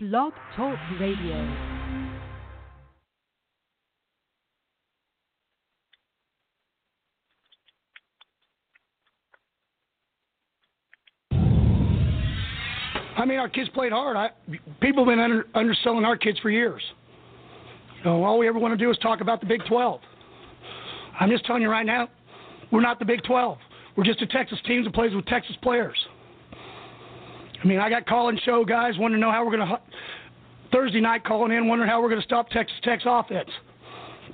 Blog 0.00 0.32
Talk 0.54 0.78
Radio. 1.00 1.34
I 13.16 13.24
mean, 13.26 13.40
our 13.40 13.48
kids 13.48 13.68
played 13.70 13.90
hard. 13.90 14.16
I, 14.16 14.30
people 14.80 15.04
have 15.04 15.10
been 15.10 15.18
under, 15.18 15.46
underselling 15.56 16.04
our 16.04 16.16
kids 16.16 16.38
for 16.38 16.50
years. 16.50 16.80
You 17.96 18.04
know, 18.04 18.22
all 18.22 18.38
we 18.38 18.46
ever 18.46 18.60
want 18.60 18.78
to 18.78 18.78
do 18.78 18.92
is 18.92 18.98
talk 18.98 19.20
about 19.20 19.40
the 19.40 19.46
Big 19.46 19.62
12. 19.66 20.00
I'm 21.18 21.28
just 21.28 21.44
telling 21.44 21.62
you 21.62 21.70
right 21.70 21.84
now, 21.84 22.08
we're 22.70 22.82
not 22.82 23.00
the 23.00 23.04
Big 23.04 23.24
12. 23.24 23.58
We're 23.96 24.04
just 24.04 24.22
a 24.22 24.28
Texas 24.28 24.60
team 24.64 24.84
that 24.84 24.94
plays 24.94 25.12
with 25.12 25.26
Texas 25.26 25.56
players. 25.60 25.98
I 27.62 27.66
mean, 27.66 27.80
I 27.80 27.90
got 27.90 28.06
calling 28.06 28.38
show 28.44 28.64
guys 28.64 28.94
wanting 28.98 29.16
to 29.16 29.20
know 29.20 29.32
how 29.32 29.44
we're 29.44 29.56
going 29.56 29.68
to 29.68 29.80
Thursday 30.72 31.00
night 31.00 31.24
calling 31.24 31.52
in, 31.52 31.66
wondering 31.66 31.90
how 31.90 32.00
we're 32.00 32.08
going 32.08 32.20
to 32.20 32.26
stop 32.26 32.48
Texas 32.50 32.76
Tech's 32.82 33.04
offense. 33.06 33.50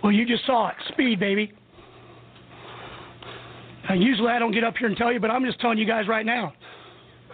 Well, 0.03 0.13
you 0.13 0.27
just 0.27 0.45
saw 0.47 0.69
it, 0.69 0.75
speed, 0.89 1.21
baby. 1.21 1.53
Now, 3.89 3.95
usually 3.95 4.31
I 4.31 4.39
don't 4.39 4.53
get 4.53 4.65
up 4.65 4.77
here 4.77 4.89
and 4.89 4.97
tell 4.97 5.13
you, 5.13 5.21
but 5.21 5.31
I'm 5.31 5.45
just 5.45 5.61
telling 5.61 5.79
you 5.79 5.87
guys 5.87 6.09
right 6.09 6.27
now. 6.27 6.53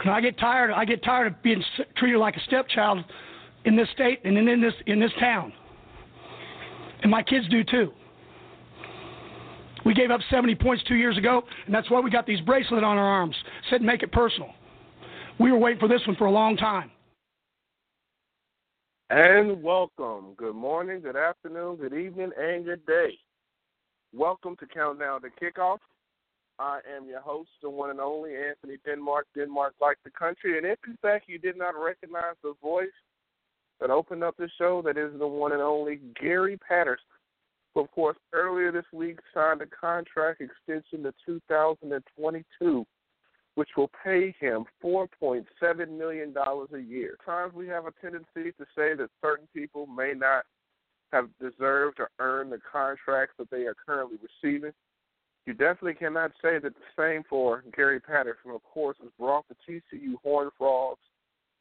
And 0.01 0.11
I 0.11 0.21
get 0.21 0.39
tired. 0.39 0.71
I 0.71 0.85
get 0.85 1.03
tired 1.03 1.29
of 1.29 1.43
being 1.43 1.63
treated 1.97 2.19
like 2.19 2.37
a 2.37 2.41
stepchild 2.47 3.05
in 3.65 3.77
this 3.77 3.89
state 3.93 4.21
and 4.25 4.37
in 4.37 4.61
this 4.61 4.75
in 4.87 4.99
this 4.99 5.13
town. 5.21 5.53
And 7.03 7.11
my 7.11 7.23
kids 7.23 7.49
do 7.49 7.65
too. 7.65 7.93
We 9.85 9.95
gave 9.95 10.11
up 10.11 10.21
70 10.31 10.55
points 10.57 10.85
two 10.87 10.95
years 10.95 11.17
ago, 11.17 11.43
and 11.67 11.75
that's 11.75 11.91
why 11.91 12.01
we 12.01 12.11
got 12.11 12.27
these 12.27 12.41
bracelets 12.41 12.85
on 12.85 12.99
our 12.99 13.05
arms. 13.05 13.35
Said 13.71 13.83
make 13.83 14.03
it 14.03 14.13
personal. 14.13 14.51
We 15.41 15.51
were 15.51 15.59
waiting 15.59 15.81
for 15.81 15.89
this 15.89 16.07
one 16.07 16.17
for 16.17 16.27
a 16.27 16.31
long 16.31 16.59
time. 16.59 16.91
And 19.09 19.63
welcome. 19.63 20.35
Good 20.37 20.55
morning, 20.55 21.01
good 21.01 21.17
afternoon, 21.17 21.77
good 21.77 21.95
evening, 21.95 22.31
and 22.39 22.67
good 22.67 22.85
day. 22.85 23.19
Welcome 24.13 24.55
to 24.57 24.67
Countdown 24.67 25.23
to 25.23 25.29
Kickoff. 25.31 25.79
I 26.59 26.81
am 26.95 27.09
your 27.09 27.23
host, 27.23 27.49
the 27.63 27.71
one 27.71 27.89
and 27.89 28.01
only 28.01 28.33
Anthony 28.37 28.77
Denmark, 28.85 29.29
Denmark 29.35 29.73
like 29.81 29.97
the 30.05 30.11
country. 30.11 30.59
And 30.59 30.67
if 30.67 30.79
in 30.87 30.99
fact 31.01 31.25
you 31.27 31.39
did 31.39 31.57
not 31.57 31.73
recognize 31.75 32.35
the 32.43 32.53
voice 32.61 32.89
that 33.81 33.89
opened 33.89 34.23
up 34.23 34.37
the 34.37 34.51
show, 34.59 34.83
that 34.83 34.99
is 34.99 35.19
the 35.19 35.27
one 35.27 35.53
and 35.53 35.63
only 35.63 36.01
Gary 36.21 36.59
Patterson, 36.59 37.03
who, 37.75 37.81
of 37.81 37.91
course, 37.93 38.19
earlier 38.35 38.71
this 38.73 38.85
week 38.93 39.19
signed 39.33 39.63
a 39.63 39.67
contract 39.67 40.43
extension 40.43 41.03
to 41.05 41.15
2022 41.25 42.87
which 43.55 43.71
will 43.77 43.91
pay 44.05 44.35
him 44.39 44.65
$4.7 44.83 45.45
million 45.99 46.35
a 46.37 46.79
year. 46.79 47.17
Times 47.25 47.53
we 47.55 47.67
have 47.69 47.87
a 47.87 47.93
tendency 48.01 48.53
to 48.57 48.65
say 48.77 48.95
that 48.95 49.09
certain 49.21 49.49
people 49.55 49.87
may 49.87 50.13
not 50.17 50.45
have 51.13 51.29
deserved 51.41 51.99
or 51.99 52.11
earned 52.21 52.53
the 52.53 52.61
contracts 52.71 53.35
that 53.39 53.51
they 53.51 53.63
are 53.63 53.75
currently 53.87 54.19
receiving. 54.23 54.73
You 55.47 55.55
definitely 55.55 55.95
cannot 55.95 56.31
say 56.43 56.59
that 56.59 56.75
the 56.75 56.81
same 56.97 57.23
for 57.29 57.65
Gary 57.77 57.99
Patterson. 57.99 58.53
Of 58.53 58.63
course, 58.63 58.97
has 59.03 59.11
brought 59.19 59.47
the 59.49 59.57
TCU 59.69 60.15
Horned 60.23 60.53
Frogs 60.57 61.01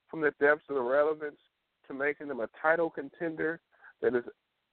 from 0.10 0.22
the 0.22 0.32
depths 0.40 0.66
of 0.70 0.76
irrelevance 0.76 1.40
to 1.88 1.94
making 1.94 2.28
them 2.28 2.42
a 2.42 2.50
title 2.62 2.90
contender 2.90 3.60
that 4.02 4.14
at, 4.16 4.24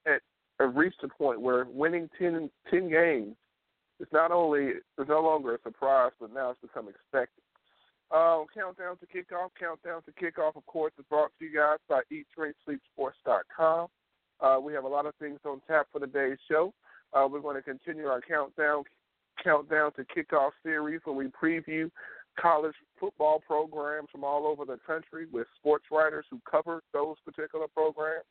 at 0.07 0.75
reached 0.75 1.03
a 1.03 1.09
point 1.09 1.41
where 1.41 1.65
winning 1.65 2.11
10, 2.19 2.51
10 2.71 2.91
games 2.91 3.37
it's 4.01 4.13
not 4.13 4.31
only 4.31 4.73
it's 4.99 5.09
no 5.09 5.21
longer 5.23 5.55
a 5.55 5.59
surprise, 5.63 6.13
but 6.21 6.33
now 6.33 6.51
it's 6.51 6.61
become 6.61 6.89
expected. 6.89 7.43
Uh, 8.11 8.45
countdown 8.55 8.97
to 8.99 9.07
kickoff. 9.07 9.51
Countdown 9.59 10.03
to 10.03 10.13
kickoff, 10.13 10.57
of 10.57 10.65
course, 10.67 10.93
is 10.99 11.05
brought 11.09 11.31
to 11.39 11.45
you 11.45 11.55
guys 11.55 11.79
by 11.89 12.03
EatDrinkSleepSports.com. 12.13 13.89
Uh, 14.41 14.61
we 14.61 14.73
have 14.73 14.85
a 14.85 14.89
lot 14.89 15.07
of 15.07 15.15
things 15.17 15.41
on 15.45 15.61
tap 15.67 15.87
for 15.91 16.01
today's 16.01 16.39
show. 16.49 16.73
Uh, 17.13 17.27
we're 17.31 17.41
going 17.41 17.57
to 17.57 17.63
continue 17.63 18.07
our 18.07 18.21
countdown 18.21 18.85
countdown 19.43 19.93
to 19.93 20.05
kickoff 20.05 20.51
series 20.63 21.01
where 21.05 21.15
we 21.15 21.27
preview 21.27 21.91
college 22.41 22.75
football 22.99 23.43
programs 23.47 24.09
from 24.11 24.25
all 24.25 24.47
over 24.47 24.65
the 24.65 24.79
country 24.87 25.27
with 25.33 25.47
sports 25.59 25.85
writers 25.91 26.25
who 26.31 26.41
cover 26.51 26.83
those 26.93 27.17
particular 27.25 27.67
programs. 27.75 28.25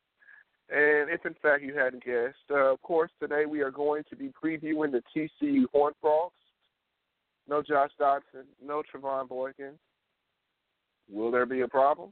And 0.69 1.09
if 1.09 1.25
in 1.25 1.35
fact 1.41 1.63
you 1.63 1.77
hadn't 1.77 2.03
guessed, 2.03 2.37
uh, 2.49 2.73
of 2.73 2.81
course, 2.81 3.11
today 3.19 3.45
we 3.45 3.61
are 3.61 3.71
going 3.71 4.03
to 4.09 4.15
be 4.15 4.31
previewing 4.43 4.91
the 4.91 5.03
TCU 5.15 5.65
Horned 5.71 5.95
Frogs. 6.01 6.33
No 7.47 7.61
Josh 7.61 7.91
Doctson, 8.01 8.45
no 8.63 8.81
Trevone 8.81 9.27
Boykin. 9.27 9.73
Will 11.11 11.29
there 11.29 11.45
be 11.45 11.61
a 11.61 11.67
problem? 11.67 12.11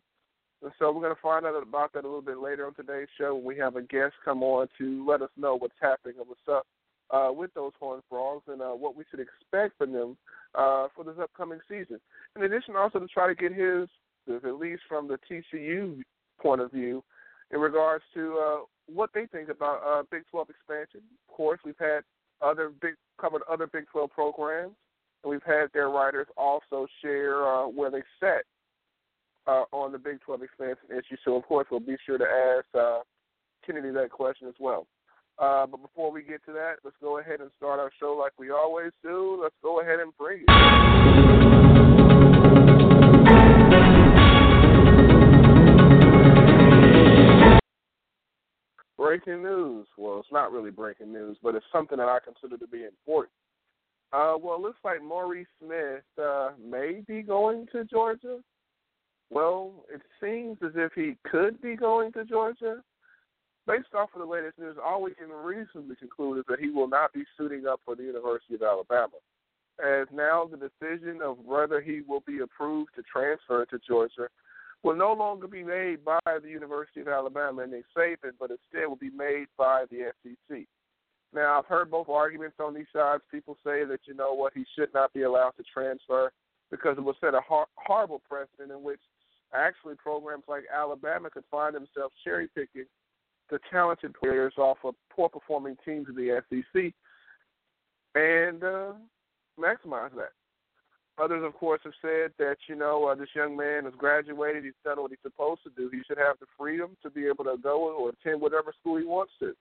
And 0.61 0.71
so 0.77 0.91
we're 0.91 1.01
going 1.01 1.15
to 1.15 1.21
find 1.21 1.45
out 1.45 1.61
about 1.61 1.93
that 1.93 2.05
a 2.05 2.07
little 2.07 2.21
bit 2.21 2.37
later 2.37 2.67
on 2.67 2.75
today's 2.75 3.07
show 3.17 3.35
when 3.35 3.43
we 3.43 3.57
have 3.57 3.75
a 3.75 3.81
guest 3.81 4.13
come 4.23 4.43
on 4.43 4.67
to 4.77 5.05
let 5.05 5.21
us 5.23 5.31
know 5.35 5.55
what's 5.57 5.73
happening 5.81 6.15
and 6.19 6.27
what's 6.27 6.47
up 6.49 6.67
uh, 7.09 7.31
with 7.33 7.53
those 7.53 7.73
Horned 7.79 8.03
Frogs 8.07 8.43
and 8.47 8.61
uh, 8.61 8.69
what 8.69 8.95
we 8.95 9.03
should 9.09 9.19
expect 9.19 9.77
from 9.77 9.91
them 9.91 10.15
uh, 10.55 10.87
for 10.95 11.03
this 11.03 11.15
upcoming 11.19 11.59
season. 11.67 11.99
In 12.35 12.43
addition, 12.43 12.75
also 12.75 12.99
to 12.99 13.07
try 13.07 13.27
to 13.27 13.35
get 13.35 13.51
his, 13.51 13.89
at 14.29 14.55
least 14.55 14.83
from 14.87 15.07
the 15.07 15.17
TCU 15.29 16.01
point 16.39 16.61
of 16.61 16.71
view, 16.71 17.03
in 17.53 17.59
regards 17.59 18.03
to 18.13 18.37
uh, 18.37 18.57
what 18.87 19.11
they 19.13 19.27
think 19.27 19.49
about 19.49 19.81
uh, 19.85 20.03
Big 20.11 20.23
12 20.31 20.49
expansion. 20.49 21.01
Of 21.29 21.35
course, 21.35 21.59
we've 21.63 21.75
had 21.79 22.01
other 22.41 22.71
big 22.81 22.95
covered 23.21 23.43
other 23.49 23.67
Big 23.67 23.85
12 23.91 24.09
programs, 24.11 24.73
and 25.23 25.31
we've 25.31 25.43
had 25.43 25.67
their 25.73 25.89
writers 25.89 26.27
also 26.35 26.87
share 27.01 27.47
uh, 27.47 27.67
where 27.67 27.91
they 27.91 28.01
set 28.19 28.43
uh, 29.47 29.63
on 29.71 29.91
the 29.91 29.97
Big 29.97 30.19
12 30.21 30.43
expansion 30.43 30.85
issue. 30.89 31.15
So, 31.23 31.35
of 31.35 31.43
course, 31.43 31.67
we'll 31.69 31.79
be 31.79 31.95
sure 32.05 32.17
to 32.17 32.25
ask 32.25 32.65
uh, 32.77 32.99
Kennedy 33.65 33.91
that 33.91 34.09
question 34.09 34.47
as 34.47 34.55
well. 34.59 34.87
Uh, 35.39 35.65
but 35.65 35.81
before 35.81 36.11
we 36.11 36.21
get 36.21 36.43
to 36.45 36.53
that, 36.53 36.75
let's 36.83 36.97
go 37.01 37.19
ahead 37.19 37.39
and 37.39 37.49
start 37.57 37.79
our 37.79 37.91
show 37.99 38.13
like 38.13 38.33
we 38.37 38.51
always 38.51 38.91
do. 39.01 39.39
Let's 39.41 39.55
go 39.63 39.81
ahead 39.81 39.99
and 39.99 40.15
bring 40.17 40.41
it. 40.47 41.62
Breaking 49.03 49.43
news. 49.43 49.85
Well, 49.97 50.19
it's 50.19 50.31
not 50.31 50.53
really 50.53 50.71
breaking 50.71 51.11
news, 51.11 51.35
but 51.43 51.55
it's 51.55 51.65
something 51.73 51.97
that 51.97 52.07
I 52.07 52.19
consider 52.23 52.57
to 52.57 52.67
be 52.71 52.85
important. 52.85 53.33
Uh, 54.13 54.35
well, 54.41 54.55
it 54.55 54.61
looks 54.61 54.79
like 54.85 55.03
Maurice 55.03 55.45
Smith 55.59 56.03
uh, 56.17 56.51
may 56.65 57.01
be 57.05 57.21
going 57.21 57.67
to 57.73 57.83
Georgia. 57.83 58.39
Well, 59.29 59.73
it 59.93 60.01
seems 60.21 60.57
as 60.63 60.71
if 60.75 60.93
he 60.95 61.17
could 61.29 61.61
be 61.61 61.75
going 61.75 62.13
to 62.13 62.23
Georgia. 62.23 62.81
Based 63.67 63.93
off 63.93 64.07
of 64.15 64.21
the 64.21 64.25
latest 64.25 64.57
news, 64.57 64.77
all 64.81 65.01
we 65.01 65.13
can 65.15 65.31
reasonably 65.31 65.97
conclude 65.97 66.37
is 66.37 66.45
that 66.47 66.61
he 66.61 66.69
will 66.69 66.87
not 66.87 67.11
be 67.11 67.23
suiting 67.37 67.67
up 67.67 67.81
for 67.83 67.97
the 67.97 68.03
University 68.03 68.55
of 68.55 68.61
Alabama. 68.61 69.19
As 69.83 70.07
now 70.13 70.49
the 70.49 70.55
decision 70.55 71.19
of 71.21 71.39
whether 71.39 71.81
he 71.81 72.03
will 72.07 72.23
be 72.25 72.39
approved 72.39 72.91
to 72.95 73.03
transfer 73.11 73.65
to 73.65 73.79
Georgia 73.85 74.29
will 74.83 74.95
no 74.95 75.13
longer 75.13 75.47
be 75.47 75.63
made 75.63 76.03
by 76.03 76.19
the 76.25 76.49
University 76.49 77.01
of 77.01 77.07
Alabama 77.07 77.63
and 77.63 77.71
Nick 77.71 77.85
Saban, 77.97 78.33
but 78.39 78.51
instead 78.51 78.87
will 78.87 78.97
be 78.97 79.09
made 79.09 79.45
by 79.57 79.85
the 79.89 80.11
SEC. 80.21 80.65
Now, 81.33 81.57
I've 81.57 81.65
heard 81.65 81.89
both 81.89 82.09
arguments 82.09 82.57
on 82.59 82.73
these 82.73 82.85
sides. 82.93 83.23
People 83.31 83.57
say 83.63 83.85
that, 83.85 84.01
you 84.05 84.13
know 84.13 84.33
what, 84.33 84.53
he 84.53 84.65
should 84.77 84.93
not 84.93 85.13
be 85.13 85.23
allowed 85.23 85.53
to 85.57 85.63
transfer 85.73 86.31
because 86.69 86.97
it 86.97 87.03
will 87.03 87.15
set 87.19 87.33
a 87.33 87.41
hor- 87.41 87.67
horrible 87.75 88.21
precedent 88.29 88.71
in 88.71 88.83
which 88.83 88.99
actually 89.53 89.95
programs 89.95 90.43
like 90.47 90.63
Alabama 90.73 91.29
could 91.29 91.43
find 91.49 91.75
themselves 91.75 92.13
cherry 92.23 92.47
picking 92.55 92.85
the 93.49 93.59
talented 93.71 94.13
players 94.13 94.53
off 94.57 94.77
of 94.83 94.95
poor 95.09 95.29
performing 95.29 95.77
teams 95.85 96.07
in 96.09 96.15
the 96.15 96.41
SEC 96.49 96.93
and 98.15 98.63
uh, 98.63 98.93
maximize 99.59 100.15
that. 100.15 100.31
Others, 101.21 101.43
of 101.45 101.53
course, 101.53 101.79
have 101.83 101.93
said 102.01 102.31
that 102.39 102.57
you 102.67 102.75
know 102.75 103.05
uh, 103.05 103.13
this 103.15 103.29
young 103.35 103.55
man 103.55 103.85
has 103.85 103.93
graduated. 103.95 104.63
He's 104.63 104.73
done 104.83 104.99
what 104.99 105.11
he's 105.11 105.19
supposed 105.21 105.61
to 105.63 105.69
do. 105.77 105.89
He 105.91 106.01
should 106.07 106.17
have 106.17 106.39
the 106.39 106.47
freedom 106.57 106.97
to 107.03 107.09
be 107.11 107.27
able 107.27 107.43
to 107.43 107.55
go 107.61 107.93
or 107.93 108.09
attend 108.09 108.41
whatever 108.41 108.73
school 108.79 108.97
he 108.97 109.05
wants 109.05 109.33
to. 109.39 109.53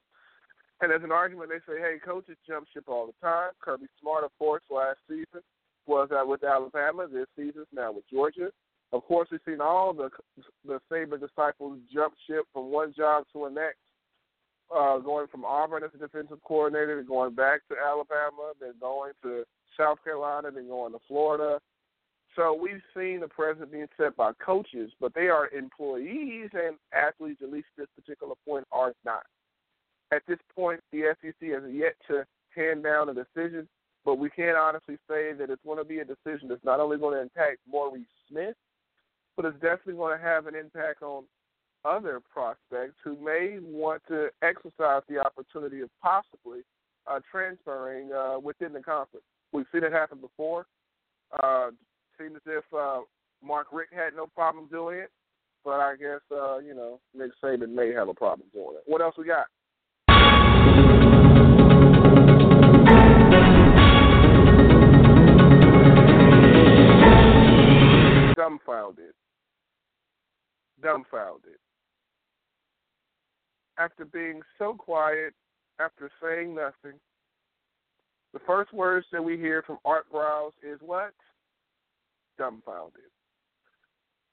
And 0.80 0.90
as 0.90 1.02
an 1.04 1.12
argument, 1.12 1.50
they 1.50 1.60
say, 1.70 1.78
hey, 1.78 1.98
coaches 2.04 2.36
jump 2.48 2.66
ship 2.72 2.84
all 2.88 3.06
the 3.06 3.12
time. 3.20 3.50
Kirby 3.60 3.86
Smart, 4.00 4.24
of 4.24 4.30
course, 4.38 4.62
last 4.70 4.98
season 5.06 5.44
was 5.86 6.08
uh, 6.10 6.24
with 6.26 6.42
Alabama. 6.42 7.06
This 7.06 7.26
season's 7.36 7.66
now 7.72 7.92
with 7.92 8.04
Georgia. 8.10 8.48
Of 8.92 9.04
course, 9.04 9.28
we've 9.30 9.40
seen 9.46 9.60
all 9.60 9.92
the 9.92 10.10
the 10.66 10.80
Saban 10.90 11.20
disciples 11.20 11.78
jump 11.92 12.14
ship 12.26 12.44
from 12.52 12.72
one 12.72 12.94
job 12.96 13.24
to 13.32 13.44
the 13.44 13.50
next. 13.50 13.78
Uh, 14.74 14.98
going 14.98 15.26
from 15.28 15.44
Auburn 15.44 15.84
as 15.84 15.90
a 15.94 15.98
defensive 15.98 16.38
coordinator 16.44 16.98
to 17.00 17.06
going 17.06 17.34
back 17.34 17.60
to 17.68 17.74
Alabama, 17.76 18.52
then 18.58 18.72
going 18.80 19.12
to 19.22 19.44
South 19.76 19.98
Carolina, 20.02 20.50
then 20.50 20.68
going 20.68 20.92
to 20.92 20.98
Florida. 21.06 21.60
So 22.36 22.58
we've 22.58 22.80
seen 22.96 23.20
the 23.20 23.28
president 23.28 23.72
being 23.72 23.88
set 23.98 24.16
by 24.16 24.32
coaches, 24.44 24.90
but 24.98 25.12
they 25.14 25.28
are 25.28 25.50
employees 25.50 26.48
and 26.54 26.76
athletes, 26.94 27.42
at 27.42 27.52
least 27.52 27.66
at 27.76 27.82
this 27.82 28.04
particular 28.04 28.34
point, 28.48 28.66
are 28.72 28.94
not. 29.04 29.24
At 30.12 30.22
this 30.26 30.38
point, 30.54 30.80
the 30.92 31.14
SEC 31.20 31.50
has 31.50 31.62
yet 31.70 31.94
to 32.08 32.24
hand 32.56 32.82
down 32.82 33.10
a 33.10 33.14
decision, 33.14 33.68
but 34.04 34.16
we 34.16 34.30
can 34.30 34.54
honestly 34.56 34.96
say 35.08 35.32
that 35.34 35.50
it's 35.50 35.64
going 35.64 35.78
to 35.78 35.84
be 35.84 35.98
a 35.98 36.04
decision 36.04 36.48
that's 36.48 36.64
not 36.64 36.80
only 36.80 36.96
going 36.96 37.14
to 37.14 37.22
impact 37.22 37.58
Maurice 37.70 38.06
Smith, 38.28 38.56
but 39.36 39.44
it's 39.44 39.60
definitely 39.60 39.94
going 39.94 40.16
to 40.16 40.24
have 40.24 40.46
an 40.46 40.54
impact 40.54 41.02
on 41.02 41.24
other 41.84 42.20
prospects 42.32 42.94
who 43.02 43.16
may 43.16 43.58
want 43.60 44.02
to 44.08 44.28
exercise 44.42 45.02
the 45.08 45.18
opportunity 45.18 45.80
of 45.80 45.90
possibly 46.00 46.60
uh, 47.06 47.20
transferring 47.30 48.12
uh, 48.12 48.38
within 48.38 48.72
the 48.72 48.80
conference. 48.80 49.24
We've 49.52 49.66
seen 49.72 49.84
it 49.84 49.92
happen 49.92 50.18
before. 50.20 50.66
Uh, 51.42 51.70
seemed 52.18 52.36
as 52.36 52.42
if 52.46 52.64
uh, 52.76 53.00
Mark 53.42 53.68
Richt 53.72 53.92
had 53.92 54.14
no 54.14 54.26
problem 54.26 54.66
doing 54.70 54.98
it, 54.98 55.10
but 55.64 55.80
I 55.80 55.96
guess 55.96 56.20
uh, 56.30 56.58
you 56.58 56.74
know 56.74 57.00
Nick 57.14 57.32
Saban 57.42 57.74
may 57.74 57.92
have 57.92 58.08
a 58.08 58.14
problem 58.14 58.48
doing 58.52 58.76
it. 58.76 58.82
What 58.86 59.00
else 59.00 59.14
we 59.18 59.24
got? 59.26 59.46
Dumbfounded. 68.36 69.14
Dumbfounded. 70.82 71.61
After 73.82 74.04
being 74.04 74.42
so 74.58 74.74
quiet, 74.74 75.34
after 75.80 76.08
saying 76.22 76.54
nothing, 76.54 77.00
the 78.32 78.38
first 78.46 78.72
words 78.72 79.06
that 79.10 79.24
we 79.24 79.36
hear 79.36 79.62
from 79.62 79.78
Art 79.84 80.06
Briles 80.12 80.52
is 80.62 80.78
what? 80.80 81.12
Dumbfounded. 82.38 83.10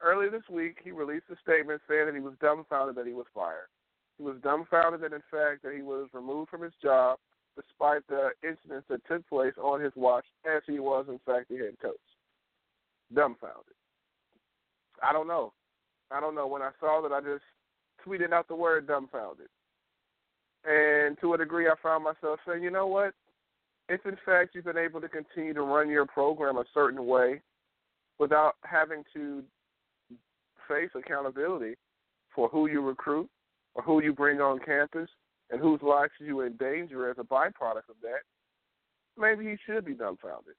Earlier 0.02 0.30
this 0.30 0.48
week, 0.52 0.78
he 0.84 0.92
released 0.92 1.26
a 1.32 1.36
statement 1.42 1.82
saying 1.90 2.06
that 2.06 2.14
he 2.14 2.22
was 2.22 2.36
dumbfounded 2.40 2.96
that 2.96 3.08
he 3.08 3.14
was 3.14 3.26
fired. 3.34 3.70
He 4.20 4.24
was 4.24 4.36
dumbfounded 4.44 5.02
that, 5.02 5.14
in 5.14 5.24
fact, 5.32 5.64
that 5.64 5.74
he 5.74 5.82
was 5.82 6.10
removed 6.14 6.52
from 6.52 6.62
his 6.62 6.74
job 6.80 7.18
despite 7.56 8.06
the 8.08 8.30
incidents 8.44 8.86
that 8.90 9.02
took 9.08 9.28
place 9.28 9.56
on 9.60 9.82
his 9.82 9.94
watch, 9.96 10.26
as 10.46 10.62
he 10.68 10.80
was, 10.80 11.08
in 11.10 11.20
fact, 11.26 11.50
the 11.50 11.58
head 11.58 11.76
coach. 11.82 11.96
Dumbfounded. 13.16 13.74
I 15.02 15.12
don't 15.12 15.28
know. 15.28 15.54
I 16.12 16.20
don't 16.20 16.36
know. 16.36 16.46
When 16.46 16.62
I 16.62 16.70
saw 16.80 17.02
that, 17.02 17.12
I 17.12 17.20
just 17.20 17.44
tweeted 18.06 18.34
out 18.34 18.48
the 18.48 18.56
word 18.56 18.88
dumbfounded. 18.88 19.48
And 20.66 21.18
to 21.22 21.34
a 21.34 21.38
degree, 21.38 21.68
I 21.68 21.74
found 21.82 22.04
myself 22.04 22.40
saying, 22.48 22.64
you 22.64 22.72
know 22.72 22.88
what? 22.88 23.14
If 23.88 24.06
in 24.06 24.18
fact 24.26 24.54
you've 24.54 24.66
been 24.66 24.78
able 24.78 25.02
to 25.02 25.10
continue 25.10 25.54
to 25.54 25.62
run 25.62 25.90
your 25.90 26.06
program 26.06 26.58
a 26.58 26.66
certain 26.74 27.06
way 27.06 27.42
without 28.20 28.56
having 28.64 29.04
to 29.14 29.44
face 30.68 30.90
accountability 30.96 31.76
for 32.36 32.50
who 32.50 32.70
you 32.70 32.82
recruit 32.82 33.30
or 33.74 33.84
who 33.84 34.04
you 34.04 34.14
bring 34.14 34.42
on 34.42 34.60
campus 34.60 35.10
and 35.50 35.60
whose 35.60 35.82
lives 35.82 36.12
you 36.20 36.42
endanger 36.42 37.10
as 37.10 37.18
a 37.18 37.24
byproduct 37.24 37.90
of 37.90 37.96
that, 38.04 38.22
maybe 39.18 39.46
he 39.50 39.58
should 39.66 39.86
be 39.86 39.94
dumbfounded. 39.94 40.54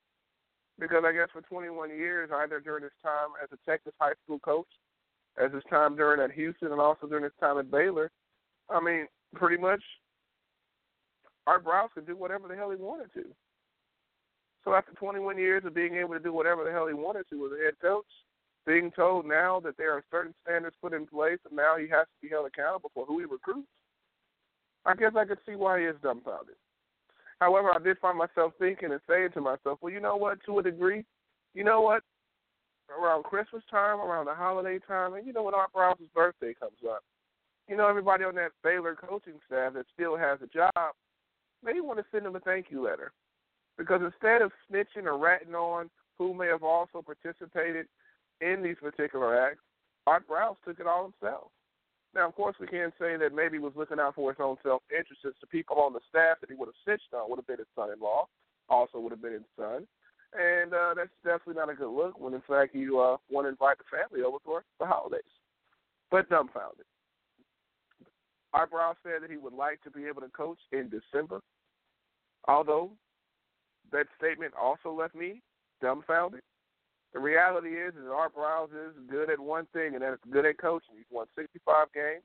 Because 0.78 1.04
I 1.06 1.12
guess 1.12 1.28
for 1.32 1.42
21 1.42 1.90
years, 1.90 2.30
either 2.34 2.58
during 2.58 2.82
his 2.82 2.92
time 3.02 3.30
as 3.42 3.48
a 3.52 3.70
Texas 3.70 3.92
high 4.00 4.14
school 4.24 4.38
coach, 4.40 4.66
as 5.42 5.52
his 5.52 5.62
time 5.70 5.96
during 5.96 6.20
at 6.20 6.32
Houston, 6.32 6.72
and 6.72 6.80
also 6.80 7.06
during 7.06 7.24
his 7.24 7.32
time 7.40 7.58
at 7.58 7.70
Baylor, 7.70 8.10
I 8.68 8.80
mean, 8.80 9.06
pretty 9.34 9.60
much 9.60 9.82
Art 11.46 11.64
Briles 11.64 11.90
could 11.94 12.06
do 12.06 12.16
whatever 12.16 12.48
the 12.48 12.56
hell 12.56 12.70
he 12.70 12.76
wanted 12.76 13.12
to. 13.14 13.24
So 14.64 14.74
after 14.74 14.92
21 14.92 15.38
years 15.38 15.64
of 15.64 15.74
being 15.74 15.96
able 15.96 16.14
to 16.14 16.20
do 16.20 16.32
whatever 16.32 16.64
the 16.64 16.70
hell 16.70 16.86
he 16.86 16.94
wanted 16.94 17.24
to 17.30 17.46
as 17.46 17.52
a 17.52 17.64
head 17.64 17.74
coach, 17.80 18.06
being 18.66 18.90
told 18.90 19.26
now 19.26 19.58
that 19.60 19.76
there 19.78 19.92
are 19.92 20.04
certain 20.10 20.34
standards 20.44 20.76
put 20.82 20.92
in 20.92 21.06
place 21.06 21.38
and 21.48 21.56
now 21.56 21.76
he 21.78 21.88
has 21.88 22.06
to 22.06 22.20
be 22.22 22.28
held 22.28 22.46
accountable 22.46 22.90
for 22.92 23.06
who 23.06 23.18
he 23.18 23.24
recruits, 23.24 23.68
I 24.84 24.94
guess 24.94 25.12
I 25.16 25.24
could 25.24 25.38
see 25.46 25.54
why 25.54 25.80
he 25.80 25.86
is 25.86 25.96
dumbfounded. 26.02 26.56
However, 27.40 27.72
I 27.74 27.82
did 27.82 27.98
find 27.98 28.18
myself 28.18 28.52
thinking 28.58 28.92
and 28.92 29.00
saying 29.08 29.30
to 29.34 29.40
myself, 29.40 29.78
well, 29.80 29.92
you 29.92 30.00
know 30.00 30.16
what, 30.16 30.38
to 30.44 30.58
a 30.58 30.62
degree, 30.62 31.04
you 31.54 31.64
know 31.64 31.80
what, 31.80 32.02
around 32.98 33.24
Christmas 33.24 33.62
time, 33.70 33.98
around 33.98 34.26
the 34.26 34.34
holiday 34.34 34.78
time, 34.78 35.14
and 35.14 35.26
you 35.26 35.32
know 35.32 35.44
when 35.44 35.54
Art 35.54 35.70
Briles' 35.74 36.12
birthday 36.14 36.54
comes 36.54 36.78
up, 36.88 37.02
you 37.68 37.76
know 37.76 37.88
everybody 37.88 38.24
on 38.24 38.34
that 38.36 38.52
Baylor 38.62 38.94
coaching 38.94 39.40
staff 39.46 39.74
that 39.74 39.86
still 39.94 40.16
has 40.16 40.38
a 40.42 40.46
job, 40.46 40.94
maybe 41.64 41.80
want 41.80 41.98
to 41.98 42.04
send 42.10 42.26
him 42.26 42.36
a 42.36 42.40
thank 42.40 42.66
you 42.70 42.82
letter. 42.82 43.12
Because 43.78 44.02
instead 44.04 44.42
of 44.42 44.52
snitching 44.70 45.04
or 45.04 45.16
ratting 45.16 45.54
on 45.54 45.88
who 46.18 46.34
may 46.34 46.48
have 46.48 46.62
also 46.62 47.02
participated 47.02 47.86
in 48.40 48.62
these 48.62 48.76
particular 48.80 49.38
acts, 49.38 49.62
Art 50.06 50.28
Briles 50.28 50.56
took 50.64 50.80
it 50.80 50.86
all 50.86 51.10
himself. 51.10 51.48
Now, 52.14 52.26
of 52.26 52.34
course, 52.34 52.56
we 52.60 52.66
can't 52.66 52.92
say 52.98 53.16
that 53.16 53.34
maybe 53.34 53.56
he 53.56 53.62
was 53.62 53.72
looking 53.76 54.00
out 54.00 54.16
for 54.16 54.32
his 54.32 54.40
own 54.40 54.56
self 54.62 54.82
interest. 54.90 55.22
The 55.40 55.46
people 55.46 55.78
on 55.78 55.92
the 55.92 56.00
staff 56.08 56.40
that 56.40 56.50
he 56.50 56.56
would 56.56 56.66
have 56.66 56.82
snitched 56.84 57.14
on 57.14 57.30
would 57.30 57.38
have 57.38 57.46
been 57.46 57.58
his 57.58 57.70
son 57.76 57.90
in 57.92 58.00
law, 58.00 58.26
also 58.68 58.98
would 58.98 59.12
have 59.12 59.22
been 59.22 59.34
his 59.34 59.50
son. 59.56 59.86
And 60.32 60.72
uh, 60.72 60.94
that's 60.94 61.10
definitely 61.24 61.54
not 61.54 61.70
a 61.70 61.74
good 61.74 61.90
look 61.90 62.18
when, 62.20 62.34
in 62.34 62.42
fact, 62.46 62.74
you 62.74 63.00
uh, 63.00 63.16
want 63.30 63.46
to 63.46 63.48
invite 63.48 63.78
the 63.78 63.84
family 63.90 64.24
over 64.24 64.38
for 64.44 64.64
the 64.78 64.86
holidays. 64.86 65.20
But 66.10 66.28
dumbfounded. 66.28 66.86
Art 68.52 68.70
said 69.02 69.22
that 69.22 69.30
he 69.30 69.36
would 69.36 69.52
like 69.52 69.82
to 69.82 69.90
be 69.90 70.06
able 70.06 70.22
to 70.22 70.28
coach 70.28 70.58
in 70.72 70.90
December, 70.90 71.40
although 72.48 72.90
that 73.92 74.06
statement 74.18 74.54
also 74.60 74.92
left 74.92 75.14
me 75.14 75.42
dumbfounded. 75.80 76.42
The 77.12 77.20
reality 77.20 77.70
is, 77.70 77.94
is 77.94 78.08
Art 78.12 78.32
is 78.72 78.94
good 79.08 79.30
at 79.30 79.40
one 79.40 79.66
thing, 79.72 79.94
and 79.94 80.02
that's 80.02 80.20
good 80.30 80.46
at 80.46 80.58
coaching. 80.58 80.94
He's 80.96 81.06
won 81.10 81.26
65 81.36 81.88
games 81.92 82.22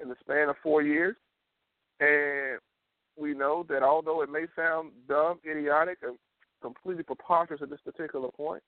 in 0.00 0.08
the 0.08 0.16
span 0.20 0.48
of 0.48 0.56
four 0.62 0.82
years, 0.82 1.16
and 2.00 2.58
we 3.18 3.34
know 3.34 3.64
that 3.68 3.82
although 3.82 4.22
it 4.22 4.30
may 4.30 4.46
sound 4.56 4.90
dumb, 5.08 5.38
idiotic, 5.48 5.98
completely 6.62 7.02
preposterous 7.02 7.60
at 7.60 7.68
this 7.68 7.80
particular 7.84 8.28
point, 8.30 8.62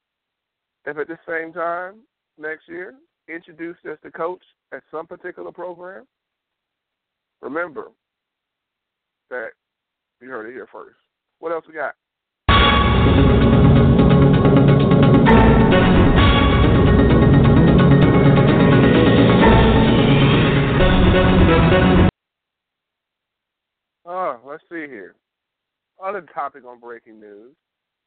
if 0.85 0.99
at 0.99 1.09
the 1.09 1.19
same 1.27 1.53
time 1.53 2.01
next 2.37 2.69
year 2.69 2.95
introduced 3.29 3.81
as 3.91 3.97
the 4.03 4.11
coach 4.11 4.43
at 4.73 4.83
some 4.91 5.07
particular 5.07 5.51
program, 5.53 6.05
remember 7.41 7.89
that 9.31 9.51
you 10.21 10.29
heard 10.29 10.49
it 10.49 10.53
here 10.53 10.69
first. 10.71 10.97
What 11.39 11.53
else 11.53 11.65
we 11.67 11.75
got? 11.75 11.95
Oh, 24.07 24.39
let's 24.47 24.63
see 24.71 24.87
here. 24.87 25.15
Other 26.03 26.27
topic 26.35 26.65
on 26.67 26.79
breaking 26.81 27.21
news 27.21 27.55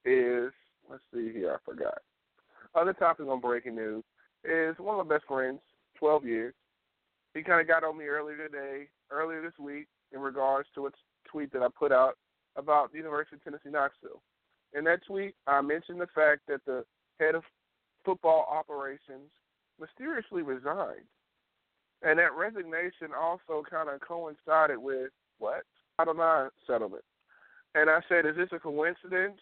is 0.07 0.51
let's 0.89 1.03
see 1.13 1.31
here, 1.33 1.53
I 1.53 1.57
forgot. 1.69 1.99
Other 2.75 2.93
topic 2.93 3.27
on 3.27 3.41
breaking 3.41 3.75
news 3.75 4.03
is 4.43 4.75
one 4.79 4.99
of 4.99 5.07
my 5.07 5.15
best 5.15 5.27
friends, 5.27 5.59
twelve 5.97 6.25
years. 6.25 6.53
He 7.33 7.43
kind 7.43 7.61
of 7.61 7.67
got 7.67 7.83
on 7.83 7.97
me 7.97 8.05
earlier 8.05 8.37
today, 8.37 8.87
earlier 9.11 9.41
this 9.41 9.57
week, 9.59 9.87
in 10.13 10.21
regards 10.21 10.67
to 10.75 10.87
a 10.87 10.91
tweet 11.29 11.51
that 11.53 11.61
I 11.61 11.67
put 11.77 11.91
out 11.91 12.17
about 12.55 12.91
the 12.91 12.97
University 12.97 13.35
of 13.35 13.43
Tennessee 13.43 13.69
Knoxville. 13.69 14.21
In 14.73 14.83
that 14.85 15.05
tweet, 15.05 15.35
I 15.45 15.61
mentioned 15.61 16.01
the 16.01 16.07
fact 16.15 16.41
that 16.47 16.61
the 16.65 16.83
head 17.19 17.35
of 17.35 17.43
football 18.03 18.47
operations 18.49 19.29
mysteriously 19.79 20.41
resigned. 20.41 21.05
And 22.01 22.19
that 22.19 22.33
resignation 22.35 23.09
also 23.17 23.63
kind 23.69 23.89
of 23.89 23.99
coincided 24.01 24.77
with 24.77 25.11
what? 25.39 25.63
I 25.99 26.05
don't 26.05 26.17
know 26.17 26.49
settlement. 26.65 27.03
And 27.75 27.89
I 27.89 27.99
said, 28.07 28.25
is 28.25 28.35
this 28.35 28.49
a 28.51 28.59
coincidence? 28.59 29.39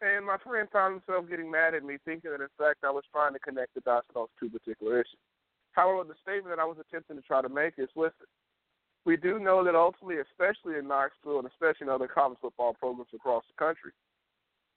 And 0.00 0.24
my 0.24 0.38
friend 0.38 0.68
found 0.72 1.00
himself 1.00 1.28
getting 1.28 1.50
mad 1.50 1.74
at 1.74 1.84
me, 1.84 1.98
thinking 2.04 2.30
that 2.30 2.40
in 2.40 2.48
fact 2.56 2.84
I 2.84 2.90
was 2.90 3.04
trying 3.12 3.34
to 3.34 3.38
connect 3.38 3.74
the 3.74 3.80
dots 3.82 4.08
on 4.14 4.26
two 4.38 4.48
particular 4.48 5.00
issues. 5.00 5.20
However, 5.72 6.08
the 6.08 6.18
statement 6.22 6.48
that 6.56 6.62
I 6.62 6.64
was 6.64 6.78
attempting 6.80 7.16
to 7.16 7.22
try 7.22 7.42
to 7.42 7.48
make 7.48 7.74
is 7.76 7.88
listen, 7.94 8.26
we 9.04 9.16
do 9.16 9.38
know 9.38 9.64
that 9.64 9.74
ultimately, 9.74 10.16
especially 10.20 10.78
in 10.78 10.88
Knoxville 10.88 11.38
and 11.38 11.48
especially 11.48 11.86
in 11.86 11.92
other 11.92 12.08
college 12.08 12.38
football 12.40 12.74
programs 12.74 13.08
across 13.14 13.44
the 13.48 13.62
country, 13.62 13.92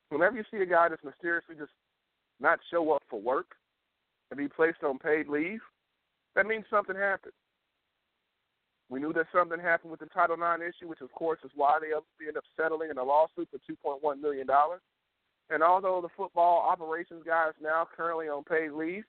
whenever 0.09 0.37
you 0.37 0.43
see 0.51 0.57
a 0.57 0.65
guy 0.65 0.89
that's 0.89 1.03
mysteriously 1.03 1.55
just 1.55 1.71
not 2.39 2.59
show 2.69 2.91
up 2.91 3.03
for 3.09 3.19
work 3.19 3.55
and 4.29 4.37
be 4.37 4.47
placed 4.47 4.83
on 4.83 4.99
paid 4.99 5.27
leave, 5.27 5.61
that 6.35 6.45
means 6.45 6.65
something 6.69 6.95
happened. 6.95 7.33
We 8.89 8.99
knew 8.99 9.13
that 9.13 9.27
something 9.33 9.59
happened 9.59 9.91
with 9.91 9.99
the 9.99 10.07
Title 10.07 10.35
IX 10.35 10.61
issue, 10.61 10.87
which 10.87 11.01
of 11.01 11.11
course 11.13 11.39
is 11.43 11.51
why 11.55 11.79
they 11.79 11.87
ended 12.25 12.37
up 12.37 12.43
settling 12.59 12.91
in 12.91 12.97
a 12.97 13.03
lawsuit 13.03 13.49
for 13.49 13.59
$2.1 13.69 14.21
million. 14.21 14.47
And 15.49 15.61
although 15.61 16.01
the 16.01 16.09
football 16.15 16.67
operations 16.67 17.23
guy 17.25 17.49
is 17.49 17.55
now 17.61 17.87
currently 17.95 18.27
on 18.27 18.43
paid 18.43 18.71
leave, 18.71 19.03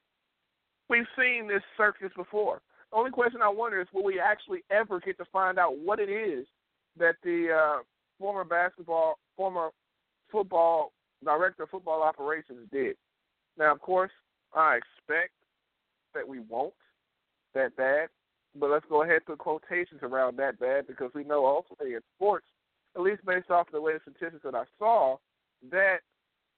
we've 0.88 1.06
seen 1.16 1.48
this 1.48 1.62
circus 1.76 2.10
before. 2.16 2.60
The 2.90 2.98
only 2.98 3.10
question 3.10 3.40
I 3.42 3.48
wonder 3.48 3.80
is 3.80 3.88
will 3.92 4.04
we 4.04 4.20
actually 4.20 4.60
ever 4.70 5.00
get 5.00 5.18
to 5.18 5.24
find 5.32 5.58
out 5.58 5.78
what 5.78 6.00
it 6.00 6.10
is 6.10 6.46
that 6.98 7.16
the 7.22 7.48
uh, 7.50 7.82
former 8.18 8.44
basketball, 8.44 9.18
former 9.36 9.70
football 10.30 10.92
director 11.24 11.64
of 11.64 11.70
football 11.70 12.02
operations 12.02 12.68
did? 12.70 12.96
Now, 13.58 13.72
of 13.72 13.80
course, 13.80 14.12
I 14.54 14.76
expect 14.76 15.32
that 16.14 16.26
we 16.26 16.40
won't 16.40 16.74
that 17.54 17.76
bad, 17.76 18.08
but 18.58 18.70
let's 18.70 18.86
go 18.88 19.02
ahead 19.02 19.16
and 19.16 19.26
put 19.26 19.38
quotations 19.38 20.00
around 20.02 20.36
that 20.38 20.58
bad 20.58 20.86
because 20.86 21.10
we 21.14 21.24
know 21.24 21.46
ultimately 21.46 21.94
in 21.94 22.00
sports, 22.16 22.46
at 22.96 23.02
least 23.02 23.24
based 23.24 23.50
off 23.50 23.68
of 23.68 23.72
the 23.72 23.80
latest 23.80 24.04
statistics 24.04 24.42
that 24.44 24.54
I 24.54 24.64
saw, 24.78 25.16
that 25.70 25.98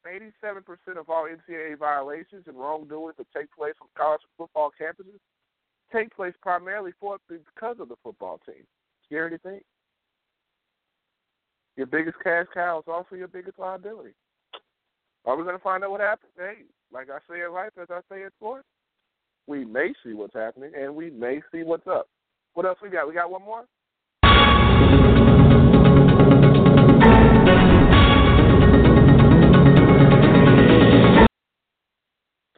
87% 0.05 0.99
of 0.99 1.09
all 1.09 1.26
NCAA 1.26 1.79
violations 1.79 2.45
and 2.47 2.57
wrongdoings 2.57 3.17
that 3.19 3.26
take 3.37 3.50
place 3.57 3.75
on 3.81 3.88
college 3.97 4.21
football 4.37 4.71
campuses 4.81 5.19
take 5.93 6.15
place 6.15 6.35
primarily 6.43 6.93
for 7.00 7.19
because 7.29 7.76
of 7.81 7.88
the 7.88 7.97
football 8.03 8.41
team. 8.47 8.65
Scary 9.07 9.31
to 9.31 9.38
think. 9.38 9.62
Your 11.76 11.87
biggest 11.87 12.17
cash 12.23 12.47
cow 12.55 12.79
is 12.79 12.85
also 12.88 13.15
your 13.15 13.29
biggest 13.29 13.59
liability. 13.59 14.15
Are 15.25 15.37
we 15.37 15.45
going 15.45 15.57
to 15.57 15.62
find 15.62 15.85
out 15.85 15.91
what 15.91 16.00
happened? 16.00 16.33
Hey, 16.37 16.65
like 16.93 17.09
I 17.11 17.19
say 17.29 17.43
in 17.43 17.53
life, 17.53 17.73
as 17.81 17.88
I 17.91 18.00
say 18.11 18.23
in 18.23 18.31
sports, 18.38 18.65
we 19.47 19.65
may 19.65 19.93
see 20.05 20.12
what's 20.12 20.35
happening 20.35 20.73
and 20.76 20.95
we 20.95 21.11
may 21.11 21.41
see 21.53 21.62
what's 21.62 21.87
up. 21.87 22.09
What 22.55 22.67
else 22.67 22.79
we 22.83 22.88
got? 22.88 23.07
We 23.07 23.15
got 23.15 23.31
one 23.31 23.43
more? 23.43 23.65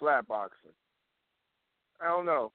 Slap 0.08 0.26
boxing. 0.26 0.70
I 2.00 2.06
don't 2.06 2.24
know. 2.24 2.50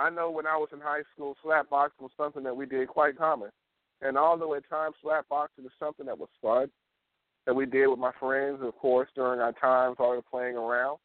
I 0.00 0.10
know 0.10 0.28
when 0.28 0.46
I 0.46 0.56
was 0.56 0.70
in 0.72 0.80
high 0.80 1.02
school, 1.14 1.36
slap 1.40 1.70
boxing 1.70 2.02
was 2.02 2.10
something 2.16 2.42
that 2.42 2.56
we 2.56 2.66
did 2.66 2.88
quite 2.88 3.16
common. 3.16 3.50
And 4.02 4.18
although 4.18 4.54
at 4.54 4.68
times 4.68 4.96
slap 5.00 5.28
boxing 5.28 5.64
is 5.64 5.70
something 5.78 6.06
that 6.06 6.18
was 6.18 6.28
fun, 6.42 6.68
that 7.46 7.54
we 7.54 7.64
did 7.64 7.86
with 7.86 8.00
my 8.00 8.10
friends, 8.18 8.58
of 8.60 8.76
course, 8.76 9.08
during 9.14 9.38
our 9.38 9.52
times 9.52 9.94
while 9.98 10.16
we 10.16 10.20
playing 10.28 10.56
around, 10.56 10.98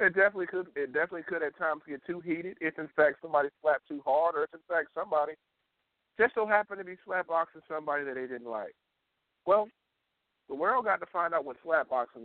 it 0.00 0.14
definitely 0.14 0.48
could. 0.48 0.66
It 0.76 0.92
definitely 0.92 1.22
could 1.22 1.42
at 1.42 1.56
times 1.56 1.80
get 1.88 2.04
too 2.06 2.20
heated 2.20 2.58
if, 2.60 2.78
in 2.78 2.88
fact, 2.94 3.16
somebody 3.22 3.48
slapped 3.62 3.88
too 3.88 4.02
hard, 4.04 4.34
or 4.34 4.44
if, 4.44 4.52
in 4.52 4.60
fact, 4.68 4.88
somebody 4.94 5.32
just 6.20 6.34
so 6.34 6.46
happened 6.46 6.80
to 6.80 6.84
be 6.84 6.96
slap 7.06 7.28
boxing 7.28 7.62
somebody 7.66 8.04
that 8.04 8.16
they 8.16 8.26
didn't 8.26 8.50
like. 8.50 8.74
Well, 9.46 9.68
the 10.50 10.54
world 10.54 10.84
got 10.84 11.00
to 11.00 11.06
find 11.06 11.32
out 11.32 11.46
what 11.46 11.56
slap 11.64 11.88
boxing 11.88 12.24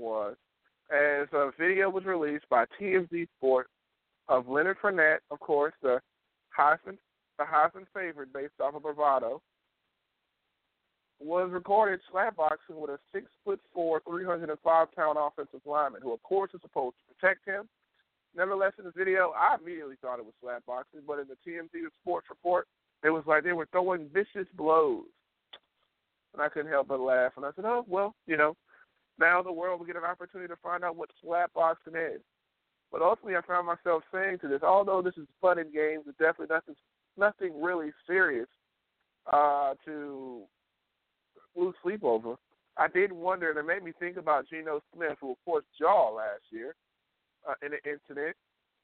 was 0.92 1.28
as 1.32 1.34
a 1.34 1.52
video 1.60 1.90
was 1.90 2.06
released 2.06 2.48
by 2.50 2.66
TMZ 2.80 3.28
Sports 3.38 3.70
of 4.28 4.48
Leonard 4.48 4.78
Fournette, 4.82 5.20
of 5.32 5.40
course, 5.40 5.74
the 5.82 6.00
Heisman, 6.58 6.98
the 7.38 7.44
Heisman 7.44 7.86
favorite 7.94 8.34
based 8.34 8.54
off 8.62 8.76
of 8.76 8.84
bravado, 8.84 9.42
was 11.20 11.50
recorded 11.52 12.00
slapboxing 12.14 12.76
with 12.76 12.90
a 12.90 13.00
six 13.14 13.28
foot 13.46 13.60
four, 13.74 14.02
three 14.08 14.26
hundred 14.26 14.50
and 14.50 14.60
five 14.64 14.92
pound 14.96 15.18
offensive 15.20 15.62
lineman, 15.66 16.02
who 16.02 16.14
of 16.14 16.22
course 16.24 16.52
is 16.54 16.62
supposed 16.62 16.96
to 16.98 17.16
protect 17.16 17.48
him. 17.48 17.68
Nevertheless, 18.36 18.74
in 18.80 18.86
the 18.86 18.92
video, 18.92 19.32
I 19.38 19.56
immediately 19.62 19.96
thought 20.02 20.20
it 20.20 20.26
was 20.26 20.34
slapboxing, 20.44 21.02
but 21.08 21.20
in 21.20 21.28
the 21.28 21.38
TMZ 21.48 21.70
Sports 22.02 22.28
report, 22.30 22.68
it 23.04 23.10
was 23.10 23.24
like 23.28 23.44
they 23.44 23.54
were 23.54 23.68
throwing 23.72 24.10
vicious 24.10 24.48
blows, 24.56 25.06
and 26.34 26.42
I 26.42 26.50
couldn't 26.50 26.72
help 26.72 26.88
but 26.88 27.00
laugh. 27.00 27.34
And 27.38 27.46
I 27.46 27.52
said, 27.56 27.66
"Oh 27.66 27.86
well, 27.88 28.16
you 28.26 28.38
know, 28.38 28.56
now 29.20 29.42
the 29.42 29.52
world 29.52 29.80
will 29.80 29.88
get 29.88 29.96
an 29.96 30.04
opportunity 30.04 30.48
to 30.48 30.60
find 30.62 30.84
out 30.84 30.96
what 30.96 31.10
slapboxing 31.24 32.16
is." 32.16 32.22
But 32.92 33.02
ultimately, 33.02 33.36
I 33.36 33.42
found 33.42 33.66
myself 33.66 34.04
saying 34.14 34.40
to 34.40 34.48
this, 34.48 34.62
although 34.62 35.02
this 35.02 35.18
is 35.18 35.28
fun 35.42 35.58
and 35.58 35.74
games, 35.74 36.04
it's 36.08 36.18
definitely 36.20 36.54
nothing, 36.54 36.76
nothing 37.18 37.62
really 37.62 37.92
serious 38.06 38.48
uh, 39.32 39.74
to 39.86 40.44
lose 41.56 41.74
sleep 41.82 42.04
over. 42.04 42.36
I 42.78 42.88
did 42.88 43.12
wonder, 43.12 43.50
and 43.50 43.58
it 43.58 43.66
made 43.66 43.84
me 43.84 43.94
think 44.00 44.18
about 44.18 44.48
Geno 44.48 44.82
Smith, 44.96 45.18
who 45.22 45.32
of 45.32 45.38
course 45.46 45.66
jaw 45.80 46.10
last 46.10 46.44
year 46.52 46.76
uh, 47.48 47.54
in 47.66 47.74
an 47.74 47.80
incident. 47.86 48.36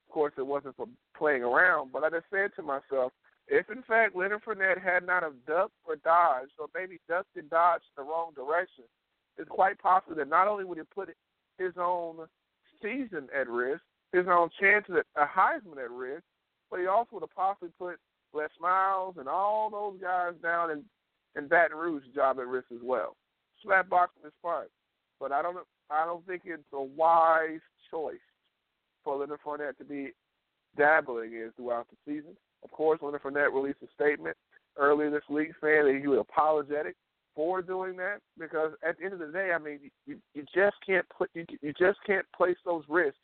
Of 0.07 0.13
course, 0.13 0.33
it 0.38 0.45
wasn't 0.45 0.75
for 0.75 0.88
playing 1.17 1.43
around, 1.43 1.91
but 1.91 2.03
I 2.03 2.09
just 2.09 2.25
said 2.31 2.51
to 2.55 2.63
myself, 2.63 3.13
if 3.48 3.69
in 3.69 3.83
fact 3.83 4.15
Leonard 4.15 4.43
Fournette 4.43 4.81
had 4.81 5.05
not 5.05 5.24
have 5.24 5.33
ducked 5.48 5.74
or 5.88 5.95
dodged, 5.98 6.53
or 6.59 6.67
maybe 6.74 7.00
ducked 7.07 7.36
and 7.36 7.50
dodged 7.50 7.86
in 7.98 8.03
the 8.03 8.09
wrong 8.09 8.31
direction, 8.36 8.86
it's 9.39 9.50
quite 9.50 9.79
possible 9.79 10.15
that 10.15 10.29
not 10.29 10.48
only 10.48 10.65
would 10.65 10.77
it 10.77 10.88
put 10.93 11.10
his 11.58 11.74
own 11.79 12.27
season 12.81 13.27
at 13.38 13.50
risk, 13.50 13.81
his 14.12 14.25
own 14.29 14.50
chances 14.60 14.96
at 15.00 15.05
a 15.22 15.25
Heisman 15.25 15.84
at 15.84 15.89
risk, 15.89 16.24
but 16.69 16.79
he 16.79 16.88
also 16.88 17.10
would 17.13 17.24
have 17.24 17.36
possibly 17.36 17.69
put 17.79 17.98
Les 18.34 18.50
Miles 18.60 19.15
and 19.17 19.27
all 19.27 19.69
those 19.69 20.00
guys 20.01 20.34
down 20.43 20.72
in 20.72 20.84
in 21.36 21.48
Baton 21.48 21.77
Rouge 21.77 22.03
job 22.13 22.39
at 22.39 22.48
risk 22.48 22.67
as 22.72 22.81
well. 22.84 23.15
Slap 23.63 23.88
boxing 23.88 24.24
is 24.25 24.34
fun, 24.41 24.65
but 25.19 25.31
I 25.31 25.41
don't 25.41 25.58
I 25.89 26.05
don't 26.05 26.25
think 26.27 26.43
it's 26.46 26.63
a 26.74 26.81
wise 26.81 27.62
choice 27.89 28.15
for 29.03 29.17
Leonard 29.17 29.39
Fournette 29.46 29.77
to 29.77 29.86
be 29.86 30.12
dabbling 30.77 31.34
in 31.34 31.51
throughout 31.55 31.88
the 31.89 31.98
season. 32.05 32.36
Of 32.63 32.72
course, 32.72 33.00
Leonard 33.01 33.24
Fournette 33.24 33.53
released 33.53 33.79
a 33.84 33.88
statement 33.93 34.36
earlier 34.77 35.10
this 35.10 35.27
week 35.29 35.50
saying 35.62 35.86
that 35.86 36.00
he 36.01 36.08
was 36.08 36.19
apologetic 36.19 36.96
for 37.39 37.62
doing 37.62 37.96
that 37.96 38.17
because 38.38 38.74
at 38.86 38.98
the 38.98 39.05
end 39.05 39.13
of 39.13 39.19
the 39.19 39.31
day, 39.31 39.51
I 39.55 39.58
mean, 39.58 39.79
you, 40.05 40.17
you 40.34 40.43
just 40.53 40.75
can't 40.86 41.05
put 41.08 41.29
you, 41.34 41.46
you 41.62 41.72
just 41.79 41.98
can't 42.05 42.25
place 42.36 42.58
those 42.65 42.84
risks 42.89 43.17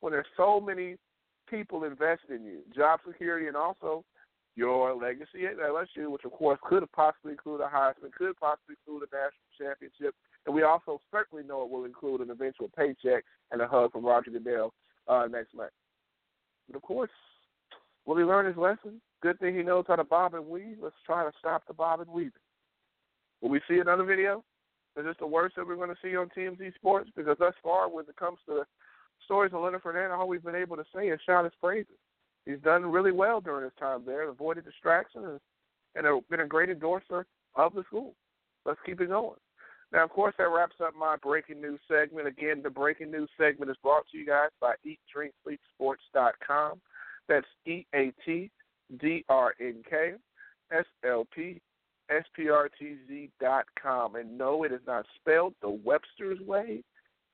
when 0.00 0.12
there's 0.12 0.26
so 0.36 0.60
many 0.60 0.96
people 1.48 1.84
invested 1.84 2.30
in 2.30 2.44
you, 2.44 2.58
job 2.76 3.00
security, 3.06 3.46
and 3.46 3.56
also 3.56 4.04
your 4.54 4.94
legacy 4.94 5.46
at 5.46 5.56
LSU, 5.56 6.10
which 6.10 6.26
of 6.26 6.32
course 6.32 6.58
could 6.62 6.82
have 6.82 6.92
possibly 6.92 7.32
included 7.32 7.64
a 7.64 7.68
Heisman, 7.68 8.12
could 8.12 8.36
possibly 8.36 8.76
include 8.86 9.08
a 9.10 9.16
national 9.16 9.56
championship, 9.58 10.14
and 10.44 10.54
we 10.54 10.62
also 10.62 11.00
certainly 11.10 11.42
know 11.42 11.62
it 11.62 11.70
will 11.70 11.86
include 11.86 12.20
an 12.20 12.30
eventual 12.30 12.68
paycheck 12.76 13.24
and 13.50 13.62
a 13.62 13.66
hug 13.66 13.92
from 13.92 14.04
Roger 14.04 14.30
Goodell 14.30 14.74
uh, 15.08 15.26
next 15.30 15.54
month. 15.54 15.72
But 16.68 16.76
of 16.76 16.82
course, 16.82 17.10
will 18.04 18.18
he 18.18 18.24
learn 18.24 18.44
his 18.44 18.58
lesson? 18.58 19.00
Good 19.22 19.38
thing 19.38 19.56
he 19.56 19.62
knows 19.62 19.86
how 19.88 19.96
to 19.96 20.04
bob 20.04 20.34
and 20.34 20.46
weave. 20.46 20.76
Let's 20.82 20.94
try 21.06 21.24
to 21.24 21.32
stop 21.38 21.62
the 21.66 21.72
bob 21.72 22.00
and 22.00 22.10
weaving. 22.10 22.32
Will 23.44 23.50
we 23.50 23.60
see 23.68 23.78
another 23.78 24.04
video? 24.04 24.42
Is 24.96 25.04
this 25.04 25.16
the 25.20 25.26
worst 25.26 25.56
that 25.56 25.66
we're 25.66 25.76
going 25.76 25.90
to 25.90 25.96
see 26.02 26.16
on 26.16 26.30
TMZ 26.34 26.74
Sports? 26.76 27.10
Because 27.14 27.36
thus 27.38 27.52
far, 27.62 27.90
when 27.90 28.06
it 28.08 28.16
comes 28.16 28.38
to 28.46 28.64
stories 29.26 29.52
of 29.52 29.60
Leonard 29.60 29.82
Fournette, 29.82 30.16
all 30.16 30.26
we've 30.26 30.42
been 30.42 30.54
able 30.54 30.76
to 30.76 30.84
say 30.96 31.08
is 31.08 31.20
shout 31.26 31.44
his 31.44 31.52
praises. 31.60 31.92
He's 32.46 32.60
done 32.64 32.86
really 32.86 33.12
well 33.12 33.42
during 33.42 33.64
his 33.64 33.74
time 33.78 34.02
there, 34.06 34.30
avoided 34.30 34.64
distractions, 34.64 35.40
and, 35.94 36.06
and 36.06 36.28
been 36.30 36.40
a 36.40 36.46
great 36.46 36.70
endorser 36.70 37.26
of 37.54 37.74
the 37.74 37.82
school. 37.82 38.14
Let's 38.64 38.80
keep 38.86 39.02
it 39.02 39.10
going. 39.10 39.36
Now, 39.92 40.04
of 40.04 40.10
course, 40.10 40.34
that 40.38 40.48
wraps 40.48 40.76
up 40.82 40.94
my 40.98 41.16
breaking 41.16 41.60
news 41.60 41.80
segment. 41.86 42.26
Again, 42.26 42.62
the 42.62 42.70
breaking 42.70 43.10
news 43.10 43.28
segment 43.36 43.70
is 43.70 43.76
brought 43.82 44.04
to 44.10 44.16
you 44.16 44.24
guys 44.24 44.48
by 44.58 44.72
EatDrinkSleepSports.com. 44.86 46.80
That's 47.28 47.46
E 47.66 47.84
A 47.94 48.10
T 48.24 48.50
D 48.98 49.22
R 49.28 49.54
N 49.60 49.82
K 49.88 50.12
S 50.72 50.86
L 51.06 51.26
P 51.34 51.60
S 52.10 52.24
P 52.34 52.48
R 52.50 52.68
T 52.68 52.96
Z 53.08 53.30
dot 53.40 53.64
com. 53.80 54.16
And 54.16 54.36
no, 54.36 54.64
it 54.64 54.72
is 54.72 54.80
not 54.86 55.06
spelled 55.16 55.54
the 55.62 55.70
Webster's 55.70 56.40
way. 56.40 56.82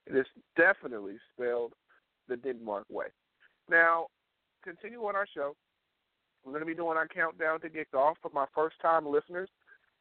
It 0.07 0.17
is 0.17 0.27
definitely 0.57 1.17
spelled 1.35 1.73
the 2.29 2.37
Denmark 2.37 2.87
way. 2.89 3.07
Now, 3.69 4.07
continue 4.65 5.01
on 5.05 5.17
our 5.17 5.27
show. 5.33 5.55
We're 6.45 6.53
going 6.53 6.63
to 6.63 6.67
be 6.67 6.75
doing 6.75 6.97
our 6.97 7.09
countdown 7.09 7.61
to 7.61 7.69
get 7.69 7.89
off 7.95 8.17
for 8.23 8.31
my 8.33 8.47
first 8.55 8.77
time 8.81 9.07
listeners. 9.07 9.49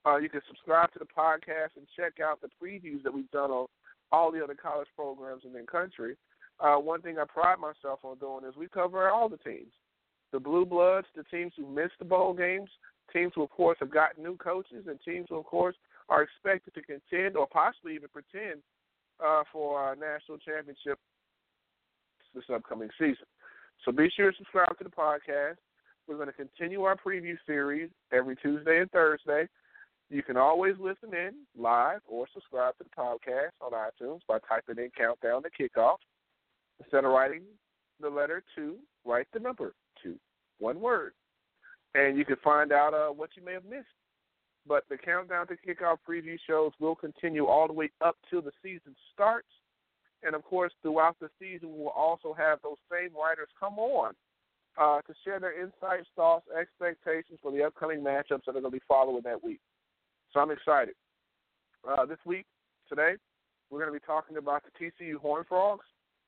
Uh, 0.05 0.17
you 0.17 0.29
can 0.29 0.41
subscribe 0.47 0.91
to 0.93 0.99
the 0.99 1.05
podcast 1.05 1.75
and 1.75 1.85
check 1.97 2.19
out 2.23 2.39
the 2.41 2.47
previews 2.63 3.03
that 3.03 3.13
we've 3.13 3.29
done 3.31 3.51
on 3.51 3.67
all 4.11 4.31
the 4.31 4.41
other 4.41 4.55
college 4.55 4.87
programs 4.95 5.43
in 5.45 5.53
the 5.53 5.61
country. 5.69 6.15
Uh, 6.59 6.75
one 6.75 7.01
thing 7.01 7.17
I 7.17 7.25
pride 7.25 7.57
myself 7.59 7.99
on 8.03 8.17
doing 8.17 8.45
is 8.47 8.55
we 8.55 8.67
cover 8.67 9.09
all 9.09 9.29
the 9.29 9.37
teams 9.37 9.71
the 10.31 10.39
Blue 10.39 10.65
Bloods, 10.65 11.07
the 11.15 11.23
teams 11.23 11.53
who 11.57 11.65
missed 11.67 11.97
the 11.97 12.05
bowl 12.05 12.33
games, 12.33 12.69
teams 13.11 13.33
who, 13.35 13.43
of 13.43 13.49
course, 13.49 13.77
have 13.79 13.91
gotten 13.91 14.23
new 14.23 14.37
coaches, 14.37 14.85
and 14.87 14.99
teams 15.03 15.27
who, 15.29 15.37
of 15.37 15.45
course, 15.45 15.75
are 16.09 16.23
expected 16.23 16.73
to 16.73 16.81
contend 16.81 17.35
or 17.35 17.47
possibly 17.47 17.95
even 17.95 18.09
pretend 18.09 18.61
uh, 19.23 19.43
for 19.51 19.93
a 19.93 19.95
national 19.95 20.37
championship 20.37 20.97
this 22.33 22.43
upcoming 22.53 22.89
season. 22.97 23.25
So 23.85 23.91
be 23.91 24.09
sure 24.15 24.31
to 24.31 24.37
subscribe 24.37 24.77
to 24.77 24.83
the 24.83 24.89
podcast. 24.89 25.57
We're 26.07 26.15
going 26.15 26.27
to 26.27 26.33
continue 26.33 26.83
our 26.83 26.95
preview 26.95 27.35
series 27.45 27.89
every 28.11 28.35
Tuesday 28.35 28.81
and 28.81 28.91
Thursday. 28.91 29.47
You 30.09 30.23
can 30.23 30.37
always 30.37 30.73
listen 30.79 31.13
in 31.13 31.31
live 31.57 32.01
or 32.07 32.27
subscribe 32.33 32.75
to 32.77 32.83
the 32.83 33.01
podcast 33.01 33.51
on 33.61 33.71
iTunes 33.71 34.21
by 34.27 34.39
typing 34.47 34.83
in 34.83 34.89
countdown 34.97 35.43
to 35.43 35.49
kickoff. 35.49 35.97
Instead 36.79 37.05
of 37.05 37.11
writing 37.11 37.43
the 37.99 38.09
letter 38.09 38.43
two, 38.55 38.77
write 39.05 39.27
the 39.33 39.39
number 39.39 39.73
two, 40.01 40.15
one 40.57 40.79
word. 40.79 41.13
And 41.95 42.17
you 42.17 42.25
can 42.25 42.37
find 42.43 42.71
out 42.71 42.93
uh, 42.93 43.11
what 43.11 43.31
you 43.35 43.43
may 43.43 43.53
have 43.53 43.65
missed. 43.65 43.87
But 44.67 44.83
the 44.89 44.97
countdown 44.97 45.47
to 45.47 45.55
kickoff 45.55 45.97
preview 46.07 46.37
shows 46.45 46.71
will 46.79 46.95
continue 46.95 47.45
all 47.45 47.67
the 47.67 47.73
way 47.73 47.89
up 48.01 48.17
till 48.29 48.41
the 48.41 48.51
season 48.61 48.95
starts. 49.13 49.47
And 50.21 50.35
of 50.35 50.43
course, 50.43 50.73
throughout 50.81 51.17
the 51.19 51.29
season, 51.39 51.69
we'll 51.71 51.89
also 51.89 52.33
have 52.33 52.59
those 52.61 52.77
same 52.91 53.09
writers 53.15 53.47
come 53.59 53.79
on 53.79 54.13
uh, 54.77 55.01
to 55.01 55.13
share 55.23 55.39
their 55.39 55.59
insights, 55.59 56.07
thoughts, 56.15 56.45
expectations 56.59 57.39
for 57.41 57.51
the 57.51 57.63
upcoming 57.63 58.01
matchups 58.01 58.45
that 58.45 58.55
are 58.55 58.61
going 58.61 58.65
to 58.65 58.71
be 58.71 58.81
following 58.87 59.23
that 59.23 59.43
week. 59.43 59.59
So 60.33 60.39
I'm 60.39 60.51
excited. 60.51 60.95
Uh, 61.87 62.05
this 62.05 62.19
week, 62.25 62.45
today, 62.87 63.13
we're 63.69 63.79
going 63.79 63.93
to 63.93 63.99
be 63.99 64.05
talking 64.05 64.37
about 64.37 64.63
the 64.63 64.71
TCU 64.85 65.15
Horn 65.15 65.45
Frogs. 65.47 65.85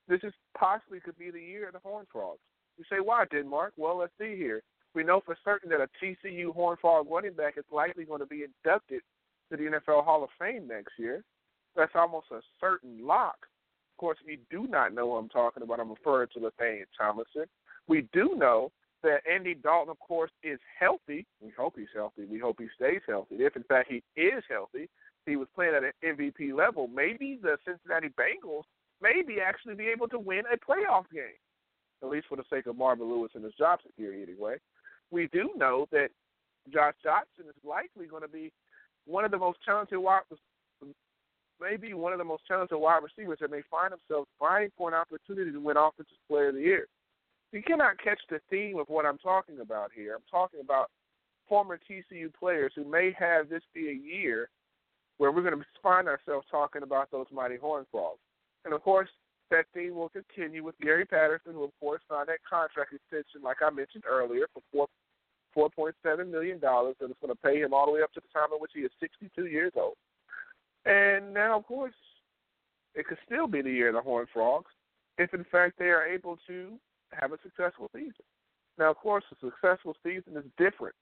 This 0.07 0.21
is 0.23 0.33
possibly 0.57 0.99
could 0.99 1.17
be 1.17 1.31
the 1.31 1.39
year 1.39 1.67
of 1.67 1.73
the 1.73 1.79
Horn 1.79 2.05
Frogs. 2.11 2.39
You 2.77 2.85
say, 2.89 3.01
why, 3.01 3.25
Denmark? 3.31 3.73
Well, 3.77 3.97
let's 3.97 4.13
see 4.19 4.35
here. 4.35 4.61
We 4.93 5.03
know 5.03 5.21
for 5.25 5.37
certain 5.43 5.69
that 5.69 5.79
a 5.79 5.89
TCU 6.03 6.53
Horn 6.53 6.77
Frog 6.81 7.07
running 7.09 7.33
back 7.33 7.57
is 7.57 7.63
likely 7.71 8.03
going 8.03 8.19
to 8.19 8.25
be 8.25 8.43
inducted 8.43 9.01
to 9.49 9.57
the 9.57 9.63
NFL 9.63 10.03
Hall 10.03 10.23
of 10.23 10.29
Fame 10.39 10.67
next 10.67 10.93
year. 10.97 11.23
That's 11.75 11.91
almost 11.95 12.27
a 12.31 12.41
certain 12.59 13.05
lock 13.05 13.37
Of 13.95 13.97
course, 13.97 14.17
we 14.25 14.39
do 14.49 14.67
not 14.67 14.93
know 14.93 15.07
what 15.07 15.17
I'm 15.17 15.29
talking 15.29 15.63
about. 15.63 15.79
I'm 15.79 15.89
referring 15.89 16.27
to 16.33 16.41
Nathaniel 16.41 16.85
Tomlinson. 16.97 17.45
We 17.87 18.07
do 18.13 18.35
know 18.35 18.71
that 19.03 19.21
Andy 19.31 19.55
Dalton, 19.55 19.91
of 19.91 19.99
course, 19.99 20.31
is 20.43 20.59
healthy. 20.79 21.25
We 21.41 21.51
hope 21.57 21.75
he's 21.77 21.87
healthy. 21.95 22.25
We 22.25 22.39
hope 22.39 22.57
he 22.59 22.67
stays 22.75 23.01
healthy. 23.07 23.35
If, 23.35 23.55
in 23.55 23.63
fact, 23.63 23.89
he 23.89 24.03
is 24.19 24.43
healthy, 24.49 24.89
he 25.25 25.35
was 25.35 25.47
playing 25.55 25.75
at 25.75 25.83
an 25.83 26.17
MVP 26.17 26.53
level, 26.53 26.87
maybe 26.87 27.39
the 27.41 27.57
Cincinnati 27.65 28.09
Bengals 28.09 28.63
maybe 29.01 29.37
actually 29.43 29.75
be 29.75 29.87
able 29.87 30.07
to 30.09 30.19
win 30.19 30.43
a 30.51 30.57
playoff 30.57 31.05
game, 31.11 31.39
at 32.03 32.09
least 32.09 32.27
for 32.27 32.35
the 32.35 32.43
sake 32.49 32.67
of 32.67 32.77
Marvin 32.77 33.09
Lewis 33.09 33.31
and 33.35 33.43
his 33.43 33.53
job 33.55 33.79
security 33.85 34.23
anyway. 34.23 34.57
We 35.11 35.29
do 35.31 35.51
know 35.57 35.87
that 35.91 36.09
Josh 36.71 36.93
Johnson 37.03 37.49
is 37.49 37.63
likely 37.63 38.07
going 38.07 38.21
to 38.21 38.27
be 38.27 38.51
one 39.05 39.25
of 39.25 39.31
the 39.31 39.37
most 39.37 39.59
talented 39.65 39.99
wide 39.99 40.21
maybe 41.59 41.93
one 41.93 42.11
of 42.11 42.17
the 42.17 42.25
most 42.25 42.43
talented 42.47 42.77
wide 42.79 43.01
receivers 43.03 43.37
that 43.39 43.51
may 43.51 43.61
find 43.69 43.93
themselves 43.93 44.27
vying 44.39 44.71
for 44.77 44.89
an 44.89 44.95
opportunity 44.95 45.51
to 45.51 45.59
win 45.59 45.77
Offensive 45.77 46.17
Player 46.27 46.49
of 46.49 46.55
the 46.55 46.61
Year. 46.61 46.87
You 47.51 47.61
cannot 47.61 48.01
catch 48.03 48.19
the 48.29 48.39
theme 48.49 48.79
of 48.79 48.89
what 48.89 49.05
I'm 49.05 49.19
talking 49.19 49.59
about 49.59 49.91
here. 49.93 50.15
I'm 50.15 50.23
talking 50.31 50.61
about 50.61 50.89
former 51.47 51.77
TCU 51.77 52.33
players 52.33 52.71
who 52.75 52.85
may 52.85 53.15
have 53.19 53.49
this 53.49 53.61
be 53.73 53.89
a 53.89 53.93
year 53.93 54.49
where 55.17 55.31
we're 55.31 55.43
going 55.43 55.59
to 55.59 55.65
find 55.83 56.07
ourselves 56.07 56.47
talking 56.49 56.81
about 56.81 57.11
those 57.11 57.27
mighty 57.31 57.57
Horn 57.57 57.85
Frogs. 57.91 58.19
And 58.65 58.73
of 58.73 58.81
course, 58.81 59.09
that 59.51 59.65
theme 59.73 59.95
will 59.95 60.09
continue 60.09 60.63
with 60.63 60.79
Gary 60.81 61.05
Patterson, 61.05 61.53
who 61.53 61.65
of 61.65 61.71
course 61.79 62.01
signed 62.09 62.29
that 62.29 62.39
contract 62.49 62.93
extension, 62.93 63.43
like 63.43 63.57
I 63.61 63.69
mentioned 63.69 64.05
earlier, 64.09 64.47
for 64.71 64.87
four 65.53 65.69
four 65.75 65.85
point 65.85 65.95
seven 66.03 66.31
million 66.31 66.59
dollars, 66.59 66.95
and 67.01 67.09
it's 67.11 67.19
going 67.19 67.33
to 67.33 67.41
pay 67.41 67.59
him 67.59 67.73
all 67.73 67.85
the 67.85 67.91
way 67.91 68.01
up 68.01 68.13
to 68.13 68.19
the 68.19 68.27
time 68.33 68.49
at 68.53 68.61
which 68.61 68.71
he 68.73 68.81
is 68.81 68.91
sixty 68.99 69.29
two 69.35 69.47
years 69.47 69.73
old. 69.75 69.95
And 70.85 71.33
now, 71.33 71.59
of 71.59 71.65
course, 71.65 71.93
it 72.95 73.07
could 73.07 73.19
still 73.25 73.47
be 73.47 73.61
the 73.61 73.71
year 73.71 73.89
of 73.89 73.95
the 73.95 74.01
Horn 74.01 74.25
Frogs 74.33 74.71
if, 75.17 75.33
in 75.33 75.45
fact, 75.51 75.77
they 75.77 75.89
are 75.89 76.05
able 76.05 76.37
to 76.47 76.79
have 77.11 77.31
a 77.31 77.37
successful 77.43 77.89
season. 77.93 78.25
Now, 78.77 78.89
of 78.91 78.97
course, 78.97 79.23
a 79.31 79.35
successful 79.45 79.95
season 80.03 80.37
is 80.37 80.45
different 80.57 80.95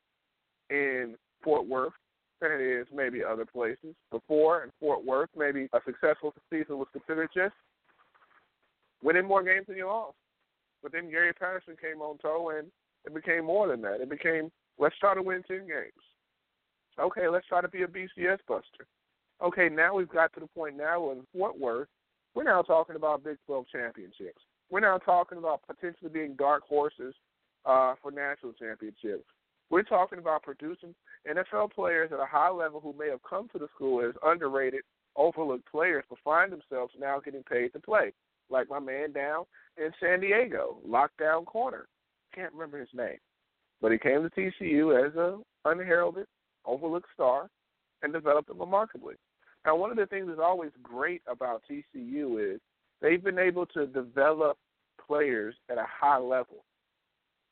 in 0.70 1.16
Fort 1.44 1.66
Worth 1.66 1.94
than 2.42 2.52
it 2.52 2.62
is 2.62 2.88
maybe 2.94 3.24
other 3.24 3.46
places. 3.46 3.96
Before 4.12 4.64
in 4.64 4.72
Fort 4.80 5.06
Worth, 5.06 5.30
maybe 5.38 5.70
a 5.74 5.80
successful 5.86 6.34
season 6.50 6.78
was 6.78 6.88
considered 6.92 7.30
just 7.34 7.54
winning 9.02 9.26
more 9.26 9.44
games 9.44 9.68
than 9.68 9.78
you 9.78 9.88
lost. 9.88 10.16
But 10.82 10.92
then 10.92 11.10
Gary 11.10 11.34
Patterson 11.34 11.76
came 11.82 12.02
on 12.02 12.18
tow, 12.18 12.52
and 12.58 12.68
it 13.06 13.14
became 13.14 13.46
more 13.46 13.68
than 13.68 13.82
that. 13.82 14.02
It 14.02 14.10
became 14.10 14.52
let's 14.78 14.98
try 15.00 15.14
to 15.14 15.22
win 15.22 15.44
ten 15.48 15.68
games. 15.68 15.94
Okay, 17.00 17.28
let's 17.28 17.48
try 17.48 17.62
to 17.62 17.68
be 17.68 17.84
a 17.84 17.88
BCS 17.88 18.40
buster. 18.48 18.86
Okay, 19.42 19.70
now 19.70 19.96
we've 19.96 20.10
got 20.10 20.34
to 20.34 20.42
the 20.42 20.48
point 20.48 20.76
now 20.76 21.12
in 21.12 21.26
Fort 21.34 21.58
Worth, 21.58 21.88
we're 22.36 22.44
now 22.44 22.62
talking 22.62 22.96
about 22.96 23.24
Big 23.24 23.38
12 23.48 23.66
championships. 23.72 24.42
We're 24.70 24.82
now 24.82 24.98
talking 24.98 25.38
about 25.38 25.62
potentially 25.66 26.10
being 26.10 26.36
dark 26.36 26.64
horses 26.64 27.16
uh, 27.66 27.96
for 28.02 28.12
national 28.12 28.54
championships. 28.54 29.26
We're 29.70 29.84
talking 29.84 30.20
about 30.20 30.44
producing 30.44 30.96
NFL 31.30 31.72
players 31.74 32.12
at 32.12 32.20
a 32.20 32.26
high 32.26 32.50
level 32.50 32.80
who 32.80 32.94
may 32.98 33.10
have 33.10 33.22
come 33.28 33.48
to 33.50 33.60
the 33.60 33.68
school 33.76 34.08
as 34.08 34.16
underrated, 34.24 34.82
overlooked 35.16 35.70
players, 35.70 36.04
but 36.10 36.20
find 36.24 36.52
themselves 36.52 36.94
now 37.00 37.20
getting 37.20 37.44
paid 37.44 37.74
to 37.74 37.80
play. 37.80 38.14
Like 38.50 38.70
my 38.70 38.80
man 38.80 39.12
down 39.12 39.46
in 39.78 39.92
San 40.00 40.22
Diego, 40.22 40.78
lockdown 40.88 41.46
corner. 41.46 41.88
Can't 42.34 42.54
remember 42.54 42.80
his 42.80 42.90
name, 42.94 43.18
but 43.82 43.92
he 43.92 43.98
came 43.98 44.22
to 44.22 44.30
TCU 44.30 45.08
as 45.08 45.16
a 45.16 45.40
unheralded, 45.66 46.28
overlooked 46.66 47.10
star, 47.14 47.50
and 48.02 48.14
developed 48.14 48.50
him 48.50 48.60
remarkably. 48.60 49.16
Now, 49.66 49.76
one 49.76 49.92
of 49.92 49.98
the 49.98 50.06
things 50.06 50.28
that's 50.28 50.40
always 50.42 50.72
great 50.82 51.22
about 51.28 51.64
TCU 51.70 52.56
is 52.56 52.62
they've 53.02 53.24
been 53.24 53.40
able 53.40 53.66
to 53.68 53.88
develop 53.88 54.58
players 55.06 55.56
at 55.70 55.78
a 55.78 55.86
high 55.88 56.18
level. 56.18 56.64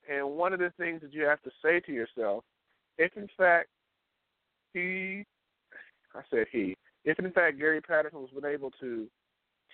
And 0.09 0.37
one 0.37 0.53
of 0.53 0.59
the 0.59 0.71
things 0.77 1.01
that 1.01 1.13
you 1.13 1.23
have 1.23 1.41
to 1.41 1.51
say 1.63 1.81
to 1.81 1.91
yourself, 1.91 2.43
if 2.97 3.15
in 3.17 3.27
fact 3.37 3.67
he, 4.73 5.25
I 6.15 6.21
said 6.29 6.45
he, 6.51 6.77
if 7.03 7.19
in 7.19 7.31
fact 7.31 7.59
Gary 7.59 7.81
Patterson 7.81 8.21
was 8.21 8.29
been 8.31 8.49
able 8.49 8.71
to 8.79 9.07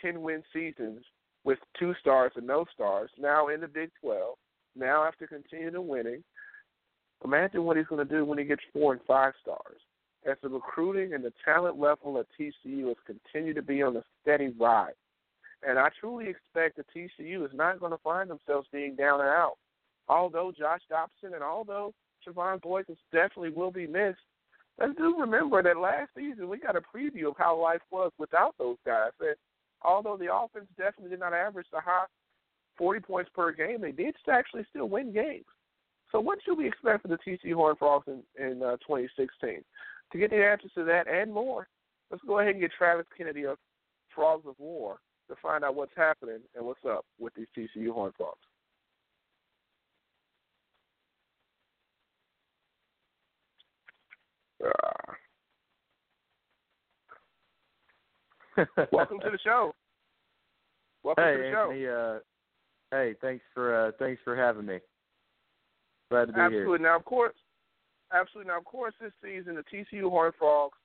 10 0.02 0.22
win 0.22 0.44
seasons 0.52 1.04
with 1.44 1.60
two 1.78 1.94
stars 2.00 2.32
and 2.36 2.48
no 2.48 2.66
stars, 2.74 3.12
now 3.20 3.50
in 3.50 3.62
the 3.62 3.68
Big 3.68 3.92
12, 4.02 4.36
now 4.76 5.04
after 5.04 5.28
continuing 5.28 5.74
to 5.74 5.82
winning, 5.82 6.24
imagine 7.24 7.64
what 7.64 7.78
he's 7.78 7.88
going 7.88 8.06
to 8.06 8.14
do 8.14 8.26
when 8.26 8.38
he 8.38 8.46
gets 8.46 8.62
four 8.74 8.94
and 8.94 9.02
five 9.08 9.34
stars 9.42 9.80
as 10.30 10.38
the 10.42 10.50
recruiting 10.50 11.14
and 11.14 11.24
the 11.24 11.34
talent 11.44 11.80
level 11.80 12.18
at 12.18 12.28
TCU 12.40 12.88
has 12.88 12.98
continued 13.06 13.56
to 13.56 13.62
be 13.62 13.82
on 13.82 13.96
a 13.98 14.04
steady 14.22 14.54
rise. 14.60 14.94
And 15.68 15.80
I 15.80 15.90
truly 16.00 16.28
expect 16.28 16.78
that 16.78 16.86
TCU 16.96 17.46
is 17.46 17.52
not 17.54 17.80
going 17.80 17.92
to 17.92 17.98
find 18.00 18.30
themselves 18.30 18.68
being 18.72 18.96
down 18.96 19.22
and 19.22 19.30
out. 19.30 19.56
Although 20.10 20.52
Josh 20.58 20.82
Doctson 20.92 21.34
and 21.34 21.44
although 21.44 21.94
Trevone 22.26 22.62
Boykin 22.62 22.98
definitely 23.12 23.50
will 23.50 23.72
be 23.72 23.88
missed, 23.88 24.20
let's 24.80 24.96
do 24.98 25.16
remember 25.18 25.64
that 25.64 25.78
last 25.78 26.10
season 26.16 26.50
we 26.50 26.58
got 26.58 26.76
a 26.76 26.82
preview 26.82 27.28
of 27.28 27.36
how 27.38 27.62
life 27.62 27.82
was 27.92 28.12
without 28.18 28.56
those 28.58 28.78
guys. 28.86 29.12
And 29.22 29.36
although 29.82 30.18
the 30.18 30.34
offense 30.34 30.68
definitely 30.78 31.12
did 31.12 31.20
not 31.20 31.34
average 31.34 31.68
the 31.72 31.80
high 31.80 32.06
40 32.78 33.00
points 33.02 33.32
per 33.34 33.52
game, 33.52 33.82
they 33.82 33.92
did 33.92 34.16
actually 34.32 34.66
still 34.70 34.90
win 34.90 35.14
games. 35.14 35.46
So 36.12 36.20
what 36.20 36.40
should 36.44 36.58
we 36.58 36.68
expect 36.68 37.02
for 37.02 37.08
the 37.08 37.18
TCU 37.18 37.54
Horned 37.56 37.80
Frogs 37.80 38.08
in, 38.08 38.22
in 38.38 38.62
uh, 38.62 38.78
2016? 38.78 39.64
To 40.12 40.18
get 40.18 40.30
the 40.30 40.46
answers 40.46 40.72
to 40.76 40.84
that 40.84 41.08
and 41.08 41.34
more, 41.34 41.68
let's 42.12 42.24
go 42.28 42.40
ahead 42.40 42.52
and 42.52 42.62
get 42.62 42.72
Travis 42.78 43.08
Kennedy 43.18 43.46
of 43.46 43.58
Frogs 44.14 44.46
of 44.48 44.56
War 44.60 45.00
to 45.30 45.36
find 45.42 45.64
out 45.64 45.76
what's 45.76 45.96
happening 45.96 46.40
and 46.56 46.66
what's 46.66 46.86
up 46.88 47.06
with 47.20 47.34
these 47.34 47.48
TCU 47.58 47.92
Horned 47.92 48.14
Frogs. 48.16 48.38
Uh, 54.64 55.14
welcome 58.92 59.20
to 59.20 59.32
the 59.32 59.40
show. 59.44 59.74
Welcome 61.04 61.24
hey, 61.24 61.32
to 61.32 61.38
the 61.38 61.52
show. 61.52 62.18
Uh, 62.18 62.20
hey, 62.94 63.16
thanks 63.22 63.44
for 63.54 63.88
uh, 63.88 63.92
thanks 64.00 64.22
for 64.24 64.36
having 64.36 64.66
me. 64.66 64.80
Glad 66.12 66.26
to 66.26 66.34
be 66.34 66.40
Absolutely. 66.40 66.78
here. 66.78 66.88
Now, 66.88 66.98
of 66.98 67.06
course, 67.06 67.36
absolutely. 68.14 68.52
Now, 68.52 68.60
of 68.60 68.66
course, 68.66 68.94
this 69.02 69.12
season 69.24 69.56
the 69.56 69.64
TCU 69.64 70.10
Horned 70.10 70.36
Frogs 70.38 70.78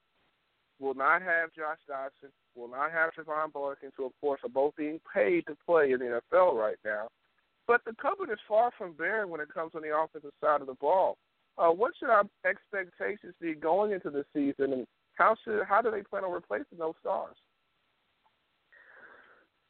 will 0.81 0.95
not 0.95 1.23
have 1.23 1.53
Josh 1.53 1.79
Doctson, 1.91 2.31
will 2.57 2.69
not 2.69 2.93
have 2.93 3.11
Trevone 3.13 3.53
Boykins, 3.53 3.93
who, 3.97 4.07
of 4.07 4.13
course, 4.21 4.41
are 4.45 4.49
both 4.49 4.75
being 4.77 5.01
paid 5.13 5.47
to 5.47 5.57
play 5.67 5.93
in 5.93 5.99
the 5.99 6.21
NFL 6.33 6.55
right 6.55 6.77
now. 6.85 7.09
But 7.67 7.83
the 7.85 7.95
cupboard 8.01 8.31
is 8.31 8.39
far 8.49 8.71
from 8.79 8.95
bare 8.95 9.27
when 9.27 9.41
it 9.41 9.53
comes 9.53 9.73
on 9.75 9.83
the 9.83 9.95
offensive 9.95 10.31
side 10.43 10.63
of 10.63 10.67
the 10.67 10.75
ball. 10.75 11.19
Uh, 11.59 11.69
what 11.69 11.93
should 11.99 12.09
our 12.09 12.25
expectations 12.47 13.35
be 13.41 13.55
going 13.55 13.93
into 13.93 14.11
the 14.11 14.25
season, 14.33 14.73
and 14.73 14.87
how 15.15 15.37
should 15.45 15.63
how 15.65 15.83
do 15.83 15.91
they 15.91 16.03
plan 16.03 16.25
on 16.25 16.33
replacing 16.33 16.79
those 16.79 16.95
stars? 17.01 17.37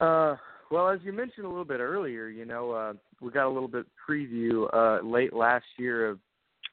Uh, 0.00 0.36
well, 0.70 0.88
as 0.88 1.00
you 1.02 1.12
mentioned 1.12 1.46
a 1.46 1.48
little 1.48 1.64
bit 1.64 1.80
earlier, 1.80 2.28
you 2.28 2.44
know, 2.44 2.72
uh, 2.72 2.92
we 3.20 3.30
got 3.30 3.46
a 3.46 3.50
little 3.52 3.68
bit 3.68 3.86
preview 4.08 4.72
uh, 4.72 5.04
late 5.04 5.32
last 5.32 5.66
year 5.78 6.08
of 6.08 6.18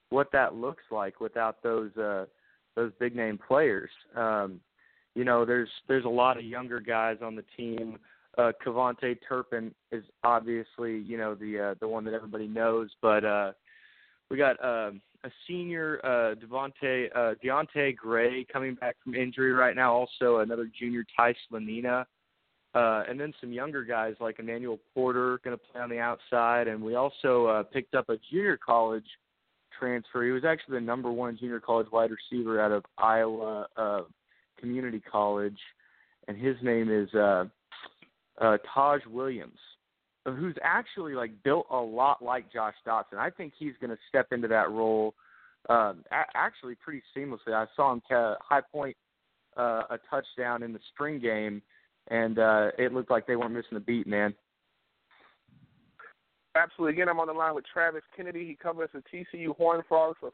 what 0.09 0.31
that 0.31 0.55
looks 0.55 0.83
like 0.91 1.19
without 1.19 1.61
those 1.63 1.95
uh, 1.97 2.25
those 2.75 2.91
big 2.99 3.15
name 3.15 3.39
players. 3.47 3.89
Um, 4.15 4.59
you 5.15 5.23
know, 5.23 5.45
there's 5.45 5.69
there's 5.87 6.05
a 6.05 6.09
lot 6.09 6.37
of 6.37 6.43
younger 6.43 6.79
guys 6.79 7.17
on 7.21 7.35
the 7.35 7.45
team. 7.55 7.97
Uh, 8.37 8.51
KaVontae 8.65 9.17
Turpin 9.27 9.73
is 9.91 10.03
obviously 10.23 10.99
you 10.99 11.17
know 11.17 11.35
the 11.35 11.71
uh, 11.71 11.75
the 11.79 11.87
one 11.87 12.03
that 12.05 12.13
everybody 12.13 12.47
knows, 12.47 12.89
but 13.01 13.23
uh, 13.23 13.51
we 14.29 14.37
got 14.37 14.61
uh, 14.63 14.91
a 15.23 15.29
senior 15.47 15.99
uh, 16.03 16.35
Devonte 16.35 17.07
uh, 17.15 17.33
Deante' 17.43 17.95
Gray 17.95 18.45
coming 18.51 18.75
back 18.75 18.95
from 19.03 19.15
injury 19.15 19.53
right 19.53 19.75
now. 19.75 19.93
Also 19.93 20.39
another 20.39 20.69
junior 20.77 21.05
Ty 21.15 21.33
Slanina. 21.49 22.05
Uh, 22.75 23.03
and 23.07 23.17
then 23.17 23.33
some 23.39 23.53
younger 23.53 23.85
guys 23.85 24.15
like 24.19 24.37
Emanuel 24.37 24.77
Porter 24.93 25.39
going 25.45 25.57
to 25.57 25.63
play 25.71 25.79
on 25.79 25.89
the 25.89 25.97
outside, 25.99 26.67
and 26.67 26.83
we 26.83 26.95
also 26.95 27.45
uh, 27.45 27.63
picked 27.63 27.95
up 27.95 28.09
a 28.09 28.17
junior 28.29 28.57
college 28.63 29.05
transfer. 29.79 30.25
He 30.25 30.31
was 30.31 30.43
actually 30.43 30.79
the 30.79 30.85
number 30.85 31.09
one 31.09 31.37
junior 31.37 31.61
college 31.61 31.87
wide 31.91 32.11
receiver 32.11 32.61
out 32.61 32.73
of 32.73 32.83
Iowa 32.97 33.67
uh, 33.77 34.01
Community 34.59 35.01
College, 35.09 35.57
and 36.27 36.37
his 36.37 36.57
name 36.61 36.91
is 36.91 37.13
uh, 37.13 37.45
uh, 38.41 38.57
Taj 38.73 39.01
Williams, 39.09 39.59
who's 40.25 40.55
actually 40.61 41.13
like 41.13 41.31
built 41.43 41.67
a 41.71 41.77
lot 41.77 42.21
like 42.21 42.51
Josh 42.51 42.75
Doctson. 42.85 43.17
I 43.17 43.29
think 43.29 43.53
he's 43.57 43.73
going 43.79 43.91
to 43.91 43.97
step 44.09 44.27
into 44.31 44.49
that 44.49 44.69
role 44.69 45.13
uh, 45.69 45.93
a- 46.11 46.35
actually 46.35 46.75
pretty 46.75 47.01
seamlessly. 47.15 47.53
I 47.53 47.67
saw 47.75 47.93
him 47.93 48.01
ca- 48.07 48.35
high 48.41 48.61
point 48.69 48.97
uh, 49.55 49.83
a 49.91 49.99
touchdown 50.09 50.61
in 50.63 50.73
the 50.73 50.79
spring 50.93 51.19
game, 51.19 51.61
and 52.07 52.39
uh, 52.39 52.71
it 52.77 52.93
looked 52.93 53.11
like 53.11 53.25
they 53.27 53.35
weren't 53.35 53.53
missing 53.53 53.77
a 53.77 53.79
beat, 53.79 54.07
man. 54.07 54.33
Absolutely. 56.55 56.93
Again, 56.93 57.09
I'm 57.09 57.19
on 57.19 57.27
the 57.27 57.33
line 57.33 57.53
with 57.53 57.65
Travis 57.71 58.03
Kennedy. 58.15 58.45
He 58.45 58.55
covers 58.55 58.89
the 58.93 59.03
TCU 59.11 59.55
Horn 59.57 59.83
Frogs 59.89 60.17
for 60.19 60.31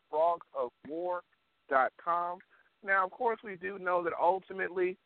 frogsofwar.com. 0.88 2.40
Now, 2.86 3.06
of 3.06 3.12
course, 3.12 3.40
we 3.44 3.56
do 3.56 3.80
know 3.80 4.04
that 4.04 4.14
ultimately, 4.22 4.98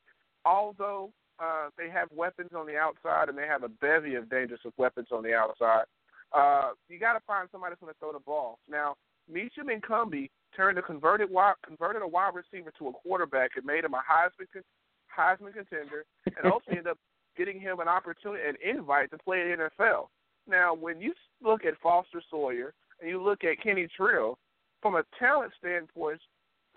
although 0.43 1.11
uh, 1.39 1.69
they 1.77 1.89
have 1.89 2.09
weapons 2.13 2.51
on 2.55 2.65
the 2.65 2.75
outside 2.77 3.29
and 3.29 3.37
they 3.37 3.47
have 3.47 3.63
a 3.63 3.69
bevy 3.69 4.15
of 4.15 4.29
dangerous 4.29 4.61
weapons 4.77 5.07
on 5.11 5.23
the 5.23 5.33
outside, 5.33 5.85
Uh, 6.33 6.71
you 6.89 6.99
got 6.99 7.13
to 7.13 7.21
find 7.25 7.47
somebody 7.51 7.71
that's 7.71 7.81
going 7.81 7.93
to 7.93 7.99
throw 7.99 8.11
the 8.11 8.19
ball. 8.19 8.59
Now, 8.67 8.95
Meacham 9.29 9.69
and 9.69 9.81
Cumbie 9.81 10.29
turned 10.55 10.77
a 10.77 10.81
converted 10.81 11.29
wide, 11.29 11.55
converted 11.65 12.01
a 12.01 12.07
wide 12.07 12.33
receiver 12.35 12.71
to 12.77 12.89
a 12.89 12.93
quarterback 12.93 13.51
and 13.55 13.65
made 13.65 13.85
him 13.85 13.93
a 13.93 14.01
Heisman 14.03 14.63
Heisman 15.17 15.53
contender, 15.53 16.05
and 16.25 16.51
also 16.51 16.65
ended 16.69 16.87
up 16.87 16.97
getting 17.37 17.59
him 17.59 17.79
an 17.79 17.87
opportunity, 17.87 18.43
an 18.47 18.55
invite 18.63 19.11
to 19.11 19.17
play 19.17 19.41
in 19.41 19.57
the 19.57 19.69
NFL. 19.79 20.07
Now, 20.47 20.73
when 20.73 21.01
you 21.01 21.13
look 21.43 21.65
at 21.65 21.73
Foster 21.81 22.21
Sawyer 22.29 22.73
and 23.01 23.09
you 23.09 23.21
look 23.21 23.43
at 23.43 23.61
Kenny 23.61 23.87
Trill, 23.95 24.37
from 24.81 24.95
a 24.95 25.03
talent 25.17 25.51
standpoint, 25.59 26.19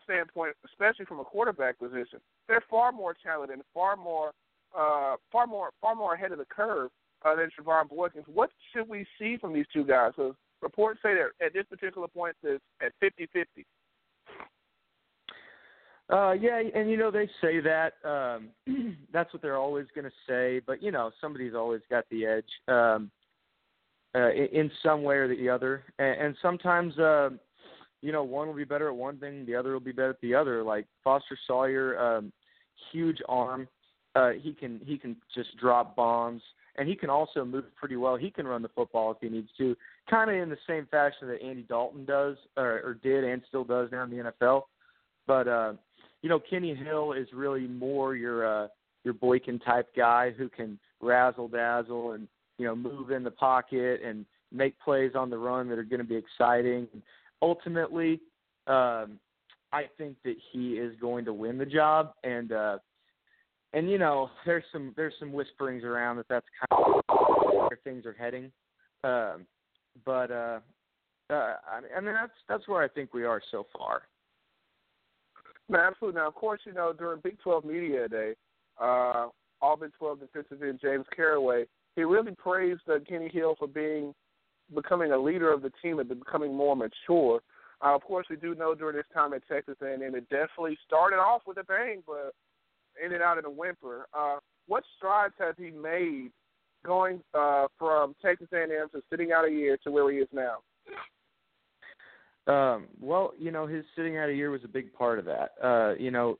standpoint, 0.04 0.54
especially 0.64 1.04
from 1.04 1.20
a 1.20 1.24
quarterback 1.24 1.78
position, 1.78 2.20
they're 2.48 2.64
far 2.70 2.92
more 2.92 3.14
talented 3.22 3.58
and 3.58 3.62
far 3.74 3.96
more, 3.96 4.32
uh, 4.76 5.16
far 5.30 5.46
more, 5.46 5.70
far 5.80 5.94
more 5.94 6.14
ahead 6.14 6.32
of 6.32 6.38
the 6.38 6.46
curve 6.46 6.90
uh, 7.24 7.34
than 7.36 7.50
Trevone 7.50 7.90
Boykins. 7.90 8.26
What 8.26 8.50
should 8.72 8.88
we 8.88 9.06
see 9.18 9.36
from 9.36 9.52
these 9.52 9.66
two 9.72 9.84
guys? 9.84 10.12
Because 10.16 10.34
reports 10.62 11.00
say 11.02 11.14
that 11.14 11.44
at 11.44 11.52
this 11.52 11.66
particular 11.68 12.08
point, 12.08 12.34
it's 12.42 12.62
at 12.82 12.92
50-50. 13.02 13.64
Uh, 16.10 16.32
yeah, 16.32 16.62
and 16.74 16.90
you 16.90 16.96
know 16.96 17.10
they 17.10 17.28
say 17.40 17.60
that 17.60 17.94
um, 18.02 18.48
that's 19.12 19.32
what 19.32 19.42
they're 19.42 19.58
always 19.58 19.86
going 19.94 20.06
to 20.06 20.10
say, 20.26 20.60
but 20.66 20.82
you 20.82 20.90
know 20.90 21.10
somebody's 21.20 21.54
always 21.54 21.82
got 21.90 22.04
the 22.10 22.24
edge 22.24 22.48
um, 22.66 23.10
uh, 24.14 24.30
in, 24.30 24.70
some 24.82 25.02
way 25.02 25.16
or 25.16 25.28
the 25.28 25.48
other, 25.48 25.84
and, 25.98 26.20
and 26.20 26.36
sometimes 26.40 26.98
uh, 26.98 27.28
you 28.00 28.10
know 28.10 28.22
one 28.22 28.48
will 28.48 28.54
be 28.54 28.64
better 28.64 28.88
at 28.88 28.96
one 28.96 29.18
thing, 29.18 29.44
the 29.44 29.54
other 29.54 29.72
will 29.72 29.80
be 29.80 29.92
better 29.92 30.10
at 30.10 30.20
the 30.22 30.34
other. 30.34 30.62
Like 30.62 30.86
Foster 31.04 31.38
Sawyer, 31.46 31.98
um, 31.98 32.32
huge 32.90 33.18
arm, 33.28 33.68
uh, 34.14 34.30
he 34.30 34.54
can 34.54 34.80
he 34.86 34.96
can 34.96 35.14
just 35.34 35.54
drop 35.58 35.94
bombs, 35.94 36.40
and 36.76 36.88
he 36.88 36.94
can 36.94 37.10
also 37.10 37.44
move 37.44 37.64
pretty 37.76 37.96
well. 37.96 38.16
He 38.16 38.30
can 38.30 38.46
run 38.46 38.62
the 38.62 38.70
football 38.70 39.10
if 39.10 39.18
he 39.20 39.28
needs 39.28 39.50
to, 39.58 39.76
kind 40.08 40.30
of 40.30 40.36
in 40.36 40.48
the 40.48 40.56
same 40.66 40.86
fashion 40.90 41.28
that 41.28 41.42
Andy 41.42 41.66
Dalton 41.68 42.06
does 42.06 42.38
or, 42.56 42.80
or 42.82 42.94
did 43.02 43.24
and 43.24 43.42
still 43.46 43.64
does 43.64 43.90
now 43.92 44.04
in 44.04 44.10
the 44.10 44.32
NFL. 44.40 44.62
But 45.26 45.46
uh, 45.46 45.72
you 46.22 46.28
know, 46.28 46.40
Kenny 46.40 46.74
Hill 46.74 47.12
is 47.12 47.28
really 47.32 47.66
more 47.66 48.14
your 48.14 48.64
uh, 48.64 48.68
your 49.04 49.14
Boykin 49.14 49.58
type 49.58 49.88
guy 49.96 50.30
who 50.36 50.48
can 50.48 50.78
razzle 51.00 51.48
dazzle 51.48 52.12
and 52.12 52.26
you 52.58 52.66
know 52.66 52.74
move 52.74 53.10
in 53.10 53.22
the 53.22 53.30
pocket 53.30 54.00
and 54.04 54.24
make 54.52 54.78
plays 54.80 55.12
on 55.14 55.30
the 55.30 55.38
run 55.38 55.68
that 55.68 55.78
are 55.78 55.84
going 55.84 56.00
to 56.00 56.06
be 56.06 56.16
exciting. 56.16 56.88
Ultimately, 57.40 58.20
um, 58.66 59.18
I 59.72 59.84
think 59.96 60.16
that 60.24 60.36
he 60.52 60.72
is 60.72 60.94
going 61.00 61.24
to 61.26 61.32
win 61.32 61.58
the 61.58 61.66
job, 61.66 62.14
and 62.24 62.52
uh, 62.52 62.78
and 63.72 63.90
you 63.90 63.98
know, 63.98 64.30
there's 64.46 64.64
some 64.72 64.94
there's 64.96 65.14
some 65.18 65.32
whisperings 65.32 65.84
around 65.84 66.16
that 66.16 66.28
that's 66.28 66.46
kind 66.70 67.02
of 67.08 67.18
where 67.52 67.78
things 67.84 68.06
are 68.06 68.16
heading. 68.18 68.50
Um, 69.04 69.46
but 70.04 70.30
uh, 70.30 70.60
uh, 71.30 71.54
I 71.96 72.00
mean, 72.00 72.14
that's 72.14 72.32
that's 72.48 72.66
where 72.66 72.82
I 72.82 72.88
think 72.88 73.12
we 73.12 73.24
are 73.24 73.42
so 73.50 73.66
far. 73.76 74.02
No, 75.68 75.78
absolutely. 75.78 76.20
Now, 76.20 76.28
of 76.28 76.34
course, 76.34 76.60
you 76.64 76.72
know 76.72 76.92
during 76.92 77.20
Big 77.20 77.38
12 77.40 77.64
Media 77.64 78.08
Day, 78.08 78.34
uh, 78.80 79.28
all 79.60 79.76
Big 79.76 79.90
12 79.98 80.20
defensive 80.20 80.62
end 80.62 80.80
James 80.82 81.06
Carraway, 81.14 81.64
he 81.96 82.04
really 82.04 82.32
praised 82.32 82.82
uh, 82.88 82.98
Kenny 83.08 83.28
Hill 83.28 83.54
for 83.58 83.68
being 83.68 84.14
becoming 84.74 85.12
a 85.12 85.18
leader 85.18 85.52
of 85.52 85.62
the 85.62 85.72
team 85.82 85.98
and 85.98 86.08
becoming 86.08 86.54
more 86.54 86.76
mature. 86.76 87.40
Uh, 87.84 87.94
of 87.94 88.02
course, 88.02 88.26
we 88.28 88.36
do 88.36 88.54
know 88.54 88.74
during 88.74 88.96
this 88.96 89.06
time 89.14 89.32
at 89.32 89.46
Texas 89.48 89.76
A&M, 89.82 90.14
it 90.14 90.28
definitely 90.28 90.76
started 90.86 91.16
off 91.16 91.42
with 91.46 91.58
a 91.58 91.64
bang, 91.64 92.02
but 92.06 92.34
ended 93.02 93.22
out 93.22 93.38
in 93.38 93.44
a 93.44 93.50
whimper. 93.50 94.06
Uh, 94.16 94.38
what 94.66 94.84
strides 94.96 95.34
has 95.38 95.54
he 95.56 95.70
made 95.70 96.30
going 96.84 97.20
uh, 97.34 97.66
from 97.78 98.14
Texas 98.22 98.48
A&M 98.52 98.88
to 98.92 99.02
sitting 99.10 99.32
out 99.32 99.46
a 99.46 99.50
year 99.50 99.78
to 99.84 99.90
where 99.90 100.10
he 100.10 100.18
is 100.18 100.28
now? 100.32 100.56
Um, 102.48 102.86
well, 103.00 103.32
you 103.38 103.50
know, 103.50 103.66
his 103.66 103.84
sitting 103.94 104.16
out 104.16 104.30
a 104.30 104.34
year 104.34 104.50
was 104.50 104.64
a 104.64 104.68
big 104.68 104.92
part 104.94 105.18
of 105.18 105.26
that. 105.26 105.52
Uh, 105.62 105.94
you 105.98 106.10
know, 106.10 106.38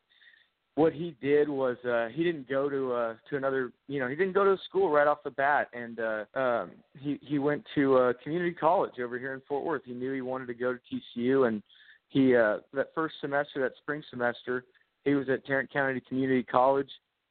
what 0.75 0.93
he 0.93 1.17
did 1.21 1.49
was 1.49 1.77
uh, 1.85 2.07
he 2.15 2.23
didn't 2.23 2.49
go 2.49 2.71
to 2.71 2.93
uh, 2.93 3.15
to 3.29 3.37
another. 3.37 3.73
You 3.89 4.01
know, 4.01 4.09
he 4.09 4.15
didn't 4.15 4.33
go 4.33 4.45
to 4.45 4.57
school 4.69 4.91
right 4.91 5.07
off 5.07 5.19
the 5.25 5.31
bat, 5.31 5.69
and 5.73 5.99
uh, 6.01 6.25
um, 6.35 6.71
he 6.99 7.19
he 7.21 7.39
went 7.39 7.65
to 7.75 7.97
uh, 7.97 8.13
community 8.23 8.53
college 8.53 8.95
over 9.03 9.19
here 9.19 9.35
in 9.35 9.43
Fort 9.49 9.65
Worth. 9.65 9.83
He 9.85 9.93
knew 9.93 10.13
he 10.13 10.21
wanted 10.23 10.47
to 10.47 10.55
go 10.55 10.73
to 10.73 10.79
TCU, 11.19 11.49
and 11.49 11.63
he 12.09 12.35
uh, 12.35 12.59
that 12.73 12.95
first 12.95 13.17
semester, 13.21 13.61
that 13.61 13.73
spring 13.83 14.03
semester, 14.09 14.65
he 15.05 15.15
was 15.15 15.29
at 15.29 15.45
Tarrant 15.45 15.73
County 15.73 16.01
Community 16.09 16.43
College, 16.45 16.91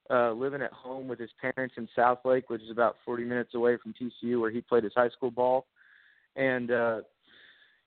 uh, 0.09 0.33
living 0.33 0.61
at 0.61 0.73
home 0.73 1.07
with 1.07 1.17
his 1.17 1.31
parents 1.41 1.75
in 1.77 1.87
Southlake, 1.97 2.43
which 2.47 2.61
is 2.61 2.69
about 2.69 2.97
40 3.05 3.23
minutes 3.23 3.55
away 3.55 3.77
from 3.77 3.93
TCU, 3.93 4.39
where 4.41 4.51
he 4.51 4.61
played 4.61 4.83
his 4.83 4.93
high 4.95 5.09
school 5.09 5.31
ball. 5.31 5.65
And 6.35 6.69
uh, 6.69 7.01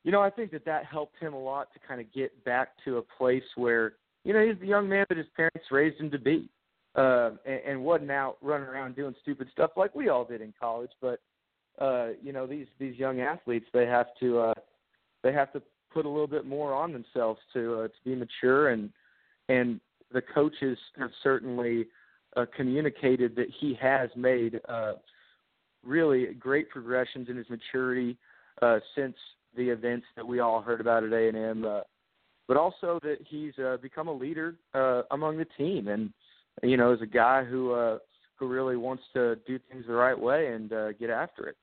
you 0.05 0.13
know, 0.13 0.23
I 0.23 0.31
think 0.31 0.51
that 0.53 0.65
that 0.65 0.87
helped 0.87 1.19
him 1.19 1.35
a 1.35 1.39
lot 1.39 1.69
to 1.75 1.81
kind 1.87 2.01
of 2.01 2.13
get 2.13 2.45
back 2.45 2.71
to 2.85 2.99
a 2.99 3.03
place 3.03 3.45
where 3.57 3.95
you 4.25 4.33
know 4.33 4.47
he's 4.47 4.59
the 4.61 4.67
young 4.67 4.89
man 4.89 5.07
that 5.09 5.19
his 5.19 5.27
parents 5.37 5.67
raised 5.71 6.01
him 6.01 6.11
to 6.11 6.19
be, 6.19 6.49
uh, 6.95 7.31
and, 7.45 7.61
and 7.67 7.85
wasn't 7.85 8.11
out 8.11 8.37
running 8.43 8.69
around 8.69 8.97
doing 8.97 9.15
stupid 9.23 9.49
stuff 9.53 9.73
like 9.77 9.95
we 9.95 10.09
all 10.09 10.25
did 10.25 10.41
in 10.41 10.53
college. 10.59 10.91
But 11.01 11.21
uh, 11.81 12.09
you 12.23 12.33
know, 12.33 12.47
these 12.47 12.67
these 12.79 12.97
young 12.97 13.21
athletes 13.21 13.67
they 13.73 13.87
have 13.87 14.07
to 14.21 14.39
uh, 14.39 14.55
they 15.23 15.33
have 15.33 15.53
to 15.53 15.63
put 15.93 16.07
a 16.07 16.09
little 16.09 16.27
bit 16.27 16.47
more 16.47 16.73
on 16.73 16.93
themselves 16.93 17.41
to 17.53 17.81
uh, 17.81 17.89
to 17.89 17.95
be 18.05 18.15
mature 18.15 18.71
and 18.71 18.91
and 19.49 19.81
the 20.13 20.23
coaches 20.23 20.79
have 20.99 21.11
certainly 21.23 21.87
uh, 22.37 22.47
communicated 22.57 23.35
that 23.37 23.49
he 23.61 23.77
has 23.81 24.11
made 24.17 24.61
uh, 24.69 24.95
really 25.85 26.35
great 26.35 26.69
progressions 26.71 27.29
in 27.29 27.37
his 27.37 27.47
maturity 27.49 28.17
uh, 28.63 28.79
since 28.95 29.15
the 29.57 29.69
events 29.69 30.07
that 30.17 30.27
we 30.27 30.41
all 30.41 30.61
heard 30.61 30.81
about 30.81 31.05
at 31.05 31.13
A&M, 31.13 31.65
uh, 31.65 31.81
but 32.49 32.57
also 32.57 32.99
that 33.03 33.19
he's 33.29 33.53
uh, 33.59 33.77
become 33.83 34.09
a 34.09 34.13
leader 34.13 34.57
uh, 34.75 35.03
among 35.11 35.39
the 35.39 35.47
team, 35.57 35.89
and 35.89 36.13
you 36.63 36.77
know, 36.77 36.93
as 36.93 37.01
a 37.01 37.07
guy 37.07 37.45
who 37.45 37.73
uh, 37.73 37.99
who 38.37 38.49
really 38.49 38.77
wants 38.77 39.03
to 39.15 39.37
do 39.47 39.59
things 39.71 39.85
the 39.87 39.93
right 39.93 40.19
way 40.19 40.49
and 40.49 40.73
uh, 40.73 40.93
get 40.93 41.11
after 41.11 41.47
it. 41.47 41.57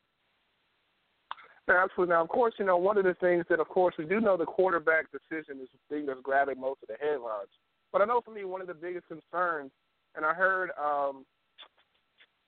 Absolutely. 1.69 2.13
Now, 2.13 2.23
of 2.23 2.30
course, 2.30 2.54
you 2.58 2.65
know 2.65 2.78
one 2.78 2.97
of 2.97 3.04
the 3.04 3.15
things 3.15 3.43
that, 3.50 3.60
of 3.60 3.67
course, 3.67 3.95
we 3.97 4.06
do 4.06 4.21
know 4.21 4.38
the 4.38 4.45
quarterback 4.45 5.08
decision 5.12 5.60
is 5.62 5.67
the 5.73 5.95
thing 5.95 6.06
that's 6.06 6.21
grabbing 6.23 6.62
most 6.62 6.80
of 6.82 6.88
the 6.88 6.95
headlines. 7.06 7.50
But 7.91 8.02
I 8.02 8.06
know 8.06 8.21
for 8.23 8.32
me, 8.32 8.45
one 8.45 8.62
of 8.62 8.67
the 8.67 8.73
biggest 8.73 9.08
concerns, 9.08 9.71
and 10.15 10.26
I 10.26 10.34
heard, 10.34 10.69
um, 10.82 11.26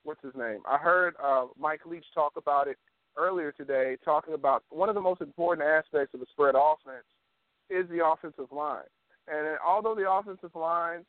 what's 0.03 0.21
his 0.23 0.33
name? 0.35 0.59
I 0.65 0.77
heard 0.77 1.15
uh, 1.21 1.47
Mike 1.59 1.85
Leach 1.85 2.05
talk 2.13 2.33
about 2.37 2.67
it 2.67 2.77
earlier 3.17 3.51
today, 3.51 3.97
talking 4.03 4.33
about 4.33 4.63
one 4.69 4.89
of 4.89 4.95
the 4.95 5.01
most 5.01 5.21
important 5.21 5.67
aspects 5.67 6.13
of 6.13 6.19
the 6.19 6.25
spread 6.31 6.55
offense 6.55 7.05
is 7.69 7.87
the 7.89 8.05
offensive 8.05 8.51
line. 8.51 8.89
And 9.27 9.57
although 9.65 9.95
the 9.95 10.09
offensive 10.09 10.55
line, 10.55 11.05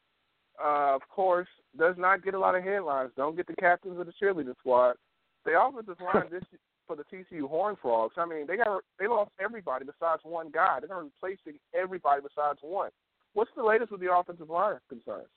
uh, 0.62 0.94
of 0.94 1.02
course, 1.08 1.48
does 1.78 1.94
not 1.98 2.22
get 2.22 2.34
a 2.34 2.38
lot 2.38 2.54
of 2.54 2.64
headlines, 2.64 3.12
don't 3.16 3.36
get 3.36 3.46
the 3.46 3.56
captains 3.56 3.98
of 3.98 4.06
the 4.06 4.12
cheerleading 4.20 4.56
squad, 4.58 4.96
the 5.44 5.58
offensive 5.58 5.96
line 6.00 6.26
this 6.30 6.44
for 6.90 6.96
the 6.96 7.04
TCU 7.04 7.48
Horn 7.48 7.76
Frogs, 7.80 8.14
I 8.18 8.26
mean, 8.26 8.48
they 8.48 8.56
got 8.56 8.82
they 8.98 9.06
lost 9.06 9.30
everybody 9.40 9.84
besides 9.84 10.22
one 10.24 10.50
guy. 10.50 10.78
They're 10.80 10.96
replacing 10.96 11.60
everybody 11.72 12.20
besides 12.20 12.58
one. 12.62 12.90
What's 13.32 13.52
the 13.56 13.62
latest 13.62 13.92
with 13.92 14.00
the 14.00 14.12
offensive 14.12 14.50
line 14.50 14.78
concerns? 14.88 15.28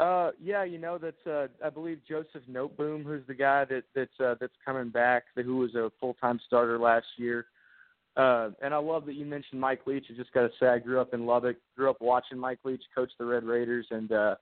Uh, 0.00 0.30
yeah, 0.42 0.64
you 0.64 0.78
know 0.78 0.96
that's 0.96 1.26
uh, 1.26 1.46
I 1.62 1.68
believe 1.68 2.00
Joseph 2.08 2.42
Noteboom, 2.50 3.04
who's 3.04 3.26
the 3.26 3.34
guy 3.34 3.66
that 3.66 3.82
that's 3.94 4.18
uh, 4.18 4.34
that's 4.40 4.54
coming 4.64 4.88
back, 4.88 5.24
who 5.36 5.58
was 5.58 5.74
a 5.74 5.92
full 6.00 6.14
time 6.14 6.40
starter 6.46 6.78
last 6.78 7.06
year. 7.18 7.46
Uh, 8.16 8.48
and 8.62 8.72
I 8.72 8.78
love 8.78 9.04
that 9.06 9.14
you 9.14 9.26
mentioned 9.26 9.60
Mike 9.60 9.82
Leach. 9.86 10.06
I 10.10 10.16
just 10.16 10.32
got 10.32 10.42
to 10.42 10.50
say, 10.58 10.66
I 10.66 10.78
grew 10.78 11.00
up 11.00 11.12
in 11.12 11.26
Lubbock, 11.26 11.56
grew 11.76 11.90
up 11.90 12.00
watching 12.00 12.38
Mike 12.38 12.60
Leach 12.64 12.82
coach 12.94 13.10
the 13.18 13.26
Red 13.26 13.44
Raiders, 13.44 13.86
and 13.90 14.10
uh, 14.10 14.34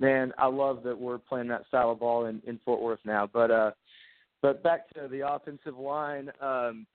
man, 0.00 0.32
I 0.38 0.46
love 0.46 0.82
that 0.84 0.98
we're 0.98 1.18
playing 1.18 1.48
that 1.48 1.66
style 1.68 1.90
of 1.90 2.00
ball 2.00 2.26
in, 2.26 2.40
in 2.46 2.58
Fort 2.64 2.80
Worth 2.80 3.00
now. 3.04 3.28
But 3.30 3.50
uh, 3.50 3.70
but 4.40 4.62
back 4.62 4.88
to 4.94 5.08
the 5.08 5.28
offensive 5.28 5.76
line, 5.76 6.30
um, 6.40 6.86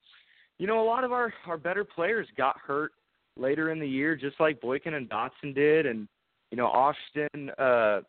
you 0.58 0.66
know, 0.66 0.82
a 0.82 0.88
lot 0.88 1.04
of 1.04 1.12
our 1.12 1.32
our 1.46 1.58
better 1.58 1.86
players 1.86 2.28
got 2.36 2.58
hurt 2.58 2.94
later 3.36 3.72
in 3.72 3.80
the 3.80 3.88
year, 3.88 4.16
just 4.16 4.40
like 4.40 4.60
Boykin 4.60 4.96
and 4.96 5.08
Doctson 5.08 5.54
did, 5.54 5.86
and 5.86 6.08
you 6.52 6.58
know 6.58 6.68
Austin 6.68 7.50
uh, 7.58 8.02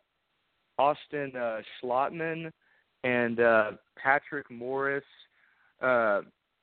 Austin 0.77 1.35
uh, 1.35 1.61
Schlottmann 1.81 2.51
and 3.03 3.39
uh, 3.39 3.71
Patrick 4.01 4.49
Morris. 4.49 5.03
Uh, 5.81 6.21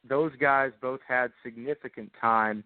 those 0.09 0.33
guys 0.41 0.71
both 0.81 1.01
had 1.07 1.33
significant 1.43 2.11
time 2.21 2.63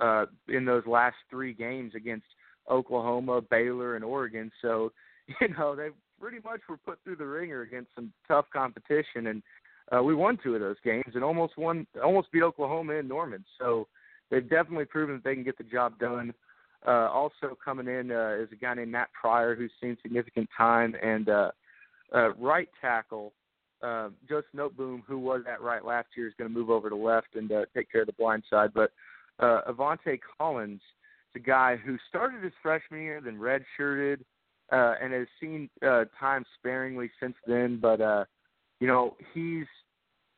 uh, 0.00 0.26
in 0.48 0.64
those 0.64 0.86
last 0.86 1.16
three 1.30 1.52
games 1.52 1.92
against 1.94 2.26
Oklahoma, 2.70 3.40
Baylor, 3.40 3.96
and 3.96 4.04
Oregon. 4.04 4.50
So 4.60 4.92
you 5.40 5.48
know 5.48 5.74
they 5.74 5.88
pretty 6.20 6.38
much 6.44 6.60
were 6.68 6.76
put 6.76 6.98
through 7.02 7.16
the 7.16 7.26
ringer 7.26 7.62
against 7.62 7.90
some 7.94 8.12
tough 8.28 8.46
competition, 8.52 9.28
and 9.28 9.42
uh, 9.90 10.02
we 10.02 10.14
won 10.14 10.38
two 10.42 10.54
of 10.54 10.60
those 10.60 10.76
games 10.84 11.12
and 11.14 11.24
almost 11.24 11.56
won, 11.58 11.86
almost 12.02 12.30
beat 12.32 12.42
Oklahoma 12.42 12.98
and 12.98 13.08
Norman. 13.08 13.44
So 13.58 13.88
they've 14.30 14.48
definitely 14.48 14.84
proven 14.84 15.16
that 15.16 15.24
they 15.24 15.34
can 15.34 15.44
get 15.44 15.58
the 15.58 15.64
job 15.64 15.98
done. 15.98 16.32
Uh, 16.86 17.08
also 17.08 17.56
coming 17.64 17.86
in 17.86 18.10
uh, 18.10 18.36
is 18.40 18.48
a 18.52 18.56
guy 18.56 18.74
named 18.74 18.90
Matt 18.90 19.08
Pryor 19.12 19.54
who's 19.54 19.70
seen 19.80 19.96
significant 20.02 20.48
time, 20.56 20.94
and 21.00 21.28
uh, 21.28 21.50
uh, 22.14 22.32
right 22.34 22.68
tackle 22.80 23.32
uh, 23.82 24.10
Joseph 24.28 24.50
Noteboom, 24.54 25.02
who 25.06 25.18
was 25.18 25.42
at 25.50 25.60
right 25.60 25.84
last 25.84 26.08
year, 26.16 26.28
is 26.28 26.34
going 26.38 26.50
to 26.50 26.56
move 26.56 26.70
over 26.70 26.88
to 26.88 26.96
left 26.96 27.34
and 27.34 27.50
uh, 27.50 27.64
take 27.74 27.90
care 27.90 28.02
of 28.02 28.06
the 28.06 28.12
blind 28.14 28.44
side. 28.48 28.70
But 28.74 28.92
uh, 29.40 29.62
Aviante 29.68 30.18
Collins 30.38 30.80
is 31.34 31.42
a 31.42 31.44
guy 31.44 31.76
who 31.76 31.96
started 32.08 32.42
his 32.42 32.52
freshman 32.62 33.02
year, 33.02 33.20
then 33.20 33.38
redshirted, 33.38 34.20
uh, 34.70 34.94
and 35.02 35.12
has 35.12 35.26
seen 35.40 35.68
uh, 35.86 36.04
time 36.18 36.44
sparingly 36.58 37.10
since 37.20 37.34
then. 37.46 37.78
But 37.80 38.00
uh, 38.00 38.24
you 38.80 38.86
know, 38.86 39.16
he's 39.34 39.66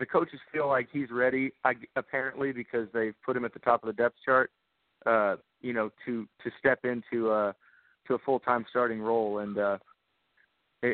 the 0.01 0.07
coaches 0.07 0.41
feel 0.53 0.69
like 0.69 0.89
he's 0.93 1.11
ready, 1.11 1.53
apparently, 1.97 2.53
because 2.53 2.89
they've 2.93 3.15
put 3.25 3.37
him 3.37 3.45
at 3.45 3.53
the 3.53 3.61
top 3.61 3.83
of 3.83 3.87
the 3.87 3.93
depth 3.93 4.17
chart. 4.25 4.51
Uh, 5.07 5.37
you 5.61 5.73
know, 5.73 5.91
to 6.05 6.27
to 6.43 6.51
step 6.59 6.81
into 6.85 7.31
uh, 7.31 7.53
to 8.07 8.15
a 8.15 8.19
full 8.19 8.39
time 8.39 8.65
starting 8.69 9.01
role, 9.01 9.39
and 9.39 9.59
uh, 9.59 9.79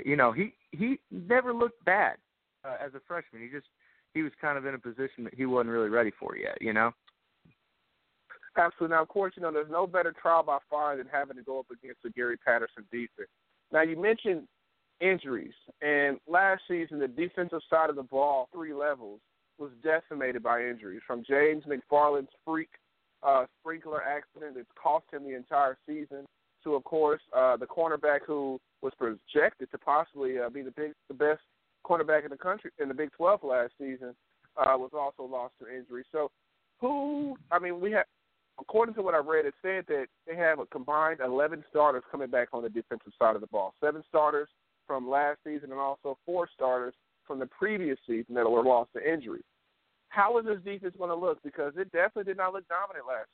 you 0.05 0.17
know, 0.17 0.33
he 0.33 0.55
he 0.73 0.99
never 1.11 1.53
looked 1.53 1.85
bad 1.85 2.17
uh, 2.65 2.77
as 2.85 2.95
a 2.95 3.01
freshman. 3.07 3.43
He 3.43 3.49
just 3.49 3.67
he 4.15 4.23
was 4.23 4.33
kind 4.41 4.59
of 4.59 4.67
in 4.67 4.75
a 4.75 4.79
position 4.79 5.25
that 5.25 5.35
he 5.35 5.47
wasn't 5.47 5.71
really 5.71 5.89
ready 5.89 6.13
for 6.19 6.37
yet. 6.37 6.59
You 6.61 6.73
know. 6.73 6.93
Absolutely. 8.57 8.95
Now, 8.97 9.03
of 9.03 9.09
course, 9.09 9.35
you 9.37 9.43
know 9.43 9.53
there's 9.53 9.71
no 9.71 9.87
better 9.87 10.13
trial 10.13 10.43
by 10.43 10.59
fire 10.69 10.97
than 10.97 11.07
having 11.11 11.37
to 11.37 11.43
go 11.43 11.61
up 11.61 11.67
against 11.71 12.03
the 12.03 12.11
Gary 12.11 12.37
Patterson 12.37 12.85
defense. 12.91 13.29
Now, 13.73 13.83
you 13.83 14.01
mentioned 14.01 14.49
injuries, 15.01 15.55
and 15.83 16.19
last 16.29 16.63
season 16.69 16.99
the 16.99 17.09
defensive 17.09 17.61
side 17.71 17.91
of 17.91 17.97
the 17.97 18.03
ball, 18.03 18.49
three 18.53 18.75
levels, 18.75 19.21
was 19.59 19.71
decimated 19.83 20.43
by 20.43 20.65
injuries. 20.65 21.01
From 21.07 21.23
James 21.27 21.65
McFarland's 21.65 22.31
freak 22.45 22.71
uh, 23.23 23.45
sprinkler 23.61 24.03
accident 24.03 24.55
that's 24.57 24.69
cost 24.81 25.05
him 25.13 25.25
the 25.25 25.37
entire 25.37 25.77
season, 25.87 26.27
to 26.65 26.75
of 26.75 26.85
course 26.85 27.21
uh, 27.37 27.57
the 27.57 27.67
cornerback 27.67 28.21
who 28.27 28.61
was 28.83 28.93
projected 28.99 29.71
to 29.71 29.79
possibly 29.79 30.39
uh, 30.39 30.49
be 30.49 30.63
the 30.63 30.71
big, 30.71 30.93
the 31.09 31.15
best 31.15 31.41
cornerback 31.85 32.25
in 32.25 32.31
the 32.31 32.37
country 32.37 32.71
in 32.79 32.89
the 32.89 32.95
Big 32.95 33.11
12 33.13 33.43
last 33.43 33.73
season, 33.79 34.15
uh, 34.57 34.77
was 34.77 34.91
also 34.93 35.31
lost 35.31 35.55
to 35.61 35.75
injury. 35.75 36.05
So, 36.13 36.31
who? 36.81 37.37
I 37.51 37.59
mean, 37.59 37.81
we 37.81 37.93
have, 37.93 38.05
according 38.61 38.95
to 38.97 39.03
what 39.03 39.15
I 39.15 39.19
read, 39.19 39.47
it 39.47 39.55
said 39.63 39.85
that 39.89 40.07
they 40.27 40.37
have 40.37 40.59
a 40.59 40.67
combined 40.67 41.21
11 41.25 41.65
starters 41.71 42.03
coming 42.11 42.31
back 42.31 42.49
on 42.53 42.63
the 42.63 42.69
defensive 42.69 43.13
side 43.19 43.35
of 43.35 43.41
the 43.41 43.47
ball. 43.49 43.75
Seven 43.81 44.03
starters 44.09 44.49
from 44.87 45.09
last 45.09 45.39
season, 45.45 45.71
and 45.71 45.81
also 45.81 46.19
four 46.27 46.49
starters 46.53 46.95
from 47.27 47.39
the 47.39 47.47
previous 47.47 47.99
season 48.07 48.35
that 48.35 48.51
were 48.51 48.65
lost 48.65 48.91
to 48.97 49.13
injury. 49.13 49.43
How 50.11 50.39
is 50.39 50.45
this 50.45 50.59
defense 50.65 50.95
going 50.99 51.11
to 51.11 51.17
look? 51.17 51.43
Because 51.43 51.73
it 51.77 51.91
definitely 51.93 52.25
did 52.25 52.37
not 52.37 52.53
look 52.53 52.69
dominant 52.69 53.07
last 53.09 53.29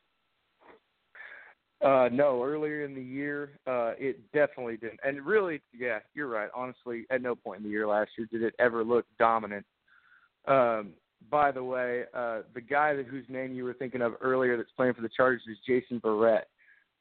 uh, 1.83 2.09
no, 2.11 2.43
earlier 2.43 2.85
in 2.85 2.95
the 2.95 3.03
year, 3.03 3.51
uh, 3.67 3.93
it 3.99 4.21
definitely 4.33 4.77
didn't. 4.77 5.01
And 5.05 5.21
really, 5.23 5.61
yeah, 5.77 5.99
you're 6.15 6.29
right. 6.29 6.49
Honestly, 6.55 7.05
at 7.11 7.21
no 7.21 7.35
point 7.35 7.59
in 7.59 7.65
the 7.65 7.71
year 7.71 7.87
last 7.87 8.11
year 8.17 8.27
did 8.31 8.43
it 8.43 8.55
ever 8.59 8.83
look 8.83 9.05
dominant. 9.19 9.67
Um, 10.49 10.91
by 11.31 11.51
the 11.51 11.63
way, 11.63 12.05
uh, 12.15 12.41
the 12.55 12.61
guy 12.61 12.95
that, 12.95 13.07
whose 13.07 13.25
name 13.29 13.53
you 13.53 13.65
were 13.65 13.75
thinking 13.75 14.01
of 14.01 14.15
earlier 14.23 14.57
that's 14.57 14.71
playing 14.77 14.95
for 14.95 15.03
the 15.03 15.11
Chargers 15.15 15.43
is 15.51 15.59
Jason 15.67 16.01
Verrett. 16.01 16.45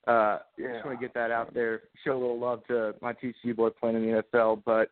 Uh, 0.08 0.40
yeah. 0.58 0.74
Just 0.74 0.86
want 0.86 1.00
to 1.00 1.04
get 1.04 1.14
that 1.14 1.32
out 1.32 1.54
there, 1.54 1.84
show 2.04 2.12
a 2.12 2.20
little 2.20 2.40
love 2.40 2.66
to 2.68 2.96
my 3.02 3.14
TCU 3.14 3.56
boy 3.56 3.70
playing 3.70 3.96
in 3.96 4.12
the 4.12 4.24
NFL. 4.24 4.62
But 4.66 4.90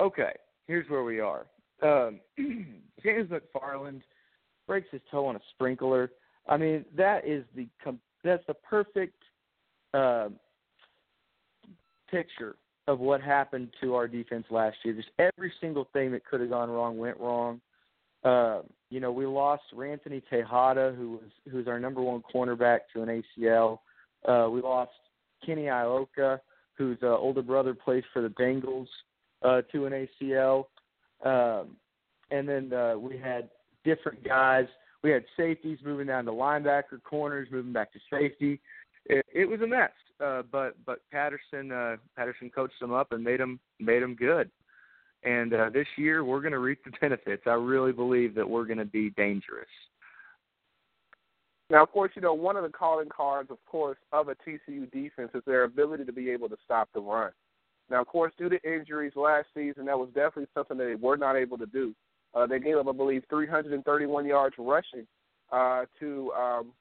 okay, 0.00 0.32
here's 0.66 0.88
where 0.88 1.04
we 1.04 1.20
are. 1.20 1.46
Um, 1.84 2.20
James 3.04 3.30
McFarland 3.30 4.00
breaks 4.66 4.88
his 4.90 5.02
toe 5.10 5.26
on 5.26 5.36
a 5.36 5.40
sprinkler. 5.54 6.10
I 6.48 6.56
mean, 6.56 6.84
that 6.96 7.26
is 7.26 7.44
the 7.54 7.68
that's 8.22 8.42
the 8.46 8.54
perfect 8.54 9.22
uh, 9.92 10.28
picture 12.10 12.56
of 12.86 13.00
what 13.00 13.20
happened 13.20 13.68
to 13.82 13.94
our 13.94 14.08
defense 14.08 14.46
last 14.50 14.76
year. 14.84 14.94
Just 14.94 15.08
every 15.18 15.52
single 15.60 15.88
thing 15.92 16.12
that 16.12 16.24
could 16.24 16.40
have 16.40 16.50
gone 16.50 16.70
wrong 16.70 16.98
went 16.98 17.18
wrong. 17.18 17.60
Uh, 18.24 18.60
you 18.90 19.00
know, 19.00 19.12
we 19.12 19.26
lost 19.26 19.62
Ranthony 19.74 20.22
Texada, 20.32 20.96
who 20.96 21.12
was 21.12 21.30
who's 21.50 21.68
our 21.68 21.78
number 21.78 22.00
one 22.00 22.22
cornerback 22.34 22.80
to 22.94 23.02
an 23.02 23.22
ACL. 23.38 23.78
Uh, 24.26 24.48
we 24.50 24.62
lost 24.62 24.92
Kenny 25.44 25.64
Iloka, 25.64 26.40
whose 26.76 26.98
uh, 27.02 27.16
older 27.16 27.42
brother 27.42 27.74
plays 27.74 28.04
for 28.12 28.22
the 28.22 28.28
Bengals, 28.28 28.86
uh, 29.42 29.60
to 29.72 29.86
an 29.86 30.06
ACL. 30.22 30.66
Um, 31.22 31.76
and 32.30 32.48
then 32.48 32.72
uh, 32.72 32.96
we 32.98 33.18
had 33.18 33.50
different 33.84 34.24
guys 34.24 34.66
we 35.04 35.10
had 35.10 35.24
safeties 35.36 35.78
moving 35.84 36.06
down 36.06 36.24
to 36.24 36.32
linebacker, 36.32 37.00
corners 37.04 37.46
moving 37.52 37.74
back 37.74 37.92
to 37.92 37.98
safety. 38.10 38.58
It, 39.04 39.24
it 39.32 39.44
was 39.44 39.60
a 39.60 39.66
mess, 39.66 39.90
uh, 40.18 40.42
but 40.50 40.76
but 40.86 41.00
Patterson 41.12 41.70
uh, 41.70 41.96
Patterson 42.16 42.50
coached 42.50 42.80
them 42.80 42.92
up 42.92 43.12
and 43.12 43.22
made 43.22 43.38
them 43.38 43.60
made 43.78 44.02
them 44.02 44.16
good. 44.16 44.50
And 45.22 45.52
uh, 45.52 45.68
this 45.68 45.86
year 45.98 46.24
we're 46.24 46.40
going 46.40 46.52
to 46.52 46.58
reap 46.58 46.82
the 46.84 46.92
benefits. 47.02 47.42
I 47.46 47.52
really 47.52 47.92
believe 47.92 48.34
that 48.34 48.48
we're 48.48 48.64
going 48.64 48.78
to 48.78 48.86
be 48.86 49.10
dangerous. 49.10 49.68
Now, 51.68 51.82
of 51.82 51.92
course, 51.92 52.12
you 52.14 52.22
know 52.22 52.32
one 52.32 52.56
of 52.56 52.62
the 52.62 52.70
calling 52.70 53.10
cards, 53.14 53.50
of 53.50 53.58
course, 53.66 53.98
of 54.10 54.28
a 54.28 54.36
TCU 54.36 54.90
defense 54.90 55.32
is 55.34 55.42
their 55.46 55.64
ability 55.64 56.06
to 56.06 56.12
be 56.12 56.30
able 56.30 56.48
to 56.48 56.56
stop 56.64 56.88
the 56.94 57.00
run. 57.00 57.32
Now, 57.90 58.00
of 58.00 58.06
course, 58.06 58.32
due 58.38 58.48
to 58.48 58.58
injuries 58.62 59.12
last 59.14 59.48
season, 59.54 59.84
that 59.86 59.98
was 59.98 60.08
definitely 60.08 60.48
something 60.54 60.78
that 60.78 60.84
they 60.84 60.94
were 60.94 61.16
not 61.16 61.36
able 61.36 61.58
to 61.58 61.66
do. 61.66 61.94
Uh, 62.34 62.46
they 62.46 62.58
gave 62.58 62.76
up, 62.76 62.88
I 62.88 62.92
believe, 62.92 63.24
331 63.28 64.26
yards 64.26 64.56
rushing 64.58 65.06
uh, 65.52 65.84
to 66.00 66.32
um, 66.32 66.72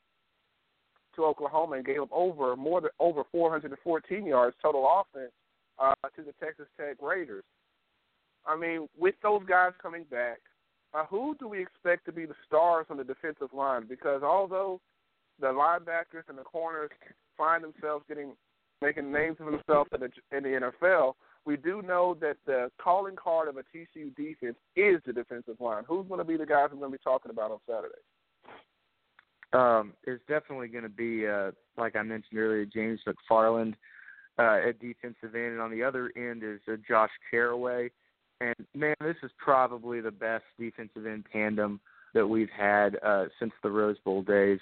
to 1.15 1.25
Oklahoma 1.25 1.75
and 1.75 1.85
gave 1.85 2.01
up 2.01 2.11
over 2.11 2.55
more 2.55 2.81
than 2.81 2.89
over 2.99 3.23
414 3.31 4.25
yards 4.25 4.55
total 4.61 4.89
offense 4.89 5.31
uh, 5.77 5.93
to 6.15 6.23
the 6.23 6.33
Texas 6.43 6.65
Tech 6.77 6.97
Raiders. 7.01 7.43
I 8.45 8.57
mean, 8.57 8.87
with 8.97 9.15
those 9.21 9.41
guys 9.47 9.71
coming 9.81 10.05
back, 10.09 10.39
uh, 10.93 11.05
who 11.05 11.35
do 11.39 11.47
we 11.47 11.61
expect 11.61 12.05
to 12.05 12.11
be 12.11 12.25
the 12.25 12.35
stars 12.45 12.87
on 12.89 12.97
the 12.97 13.03
defensive 13.03 13.53
line? 13.53 13.85
Because 13.87 14.23
although 14.23 14.79
the 15.39 15.47
linebackers 15.47 16.27
and 16.29 16.37
the 16.37 16.43
corners 16.43 16.91
find 17.37 17.63
themselves 17.63 18.05
getting 18.07 18.33
making 18.83 19.11
names 19.11 19.37
for 19.37 19.45
themselves 19.45 19.89
in 19.93 20.01
the, 20.01 20.37
in 20.37 20.43
the 20.43 20.71
NFL, 20.89 21.13
we 21.45 21.57
do 21.57 21.81
know 21.81 22.15
that 22.21 22.37
the 22.45 22.69
calling 22.81 23.15
card 23.15 23.47
of 23.47 23.57
a 23.57 23.63
TCU 23.75 24.15
defense 24.15 24.57
is 24.75 25.01
the 25.05 25.13
defensive 25.13 25.59
line. 25.59 25.83
Who's 25.87 26.07
going 26.07 26.19
to 26.19 26.25
be 26.25 26.37
the 26.37 26.45
guys 26.45 26.69
we're 26.71 26.79
going 26.79 26.91
to 26.91 26.97
be 26.97 27.03
talking 27.03 27.31
about 27.31 27.51
on 27.51 27.59
Saturday? 27.67 27.95
Um, 29.53 29.93
it's 30.05 30.23
definitely 30.27 30.67
going 30.67 30.83
to 30.83 30.89
be, 30.89 31.27
uh, 31.27 31.51
like 31.77 31.95
I 31.95 32.01
mentioned 32.01 32.39
earlier, 32.39 32.65
James 32.65 32.99
McFarland 33.07 33.73
uh, 34.39 34.67
at 34.67 34.79
defensive 34.79 35.35
end, 35.35 35.53
and 35.53 35.61
on 35.61 35.71
the 35.71 35.83
other 35.83 36.11
end 36.15 36.43
is 36.43 36.59
uh, 36.67 36.75
Josh 36.87 37.11
Carraway. 37.29 37.91
And 38.41 38.55
man, 38.75 38.95
this 38.99 39.15
is 39.23 39.31
probably 39.37 40.01
the 40.01 40.11
best 40.11 40.43
defensive 40.59 41.05
end 41.05 41.25
tandem 41.31 41.79
that 42.13 42.27
we've 42.27 42.49
had 42.49 42.97
uh, 43.05 43.25
since 43.39 43.53
the 43.61 43.69
Rose 43.69 43.97
Bowl 44.03 44.23
days. 44.23 44.59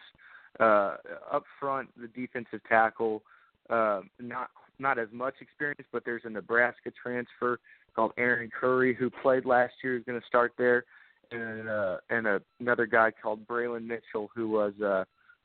Uh, 0.59 0.97
up 1.31 1.43
front, 1.59 1.89
the 1.99 2.07
defensive 2.07 2.59
tackle, 2.67 3.23
uh, 3.69 4.01
not 4.19 4.49
not 4.79 4.97
as 4.97 5.07
much 5.11 5.35
experience, 5.41 5.87
but 5.91 6.03
there's 6.03 6.23
a 6.25 6.29
Nebraska 6.29 6.91
transfer 7.01 7.59
called 7.95 8.11
Aaron 8.17 8.49
Curry 8.49 8.95
who 8.95 9.09
played 9.09 9.45
last 9.45 9.73
year. 9.83 9.97
Is 9.97 10.03
going 10.05 10.19
to 10.19 10.27
start 10.27 10.53
there, 10.57 10.85
and 11.31 11.69
uh, 11.69 11.97
and 12.09 12.27
a, 12.27 12.41
another 12.59 12.85
guy 12.85 13.11
called 13.11 13.47
Braylon 13.47 13.85
Mitchell 13.85 14.29
who 14.35 14.49
was 14.49 14.73
uh, 14.83 15.03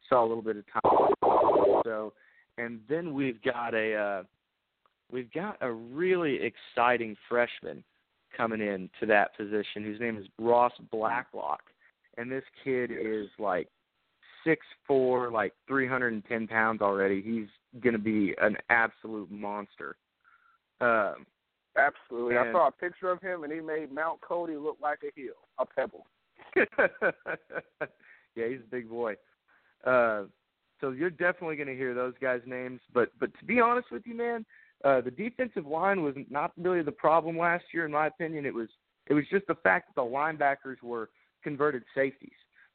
saw 0.08 0.24
a 0.24 0.26
little 0.26 0.42
bit 0.42 0.56
of 0.56 0.64
time. 0.72 1.80
So, 1.84 2.12
and 2.58 2.80
then 2.88 3.14
we've 3.14 3.42
got 3.42 3.74
a 3.74 3.94
uh, 3.94 4.22
we've 5.12 5.32
got 5.32 5.58
a 5.60 5.70
really 5.70 6.38
exciting 6.42 7.16
freshman 7.28 7.84
coming 8.36 8.60
in 8.60 8.90
to 9.00 9.06
that 9.06 9.36
position 9.36 9.82
whose 9.82 10.00
name 10.00 10.16
is 10.16 10.26
Ross 10.38 10.72
Blacklock, 10.90 11.62
and 12.16 12.30
this 12.30 12.44
kid 12.64 12.90
is 12.90 13.28
like 13.38 13.68
six 14.46 14.64
four, 14.86 15.30
like 15.30 15.52
three 15.68 15.86
hundred 15.86 16.14
and 16.14 16.24
ten 16.24 16.46
pounds 16.46 16.80
already. 16.80 17.20
He's 17.20 17.48
going 17.82 17.92
to 17.92 17.98
be 17.98 18.34
an 18.40 18.56
absolute 18.70 19.30
monster. 19.30 19.96
Um, 20.80 21.26
Absolutely. 21.76 22.36
And, 22.36 22.48
I 22.48 22.52
saw 22.52 22.68
a 22.68 22.72
picture 22.72 23.10
of 23.10 23.20
him, 23.20 23.44
and 23.44 23.52
he 23.52 23.60
made 23.60 23.92
Mount 23.92 24.20
Cody 24.22 24.56
look 24.56 24.78
like 24.80 25.00
a 25.02 25.20
hill, 25.20 25.34
a 25.58 25.66
pebble. 25.66 26.06
yeah, 26.56 28.48
he's 28.48 28.60
a 28.60 28.70
big 28.70 28.88
boy. 28.88 29.14
Uh, 29.84 30.22
so 30.80 30.90
you're 30.90 31.10
definitely 31.10 31.56
going 31.56 31.68
to 31.68 31.76
hear 31.76 31.94
those 31.94 32.14
guys' 32.20 32.40
names. 32.46 32.80
But 32.94 33.10
but 33.18 33.36
to 33.38 33.44
be 33.44 33.60
honest 33.60 33.90
with 33.90 34.02
you, 34.06 34.14
man, 34.14 34.44
uh, 34.84 35.00
the 35.00 35.10
defensive 35.10 35.66
line 35.66 36.02
was 36.02 36.14
not 36.30 36.52
really 36.56 36.82
the 36.82 36.92
problem 36.92 37.36
last 37.36 37.64
year, 37.72 37.84
in 37.84 37.92
my 37.92 38.06
opinion. 38.06 38.46
It 38.46 38.54
was 38.54 38.68
it 39.06 39.14
was 39.14 39.24
just 39.30 39.46
the 39.46 39.56
fact 39.56 39.88
that 39.88 40.00
the 40.00 40.08
linebackers 40.08 40.82
were 40.82 41.10
converted 41.42 41.82
safeties. 41.94 42.30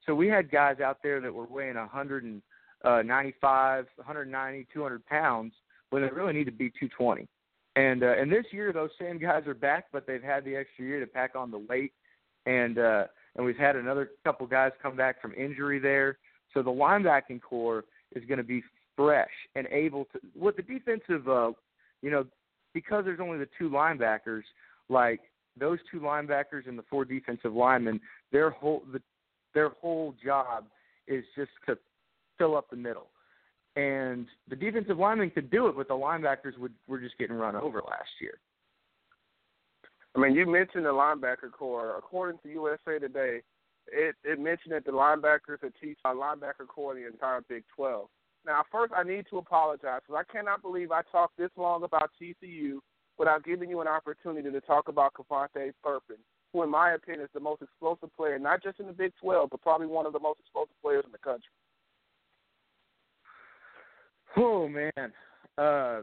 So 0.05 0.15
we 0.15 0.27
had 0.27 0.51
guys 0.51 0.79
out 0.79 0.97
there 1.03 1.21
that 1.21 1.33
were 1.33 1.45
weighing 1.45 1.75
195, 1.75 3.85
190, 3.95 4.67
200 4.73 5.05
pounds 5.05 5.53
when 5.89 6.01
they 6.01 6.09
really 6.09 6.33
need 6.33 6.45
to 6.45 6.51
be 6.51 6.69
220. 6.69 7.27
And 7.75 8.03
uh, 8.03 8.13
and 8.17 8.29
this 8.29 8.45
year 8.51 8.73
those 8.73 8.89
same 8.99 9.17
guys 9.17 9.47
are 9.47 9.53
back, 9.53 9.85
but 9.93 10.05
they've 10.05 10.21
had 10.21 10.43
the 10.43 10.55
extra 10.55 10.85
year 10.85 10.99
to 10.99 11.07
pack 11.07 11.35
on 11.35 11.51
the 11.51 11.57
weight, 11.57 11.93
and 12.45 12.77
uh, 12.77 13.05
and 13.35 13.45
we've 13.45 13.57
had 13.57 13.77
another 13.77 14.11
couple 14.25 14.45
guys 14.45 14.71
come 14.81 14.97
back 14.97 15.21
from 15.21 15.33
injury 15.35 15.79
there. 15.79 16.17
So 16.53 16.61
the 16.61 16.69
linebacking 16.69 17.41
corps 17.41 17.85
is 18.13 18.25
going 18.25 18.39
to 18.39 18.43
be 18.43 18.61
fresh 18.97 19.29
and 19.55 19.67
able 19.71 20.03
to. 20.05 20.19
What 20.33 20.57
the 20.57 20.63
defensive, 20.63 21.29
uh, 21.29 21.51
you 22.01 22.11
know, 22.11 22.25
because 22.73 23.05
there's 23.05 23.21
only 23.21 23.37
the 23.37 23.47
two 23.57 23.69
linebackers, 23.69 24.43
like 24.89 25.21
those 25.57 25.79
two 25.89 26.01
linebackers 26.01 26.67
and 26.67 26.77
the 26.77 26.83
four 26.89 27.05
defensive 27.05 27.53
linemen, 27.53 28.01
their 28.33 28.49
whole 28.49 28.83
the, 28.91 29.01
their 29.53 29.69
whole 29.69 30.15
job 30.23 30.65
is 31.07 31.23
just 31.35 31.51
to 31.67 31.77
fill 32.37 32.55
up 32.55 32.69
the 32.69 32.75
middle. 32.75 33.07
And 33.75 34.27
the 34.49 34.55
defensive 34.55 34.97
linemen 34.97 35.29
could 35.29 35.49
do 35.49 35.67
it, 35.67 35.77
but 35.77 35.87
the 35.87 35.93
linebackers 35.93 36.57
would 36.57 36.73
were 36.87 36.99
just 36.99 37.17
getting 37.17 37.37
run 37.37 37.55
over 37.55 37.81
last 37.87 38.09
year. 38.19 38.39
I 40.15 40.19
mean, 40.19 40.33
you 40.33 40.45
mentioned 40.45 40.85
the 40.85 40.89
linebacker 40.89 41.51
corps. 41.57 41.95
According 41.97 42.39
to 42.43 42.49
USA 42.49 42.99
Today, 42.99 43.41
it, 43.87 44.15
it 44.23 44.39
mentioned 44.39 44.73
that 44.73 44.85
the 44.85 44.91
linebackers 44.91 45.61
that 45.61 45.73
teach 45.81 45.97
a 46.03 46.09
linebacker 46.09 46.67
corps 46.67 46.95
the 46.95 47.07
entire 47.07 47.41
Big 47.47 47.63
12. 47.75 48.07
Now, 48.45 48.63
first, 48.71 48.93
I 48.95 49.03
need 49.03 49.25
to 49.29 49.37
apologize 49.37 50.01
because 50.05 50.23
I 50.27 50.31
cannot 50.31 50.61
believe 50.61 50.91
I 50.91 51.01
talked 51.11 51.37
this 51.37 51.51
long 51.55 51.83
about 51.83 52.09
TCU 52.21 52.79
without 53.17 53.43
giving 53.45 53.69
you 53.69 53.81
an 53.81 53.87
opportunity 53.87 54.49
to 54.49 54.61
talk 54.61 54.87
about 54.87 55.13
KaVontae 55.13 55.73
Turpin, 55.83 56.17
who, 56.53 56.63
in 56.63 56.69
my 56.69 56.91
opinion, 56.91 57.23
is 57.23 57.29
the 57.33 57.39
most 57.39 57.61
explosive 57.61 58.15
player, 58.15 58.37
not 58.37 58.61
just 58.63 58.79
in 58.79 58.87
the 58.87 58.93
Big 58.93 59.13
12, 59.21 59.49
but 59.49 59.61
probably 59.61 59.87
one 59.87 60.05
of 60.05 60.13
the 60.13 60.19
most 60.19 60.39
explosive 60.39 60.75
players 60.81 61.03
in 61.05 61.11
the 61.11 61.17
country. 61.17 61.51
Oh 64.37 64.67
man, 64.67 65.11
uh, 65.57 66.01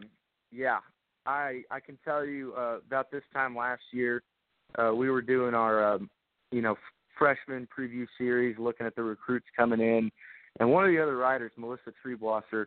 yeah, 0.53 0.79
I 1.25 1.63
I 1.71 1.81
can 1.81 1.99
tell 2.05 2.27
you 2.27 2.53
uh, 2.59 2.79
about 2.87 3.11
this 3.11 3.23
time 3.33 3.57
last 3.57 3.83
year, 3.91 4.23
uh, 4.79 4.93
we 4.95 5.11
were 5.11 5.23
doing 5.23 5.55
our 5.55 5.95
um, 5.95 6.11
you 6.53 6.61
know 6.61 6.77
freshman 7.19 7.67
preview 7.77 8.07
series, 8.19 8.59
looking 8.59 8.87
at 8.87 8.95
the 8.97 9.03
recruits 9.03 9.47
coming 9.57 9.81
in, 9.81 10.11
and 10.61 10.71
one 10.71 10.85
of 10.85 10.91
the 10.91 11.03
other 11.03 11.17
writers, 11.17 11.53
Melissa 11.57 11.93
Triebwasser, 12.05 12.67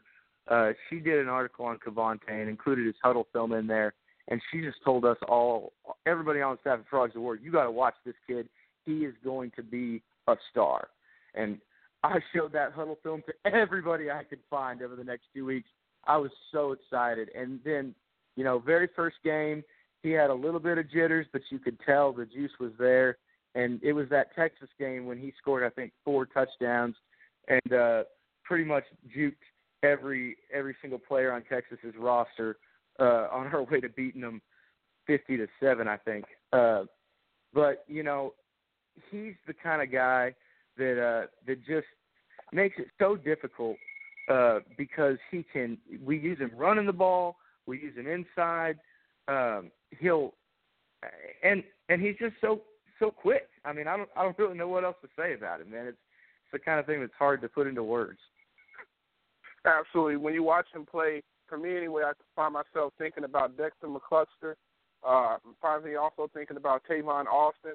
uh, 0.49 0.71
she 0.89 0.99
did 0.99 1.19
an 1.19 1.27
article 1.27 1.65
on 1.65 1.77
KaVontae 1.77 2.19
and 2.27 2.49
included 2.49 2.85
his 2.85 2.95
Hudl 3.03 3.25
film 3.31 3.53
in 3.53 3.67
there, 3.67 3.93
and 4.27 4.41
she 4.51 4.61
just 4.61 4.77
told 4.83 5.05
us 5.05 5.17
all, 5.27 5.73
everybody 6.05 6.41
on 6.41 6.57
staff 6.61 6.79
at 6.79 6.85
Frogs 6.89 7.13
O' 7.15 7.21
War, 7.21 7.35
you 7.35 7.51
got 7.51 7.63
to 7.63 7.71
watch 7.71 7.95
this 8.05 8.15
kid. 8.27 8.47
He 8.85 9.05
is 9.05 9.13
going 9.23 9.51
to 9.55 9.63
be 9.63 10.01
a 10.27 10.35
star, 10.51 10.87
and 11.35 11.57
I 12.03 12.19
showed 12.33 12.53
that 12.53 12.75
Hudl 12.75 12.97
film 13.03 13.23
to 13.27 13.33
everybody 13.53 14.09
I 14.09 14.23
could 14.23 14.39
find 14.49 14.81
over 14.81 14.95
the 14.95 15.03
next 15.03 15.25
two 15.33 15.45
weeks. 15.45 15.69
I 16.05 16.17
was 16.17 16.31
so 16.51 16.71
excited, 16.71 17.29
and 17.35 17.59
then, 17.63 17.93
you 18.35 18.43
know, 18.43 18.59
very 18.59 18.89
first 18.95 19.17
game, 19.23 19.63
he 20.01 20.11
had 20.11 20.31
a 20.31 20.33
little 20.33 20.59
bit 20.59 20.79
of 20.79 20.89
jitters, 20.89 21.27
but 21.31 21.41
you 21.49 21.59
could 21.59 21.77
tell 21.85 22.11
the 22.11 22.25
juice 22.25 22.51
was 22.59 22.71
there 22.79 23.17
and 23.55 23.81
it 23.83 23.93
was 23.93 24.07
that 24.09 24.35
Texas 24.35 24.69
game 24.79 25.05
when 25.05 25.17
he 25.17 25.33
scored 25.39 25.63
I 25.63 25.69
think 25.69 25.91
four 26.03 26.25
touchdowns 26.25 26.95
and 27.47 27.73
uh 27.73 28.03
pretty 28.43 28.63
much 28.63 28.83
juked 29.15 29.35
every 29.83 30.37
every 30.53 30.75
single 30.81 30.99
player 30.99 31.31
on 31.31 31.43
Texas's 31.43 31.95
roster 31.97 32.57
uh 33.01 33.27
on 33.31 33.47
our 33.47 33.63
way 33.63 33.81
to 33.81 33.89
beating 33.89 34.21
them 34.21 34.41
50 35.07 35.37
to 35.37 35.47
7 35.61 35.87
I 35.87 35.97
think. 35.97 36.25
Uh 36.53 36.83
but 37.53 37.83
you 37.87 38.03
know, 38.03 38.33
he's 39.09 39.33
the 39.47 39.53
kind 39.53 39.81
of 39.81 39.91
guy 39.91 40.33
that 40.77 41.01
uh 41.01 41.27
that 41.47 41.65
just 41.65 41.87
makes 42.53 42.77
it 42.79 42.87
so 42.99 43.15
difficult 43.15 43.75
uh 44.29 44.59
because 44.77 45.17
he 45.31 45.45
can 45.51 45.77
we 46.05 46.17
use 46.17 46.39
him 46.39 46.51
running 46.55 46.85
the 46.85 46.93
ball, 46.93 47.35
we 47.65 47.81
use 47.81 47.97
him 47.97 48.07
inside. 48.07 48.79
Um 49.27 49.71
he'll 49.99 50.33
and 51.43 51.63
and 51.89 52.01
he's 52.01 52.15
just 52.17 52.35
so 52.39 52.61
so 52.99 53.11
quick. 53.11 53.49
I 53.65 53.73
mean, 53.73 53.87
I 53.87 53.97
don't 53.97 54.09
I 54.15 54.23
don't 54.23 54.37
really 54.39 54.57
know 54.57 54.67
what 54.69 54.85
else 54.85 54.97
to 55.01 55.09
say 55.17 55.33
about 55.33 55.59
it, 55.59 55.69
man. 55.69 55.87
It's 55.87 55.97
it's 56.51 56.61
the 56.61 56.65
kind 56.65 56.79
of 56.79 56.85
thing 56.85 56.99
that's 56.99 57.13
hard 57.17 57.41
to 57.41 57.49
put 57.49 57.67
into 57.67 57.83
words. 57.83 58.19
Absolutely. 59.65 60.17
When 60.17 60.33
you 60.33 60.43
watch 60.43 60.65
him 60.73 60.85
play, 60.85 61.23
for 61.51 61.57
me 61.57 61.75
anyway, 61.75 62.03
I 62.05 62.13
find 62.33 62.53
myself 62.53 62.93
thinking 62.97 63.25
about 63.25 63.57
Dexter 63.57 63.87
McCluster. 63.87 64.53
Uh, 65.05 65.35
finally, 65.61 65.97
also 65.97 66.29
thinking 66.33 66.55
about 66.55 66.81
Tavon 66.89 67.25
Austin, 67.25 67.73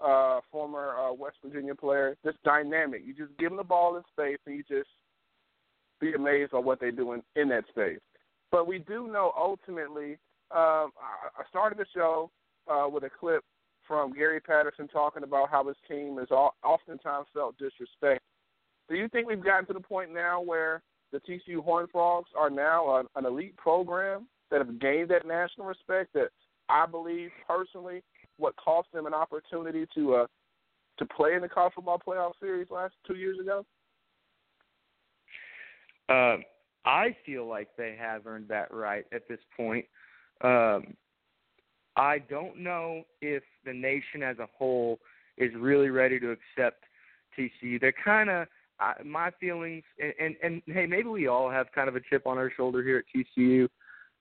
uh, 0.00 0.38
former 0.52 0.94
uh, 0.96 1.12
West 1.12 1.38
Virginia 1.44 1.74
player. 1.74 2.16
Just 2.24 2.40
dynamic. 2.44 3.02
You 3.04 3.14
just 3.14 3.36
give 3.36 3.50
them 3.50 3.56
the 3.56 3.64
ball 3.64 3.96
in 3.96 4.02
space, 4.12 4.38
and 4.46 4.54
you 4.54 4.62
just 4.62 4.88
be 6.00 6.12
amazed 6.12 6.52
by 6.52 6.60
what 6.60 6.80
they 6.80 6.92
do 6.92 7.14
in, 7.14 7.22
in 7.34 7.48
that 7.48 7.64
space. 7.68 7.98
But 8.52 8.68
we 8.68 8.78
do 8.78 9.08
know 9.08 9.32
ultimately. 9.36 10.18
Um, 10.52 10.92
I 11.00 11.42
started 11.48 11.78
the 11.78 11.86
show 11.92 12.30
uh, 12.70 12.86
with 12.88 13.02
a 13.02 13.10
clip 13.10 13.42
from 13.88 14.12
Gary 14.12 14.38
Patterson 14.38 14.86
talking 14.86 15.24
about 15.24 15.50
how 15.50 15.66
his 15.66 15.76
team 15.88 16.20
is 16.20 16.28
oftentimes 16.30 17.26
felt 17.34 17.58
disrespect. 17.58 18.22
Do 18.88 18.94
you 18.94 19.08
think 19.08 19.26
we've 19.26 19.42
gotten 19.42 19.66
to 19.66 19.72
the 19.72 19.80
point 19.80 20.14
now 20.14 20.40
where 20.40 20.82
the 21.12 21.20
TCU 21.20 21.62
Horned 21.62 21.90
Frogs 21.90 22.30
are 22.36 22.50
now 22.50 22.96
an, 22.96 23.06
an 23.16 23.26
elite 23.26 23.56
program 23.56 24.26
that 24.50 24.58
have 24.58 24.80
gained 24.80 25.10
that 25.10 25.26
national 25.26 25.66
respect? 25.66 26.12
That 26.14 26.28
I 26.68 26.86
believe 26.86 27.30
personally, 27.46 28.02
what 28.38 28.54
cost 28.56 28.88
them 28.92 29.06
an 29.06 29.14
opportunity 29.14 29.86
to 29.94 30.14
uh, 30.14 30.26
to 30.98 31.06
play 31.06 31.34
in 31.34 31.42
the 31.42 31.48
college 31.48 31.74
football 31.74 32.00
playoff 32.04 32.32
series 32.40 32.68
last 32.70 32.94
two 33.06 33.16
years 33.16 33.38
ago? 33.38 33.64
Uh, 36.08 36.36
I 36.84 37.16
feel 37.24 37.46
like 37.46 37.68
they 37.76 37.96
have 37.98 38.26
earned 38.26 38.48
that 38.48 38.72
right 38.72 39.04
at 39.12 39.28
this 39.28 39.40
point. 39.56 39.84
Um, 40.42 40.94
I 41.96 42.18
don't 42.28 42.58
know 42.58 43.02
if 43.20 43.42
the 43.64 43.72
nation 43.72 44.22
as 44.22 44.38
a 44.38 44.46
whole 44.56 44.98
is 45.36 45.50
really 45.56 45.88
ready 45.88 46.20
to 46.20 46.30
accept 46.30 46.84
TCU. 47.36 47.80
They're 47.80 47.94
kind 48.04 48.30
of 48.30 48.46
uh, 48.80 48.92
my 49.04 49.30
feelings, 49.40 49.84
and, 49.98 50.12
and 50.20 50.36
and 50.42 50.62
hey, 50.66 50.86
maybe 50.86 51.08
we 51.08 51.28
all 51.28 51.50
have 51.50 51.66
kind 51.74 51.88
of 51.88 51.96
a 51.96 52.00
chip 52.10 52.26
on 52.26 52.38
our 52.38 52.50
shoulder 52.56 52.82
here 52.82 52.98
at 52.98 53.04
TCU, 53.38 53.68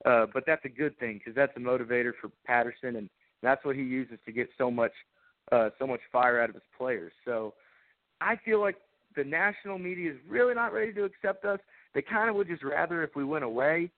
uh, 0.06 0.26
but 0.34 0.44
that's 0.46 0.64
a 0.66 0.70
good 0.70 0.98
thing 1.00 1.18
because 1.18 1.36
that's 1.36 1.52
a 1.58 1.60
motivator 1.60 2.12
for 2.22 2.32
Patterson, 2.46 2.96
and 2.96 3.10
that's 3.42 3.64
what 3.66 3.76
he 3.76 3.82
uses 3.82 4.18
to 4.26 4.32
get 4.32 4.50
so 4.58 4.72
much 4.72 4.94
uh, 5.52 5.70
so 5.78 5.86
much 5.86 6.00
fire 6.12 6.42
out 6.42 6.50
of 6.50 6.56
his 6.56 6.64
players. 6.78 7.12
So 7.26 7.54
I 8.22 8.36
feel 8.44 8.62
like 8.62 8.78
the 9.16 9.24
national 9.24 9.78
media 9.78 10.12
is 10.12 10.18
really 10.28 10.54
not 10.54 10.74
ready 10.74 10.94
to 10.94 11.04
accept 11.04 11.46
us. 11.46 11.60
They 11.94 12.02
kind 12.02 12.30
of 12.30 12.36
would 12.36 12.48
just 12.48 12.64
rather 12.64 13.04
if 13.04 13.16
we 13.16 13.24
went 13.24 13.44
away 13.44 13.92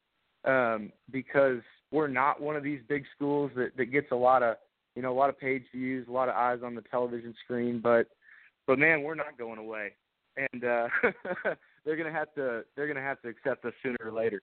um, 0.46 0.92
because 1.12 1.62
we're 1.92 2.08
not 2.08 2.42
one 2.42 2.56
of 2.56 2.64
these 2.64 2.82
big 2.88 3.06
schools 3.16 3.52
that 3.56 3.78
that 3.78 3.86
gets 3.86 4.12
a 4.12 4.16
lot 4.16 4.44
of 4.44 4.56
you 4.96 5.02
know 5.02 5.12
a 5.12 5.18
lot 5.18 5.30
of 5.30 5.40
page 5.40 5.64
views, 5.74 6.08
a 6.08 6.12
lot 6.12 6.30
of 6.30 6.36
eyes 6.36 6.60
on 6.64 6.76
the 6.76 6.82
television 6.90 7.34
screen. 7.44 7.80
But 7.82 8.08
but 8.66 8.80
man, 8.80 9.04
we're 9.04 9.16
not 9.16 9.38
going 9.38 9.60
away, 9.60 9.94
and 10.38 10.64
uh, 10.64 10.88
they're 11.86 11.98
gonna 11.98 12.12
have 12.12 12.34
to 12.36 12.64
they're 12.76 12.88
gonna 12.88 13.02
have 13.02 13.22
to 13.22 13.30
accept 13.30 13.66
us 13.66 13.74
sooner 13.84 13.98
or 14.04 14.12
later. 14.12 14.42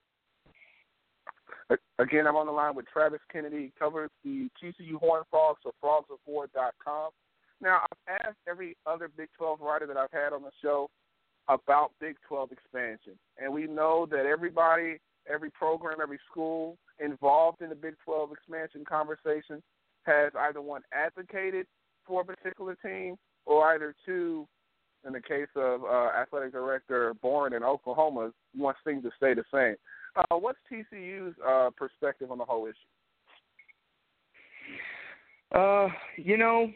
Again, 1.99 2.27
I'm 2.27 2.37
on 2.37 2.47
the 2.47 2.53
line 2.53 2.75
with 2.75 2.87
Travis 2.93 3.21
Kennedy. 3.33 3.73
Covers 3.79 4.11
the 4.23 4.49
TCU 4.63 4.97
Horned 5.01 5.25
Frogs 5.31 5.61
of 5.65 5.73
frogsofwar.com. 5.83 7.11
Now, 7.63 7.81
I've 7.85 8.21
asked 8.27 8.39
every 8.47 8.77
other 8.85 9.09
Big 9.09 9.29
12 9.39 9.61
writer 9.61 9.87
that 9.87 9.97
I've 9.97 10.13
had 10.13 10.35
on 10.35 10.43
the 10.43 10.51
show 10.61 10.91
about 11.49 11.93
Big 12.01 12.17
12 12.29 12.53
expansion, 12.53 13.15
and 13.39 13.53
we 13.53 13.67
know 13.67 14.07
that 14.11 14.27
everybody 14.27 14.99
every 15.31 15.51
program, 15.51 15.99
every 16.03 16.19
school 16.31 16.77
involved 16.99 17.63
in 17.63 17.69
the 17.69 17.75
Big 17.75 17.95
12 18.05 18.33
expansion 18.33 18.85
conversation 18.87 19.63
has 20.05 20.33
either 20.39 20.61
one 20.61 20.83
advocated 20.93 21.67
for 22.07 22.21
a 22.21 22.25
particular 22.25 22.77
team 22.85 23.17
or 23.47 23.67
either 23.75 23.95
two, 24.05 24.47
in 25.07 25.13
the 25.13 25.21
case 25.21 25.49
of 25.57 25.85
uh, 25.85 26.11
athletic 26.17 26.53
director 26.53 27.15
Boren 27.15 27.53
in 27.53 27.63
Oklahoma, 27.63 28.33
wants 28.57 28.81
things 28.85 29.03
to 29.03 29.11
stay 29.17 29.35
the 29.35 29.45
same. 29.53 29.77
Uh, 30.17 30.37
what's 30.37 30.59
TCU's 30.71 31.35
uh, 31.47 31.71
perspective 31.77 32.31
on 32.31 32.39
the 32.39 32.45
whole 32.45 32.67
issue? 32.67 32.75
Uh, 35.55 35.89
you 36.17 36.37
know, 36.37 36.71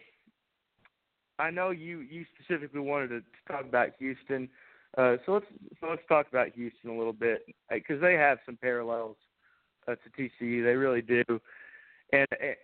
I 1.38 1.51
know 1.51 1.71
you 1.71 2.01
you 2.01 2.25
specifically 2.35 2.81
wanted 2.81 3.09
to 3.09 3.23
talk 3.51 3.64
about 3.64 3.91
Houston. 3.99 4.49
Uh, 4.97 5.17
so 5.25 5.33
let's 5.33 5.47
so 5.81 5.88
let's 5.88 6.03
talk 6.09 6.27
about 6.29 6.49
Houston 6.55 6.91
a 6.91 6.97
little 6.97 7.12
bit 7.12 7.43
because 7.71 8.01
they 8.01 8.14
have 8.14 8.38
some 8.47 8.57
parallels 8.57 9.17
uh, 9.87 9.95
to 9.95 10.11
TCU. 10.43 10.64
They 10.64 10.75
really 10.75 11.03
do, 11.03 11.25
and 12.12 12.27
uh, 12.33 12.55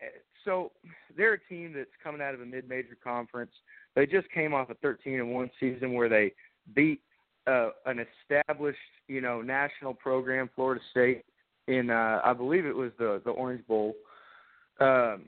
so 0.45 0.73
they're 1.17 1.35
a 1.35 1.49
team 1.49 1.73
that's 1.75 1.91
coming 2.03 2.21
out 2.21 2.35
of 2.35 2.41
a 2.41 2.47
mid-major 2.47 2.97
conference. 3.03 3.53
They 3.95 4.07
just 4.07 4.31
came 4.31 4.55
off 4.55 4.71
a 4.71 4.75
13 4.75 5.21
and 5.21 5.33
one 5.33 5.51
season 5.61 5.95
where 5.95 6.09
they 6.09 6.33
beat 6.75 7.01
uh, 7.47 7.71
an 7.87 8.05
established, 8.31 8.79
you 9.09 9.21
know, 9.21 9.43
national 9.43 9.95
program, 9.95 10.51
Florida 10.55 10.81
State, 10.91 11.25
in 11.69 11.91
uh, 11.91 12.21
I 12.25 12.33
believe 12.33 12.67
it 12.67 12.77
was 12.77 12.91
the 12.99 13.23
the 13.25 13.31
Orange 13.31 13.67
Bowl. 13.67 13.95
Um, 14.81 15.23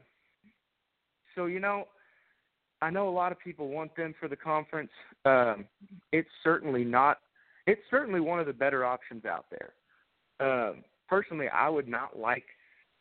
so 1.35 1.47
you 1.47 1.61
know, 1.61 1.87
I 2.83 2.91
know 2.91 3.09
a 3.09 3.11
lot 3.11 3.33
of 3.33 3.39
people 3.39 3.69
want 3.69 3.95
them 3.97 4.15
for 4.19 4.29
the 4.29 4.37
conference. 4.37 4.91
Um, 5.25 5.67
it's 6.13 6.29
certainly 6.43 6.85
not. 6.85 7.19
It's 7.67 7.81
certainly 7.91 8.21
one 8.21 8.39
of 8.39 8.47
the 8.47 8.53
better 8.53 8.85
options 8.85 9.25
out 9.25 9.47
there. 9.51 9.73
Um, 10.41 10.85
personally, 11.09 11.49
I 11.49 11.69
would 11.69 11.89
not 11.89 12.19
like 12.19 12.45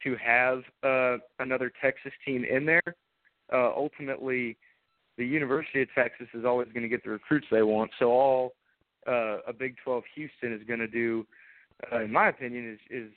to 0.04 0.16
have 0.18 0.62
uh, 0.84 1.18
another 1.40 1.72
Texas 1.82 2.12
team 2.26 2.46
in 2.46 2.66
there. 2.66 2.96
Uh, 3.52 3.72
ultimately, 3.76 4.58
the 5.18 5.26
University 5.26 5.82
of 5.82 5.88
Texas 5.96 6.28
is 6.34 6.46
always 6.46 6.68
going 6.70 6.84
to 6.84 6.90
get 6.90 7.04
the 7.04 7.10
recruits 7.10 7.48
they 7.52 7.64
want. 7.64 7.92
So 8.00 8.12
all 8.12 8.54
uh, 9.08 9.38
a 9.48 9.54
Big 9.54 9.76
12 9.84 10.04
Houston 10.16 10.54
is 10.54 10.62
going 10.68 10.80
to 10.80 10.88
do, 10.88 11.26
uh, 11.92 12.02
in 12.02 12.12
my 12.12 12.30
opinion, 12.30 12.74
is, 12.74 12.80
is 12.90 13.12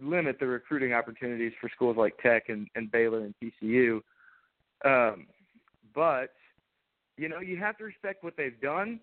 limit 0.00 0.38
the 0.40 0.46
recruiting 0.46 0.92
opportunities 0.92 1.52
for 1.60 1.70
schools 1.74 1.96
like 1.96 2.16
Tech 2.22 2.48
and, 2.48 2.68
and 2.74 2.90
Baylor 2.90 3.24
and 3.24 3.34
TCU 3.42 4.00
Um, 4.84 5.26
but 5.94 6.32
you 7.16 7.28
know, 7.28 7.40
you 7.40 7.56
have 7.56 7.76
to 7.78 7.84
respect 7.84 8.22
what 8.22 8.34
they've 8.36 8.60
done. 8.60 9.00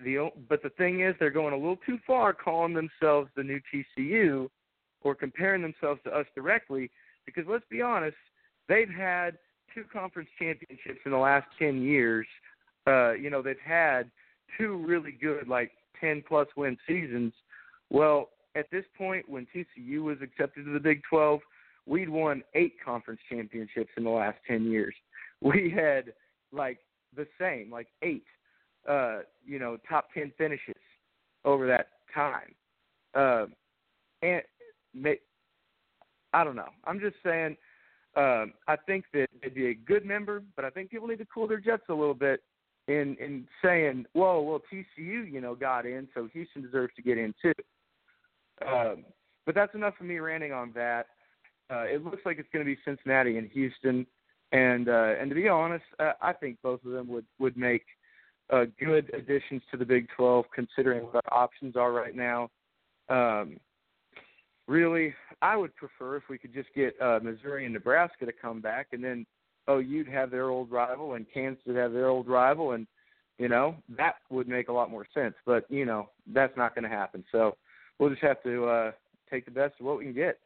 The 0.00 0.30
but 0.48 0.62
the 0.62 0.68
thing 0.70 1.00
is, 1.00 1.14
they're 1.18 1.30
going 1.30 1.54
a 1.54 1.56
little 1.56 1.78
too 1.86 1.98
far, 2.06 2.34
calling 2.34 2.74
themselves 2.74 3.30
the 3.34 3.42
new 3.42 3.60
TCU 3.72 4.48
or 5.02 5.14
comparing 5.14 5.62
themselves 5.62 6.00
to 6.04 6.10
us 6.10 6.26
directly. 6.34 6.90
Because 7.24 7.44
let's 7.48 7.64
be 7.70 7.82
honest, 7.82 8.16
they've 8.68 8.88
had 8.88 9.38
two 9.74 9.84
conference 9.92 10.28
championships 10.38 11.00
in 11.04 11.12
the 11.12 11.18
last 11.18 11.46
ten 11.58 11.82
years. 11.82 12.26
Uh, 12.86 13.12
you 13.12 13.30
know, 13.30 13.42
they've 13.42 13.56
had 13.64 14.10
two 14.58 14.76
really 14.86 15.12
good, 15.12 15.48
like 15.48 15.72
ten 16.00 16.22
plus 16.26 16.48
win 16.56 16.76
seasons. 16.86 17.32
Well, 17.90 18.30
at 18.56 18.70
this 18.70 18.84
point, 18.96 19.28
when 19.28 19.46
TCU 19.54 20.02
was 20.02 20.18
accepted 20.22 20.64
to 20.64 20.72
the 20.72 20.80
Big 20.80 21.02
12, 21.08 21.40
we'd 21.84 22.08
won 22.08 22.42
eight 22.54 22.74
conference 22.84 23.20
championships 23.30 23.90
in 23.96 24.04
the 24.04 24.10
last 24.10 24.38
10 24.48 24.64
years. 24.64 24.94
We 25.42 25.70
had 25.70 26.14
like 26.50 26.78
the 27.14 27.26
same, 27.38 27.70
like 27.70 27.88
eight, 28.00 28.24
uh, 28.88 29.18
you 29.44 29.58
know, 29.58 29.76
top 29.86 30.06
10 30.14 30.32
finishes 30.38 30.74
over 31.44 31.66
that 31.66 31.88
time. 32.14 32.54
Uh, 33.14 33.44
and 34.22 34.40
may, 34.96 35.18
I 36.32 36.44
don't 36.44 36.56
know. 36.56 36.68
I'm 36.84 37.00
just 37.00 37.16
saying. 37.24 37.56
Um, 38.16 38.54
I 38.66 38.76
think 38.86 39.04
that 39.12 39.26
they'd 39.42 39.54
be 39.54 39.68
a 39.68 39.74
good 39.74 40.06
member, 40.06 40.42
but 40.54 40.64
I 40.64 40.70
think 40.70 40.90
people 40.90 41.06
need 41.06 41.18
to 41.18 41.26
cool 41.26 41.46
their 41.46 41.60
jets 41.60 41.82
a 41.90 41.94
little 41.94 42.14
bit 42.14 42.40
in 42.88 43.16
in 43.20 43.46
saying, 43.62 44.06
"Whoa, 44.14 44.40
well, 44.40 44.62
TCU, 44.72 45.30
you 45.30 45.40
know, 45.40 45.54
got 45.54 45.84
in, 45.84 46.08
so 46.14 46.28
Houston 46.32 46.62
deserves 46.62 46.94
to 46.96 47.02
get 47.02 47.18
in 47.18 47.34
too." 47.42 47.52
Um, 48.66 49.04
but 49.44 49.54
that's 49.54 49.74
enough 49.74 49.94
for 49.98 50.04
me 50.04 50.18
ranting 50.18 50.52
on 50.52 50.72
that. 50.74 51.08
Uh, 51.70 51.82
it 51.82 52.04
looks 52.04 52.24
like 52.24 52.38
it's 52.38 52.48
going 52.52 52.64
to 52.64 52.70
be 52.70 52.78
Cincinnati 52.84 53.38
and 53.38 53.50
Houston, 53.50 54.06
and 54.52 54.88
uh, 54.88 55.14
and 55.20 55.28
to 55.30 55.34
be 55.34 55.48
honest, 55.48 55.84
uh, 55.98 56.12
I 56.22 56.32
think 56.32 56.58
both 56.62 56.84
of 56.84 56.92
them 56.92 57.08
would 57.08 57.26
would 57.38 57.56
make 57.56 57.84
uh, 58.50 58.64
good 58.78 59.12
additions 59.14 59.62
to 59.70 59.76
the 59.76 59.84
Big 59.84 60.06
12, 60.16 60.44
considering 60.54 61.04
what 61.04 61.24
our 61.28 61.42
options 61.42 61.76
are 61.76 61.92
right 61.92 62.14
now. 62.14 62.48
Um, 63.08 63.58
really, 64.66 65.14
I 65.42 65.56
would 65.56 65.74
prefer 65.76 66.16
if 66.16 66.24
we 66.28 66.38
could 66.38 66.52
just 66.52 66.68
get 66.74 66.94
uh, 67.00 67.20
Missouri 67.22 67.64
and 67.64 67.74
Nebraska 67.74 68.26
to 68.26 68.32
come 68.32 68.60
back, 68.60 68.88
and 68.92 69.02
then 69.02 69.26
oh, 69.68 69.78
you'd 69.78 70.08
have 70.08 70.30
their 70.30 70.48
old 70.48 70.70
rival, 70.70 71.14
and 71.14 71.26
Kansas 71.32 71.62
would 71.66 71.76
have 71.76 71.92
their 71.92 72.08
old 72.08 72.28
rival, 72.28 72.72
and 72.72 72.86
you 73.38 73.48
know 73.48 73.76
that 73.96 74.16
would 74.30 74.48
make 74.48 74.68
a 74.68 74.72
lot 74.72 74.90
more 74.90 75.06
sense. 75.14 75.34
But 75.44 75.64
you 75.70 75.84
know 75.84 76.08
that's 76.32 76.56
not 76.56 76.74
going 76.74 76.84
to 76.84 76.96
happen. 76.96 77.24
So 77.32 77.56
we'll 77.98 78.10
just 78.10 78.22
have 78.22 78.42
to 78.44 78.66
uh, 78.66 78.92
take 79.30 79.44
the 79.44 79.50
best 79.50 79.74
of 79.80 79.86
what 79.86 79.98
we 79.98 80.04
can 80.04 80.14
get. 80.14 80.38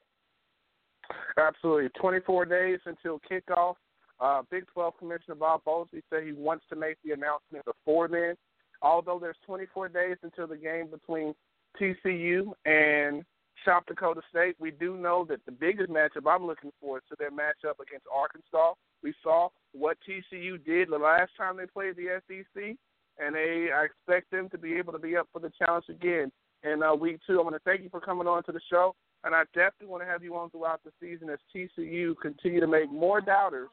Absolutely. 1.38 1.88
24 2.00 2.44
days 2.46 2.78
until 2.86 3.20
kickoff. 3.30 3.74
Uh, 4.20 4.42
Big 4.50 4.64
12 4.72 4.98
Commissioner 4.98 5.34
Bob 5.34 5.62
Bowlesby 5.66 6.02
said 6.10 6.24
he 6.24 6.32
wants 6.32 6.64
to 6.68 6.76
make 6.76 6.98
the 7.04 7.12
announcement 7.12 7.64
before 7.64 8.06
then. 8.06 8.34
Although 8.82 9.18
there's 9.18 9.36
24 9.46 9.88
days 9.88 10.16
until 10.22 10.46
the 10.46 10.56
game 10.56 10.88
between 10.88 11.34
TCU 11.80 12.52
and 12.64 13.24
South 13.64 13.84
Dakota 13.86 14.20
State, 14.30 14.56
we 14.58 14.70
do 14.70 14.96
know 14.96 15.26
that 15.28 15.44
the 15.46 15.52
biggest 15.52 15.90
matchup 15.90 16.28
I'm 16.28 16.46
looking 16.46 16.72
forward 16.80 17.02
to 17.08 17.16
their 17.18 17.30
matchup 17.30 17.80
against 17.80 18.06
Arkansas. 18.12 18.74
We 19.02 19.14
saw 19.22 19.48
what 19.72 19.98
TCU 20.08 20.64
did 20.64 20.90
the 20.90 20.98
last 20.98 21.32
time 21.36 21.56
they 21.56 21.66
played 21.66 21.96
the 21.96 22.20
SEC, 22.26 22.76
and 23.18 23.34
they 23.34 23.68
I 23.74 23.84
expect 23.84 24.30
them 24.30 24.48
to 24.50 24.58
be 24.58 24.74
able 24.74 24.92
to 24.92 24.98
be 24.98 25.16
up 25.16 25.28
for 25.32 25.40
the 25.40 25.52
challenge 25.58 25.86
again 25.88 26.30
in 26.62 26.82
uh, 26.82 26.94
week 26.94 27.20
two. 27.26 27.40
I 27.40 27.42
want 27.42 27.54
to 27.54 27.62
thank 27.64 27.82
you 27.82 27.88
for 27.90 28.00
coming 28.00 28.26
on 28.26 28.42
to 28.44 28.52
the 28.52 28.60
show, 28.70 28.94
and 29.24 29.34
I 29.34 29.44
definitely 29.54 29.88
want 29.88 30.02
to 30.02 30.08
have 30.08 30.22
you 30.22 30.36
on 30.36 30.50
throughout 30.50 30.80
the 30.84 30.92
season 31.00 31.30
as 31.30 31.38
TCU 31.54 32.14
continue 32.20 32.60
to 32.60 32.66
make 32.66 32.90
more 32.90 33.20
doubters, 33.20 33.68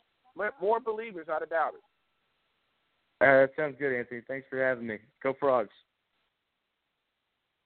more 0.61 0.79
believers 0.79 1.27
out 1.29 1.43
of 1.43 1.49
doubters. 1.49 1.81
Uh, 3.19 3.25
that 3.25 3.51
sounds 3.57 3.75
good, 3.79 3.97
Anthony. 3.97 4.21
Thanks 4.27 4.47
for 4.49 4.63
having 4.63 4.85
me. 4.85 4.99
Go 5.23 5.33
Frogs. 5.39 5.69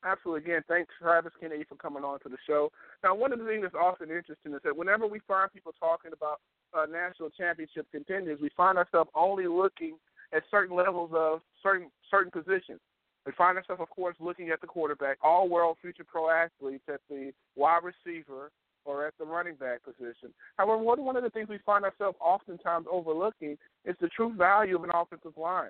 Absolutely. 0.03 0.51
Again, 0.51 0.63
thanks, 0.67 0.91
Travis 0.99 1.33
Kennedy, 1.39 1.63
for 1.63 1.75
coming 1.75 2.03
on 2.03 2.19
to 2.21 2.29
the 2.29 2.37
show. 2.47 2.71
Now, 3.03 3.13
one 3.13 3.31
of 3.31 3.39
the 3.39 3.45
things 3.45 3.61
that's 3.61 3.75
often 3.75 4.09
interesting 4.09 4.53
is 4.53 4.61
that 4.63 4.75
whenever 4.75 5.05
we 5.05 5.19
find 5.27 5.53
people 5.53 5.73
talking 5.79 6.11
about 6.11 6.39
uh, 6.73 6.85
national 6.91 7.29
championship 7.29 7.85
contenders, 7.91 8.39
we 8.41 8.49
find 8.57 8.77
ourselves 8.77 9.11
only 9.13 9.47
looking 9.47 9.97
at 10.33 10.43
certain 10.49 10.75
levels 10.75 11.11
of 11.13 11.41
certain 11.61 11.91
certain 12.09 12.31
positions. 12.31 12.79
We 13.25 13.31
find 13.37 13.57
ourselves, 13.57 13.81
of 13.81 13.89
course, 13.89 14.15
looking 14.19 14.49
at 14.49 14.61
the 14.61 14.67
quarterback, 14.67 15.17
all 15.21 15.47
world 15.47 15.77
future 15.81 16.03
pro 16.03 16.29
athletes 16.29 16.83
at 16.87 17.01
the 17.07 17.31
wide 17.55 17.81
receiver 17.83 18.49
or 18.85 19.05
at 19.05 19.13
the 19.19 19.25
running 19.25 19.55
back 19.55 19.83
position. 19.83 20.33
However, 20.57 20.81
one 20.81 21.15
of 21.15 21.21
the 21.21 21.29
things 21.29 21.47
we 21.47 21.59
find 21.63 21.85
ourselves 21.85 22.17
oftentimes 22.19 22.87
overlooking 22.91 23.57
is 23.85 23.95
the 24.01 24.07
true 24.07 24.33
value 24.35 24.75
of 24.75 24.83
an 24.83 24.89
offensive 24.95 25.37
line. 25.37 25.69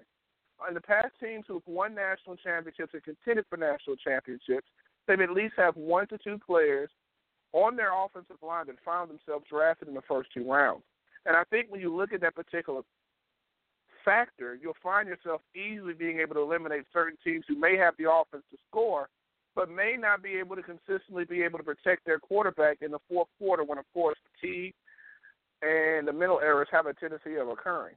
In 0.67 0.73
the 0.73 0.81
past, 0.81 1.13
teams 1.19 1.45
who've 1.47 1.65
won 1.65 1.95
national 1.95 2.35
championships 2.37 2.93
and 2.93 3.03
contended 3.03 3.45
for 3.49 3.57
national 3.57 3.95
championships, 3.97 4.67
they've 5.07 5.19
at 5.19 5.31
least 5.31 5.53
have 5.57 5.75
one 5.75 6.07
to 6.07 6.17
two 6.17 6.37
players 6.45 6.89
on 7.53 7.75
their 7.75 7.91
offensive 7.93 8.37
line 8.41 8.67
that 8.67 8.75
found 8.85 9.09
themselves 9.09 9.45
drafted 9.49 9.87
in 9.87 9.93
the 9.93 10.01
first 10.07 10.29
two 10.33 10.49
rounds. 10.49 10.83
And 11.25 11.35
I 11.35 11.43
think 11.49 11.67
when 11.69 11.81
you 11.81 11.93
look 11.95 12.13
at 12.13 12.21
that 12.21 12.35
particular 12.35 12.81
factor, 14.05 14.57
you'll 14.59 14.73
find 14.81 15.07
yourself 15.07 15.41
easily 15.55 15.93
being 15.93 16.19
able 16.19 16.35
to 16.35 16.41
eliminate 16.41 16.85
certain 16.93 17.17
teams 17.23 17.45
who 17.47 17.59
may 17.59 17.77
have 17.77 17.93
the 17.97 18.09
offense 18.09 18.43
to 18.51 18.57
score, 18.69 19.09
but 19.55 19.69
may 19.69 19.95
not 19.99 20.23
be 20.23 20.35
able 20.35 20.55
to 20.55 20.63
consistently 20.63 21.25
be 21.25 21.43
able 21.43 21.59
to 21.59 21.63
protect 21.63 22.05
their 22.05 22.19
quarterback 22.19 22.77
in 22.81 22.91
the 22.91 22.99
fourth 23.09 23.27
quarter 23.37 23.63
when, 23.63 23.77
of 23.77 23.85
course, 23.93 24.17
fatigue 24.39 24.73
and 25.61 26.07
the 26.07 26.13
mental 26.13 26.39
errors 26.39 26.67
have 26.71 26.87
a 26.87 26.93
tendency 26.93 27.35
of 27.35 27.47
occurring. 27.49 27.95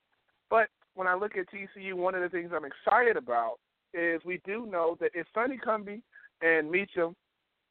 But 0.51 0.69
when 0.95 1.07
I 1.07 1.15
look 1.15 1.37
at 1.37 1.47
TCU, 1.51 1.95
one 1.95 2.15
of 2.15 2.23
the 2.23 2.29
things 2.29 2.51
I'm 2.55 2.65
excited 2.65 3.17
about 3.17 3.57
is 3.93 4.21
we 4.25 4.41
do 4.45 4.67
know 4.67 4.97
that 5.01 5.11
if 5.15 5.27
Sonny 5.35 5.59
Cumbie 5.59 6.03
and 6.43 6.71
Meacham 6.71 7.15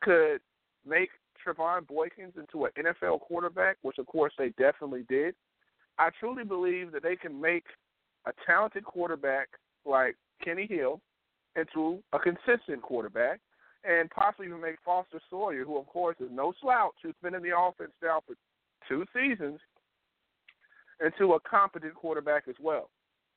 could 0.01 0.39
make 0.88 1.09
Trevone 1.45 1.86
Boykins 1.86 2.38
into 2.38 2.65
an 2.65 2.71
NFL 2.78 3.21
quarterback, 3.21 3.78
which 3.82 3.97
of 3.97 4.07
course 4.07 4.34
they 4.38 4.49
definitely 4.57 5.05
did, 5.09 5.36
I 5.97 6.09
truly 6.19 6.43
believe 6.43 6.91
that 6.91 7.03
they 7.03 7.15
can 7.15 7.39
make 7.39 7.65
a 8.26 8.32
talented 8.45 8.84
quarterback 8.86 9.49
like 9.86 10.15
Kenny 10.43 10.65
Hill 10.65 11.01
into 11.55 11.99
a 12.13 12.19
consistent 12.19 12.82
quarterback 12.82 13.39
and 13.84 14.09
possibly 14.09 14.47
even 14.47 14.61
make 14.61 14.78
Foster 14.84 15.19
Sawyer, 15.30 15.65
who 15.65 15.78
of 15.78 15.86
course 15.88 16.15
is 16.19 16.30
no 16.32 16.53
slouch, 16.61 16.93
who's 17.03 17.15
been 17.21 17.36
in 17.36 17.43
the 17.43 17.57
offense 17.57 17.91
now 18.01 18.21
for 18.26 18.36
two 18.88 19.05
seasons, 19.13 19.59
into 21.03 21.34
a 21.34 21.39
competent 21.41 21.93
quarterback 21.93 22.43
as 22.47 22.55
well. 22.61 22.89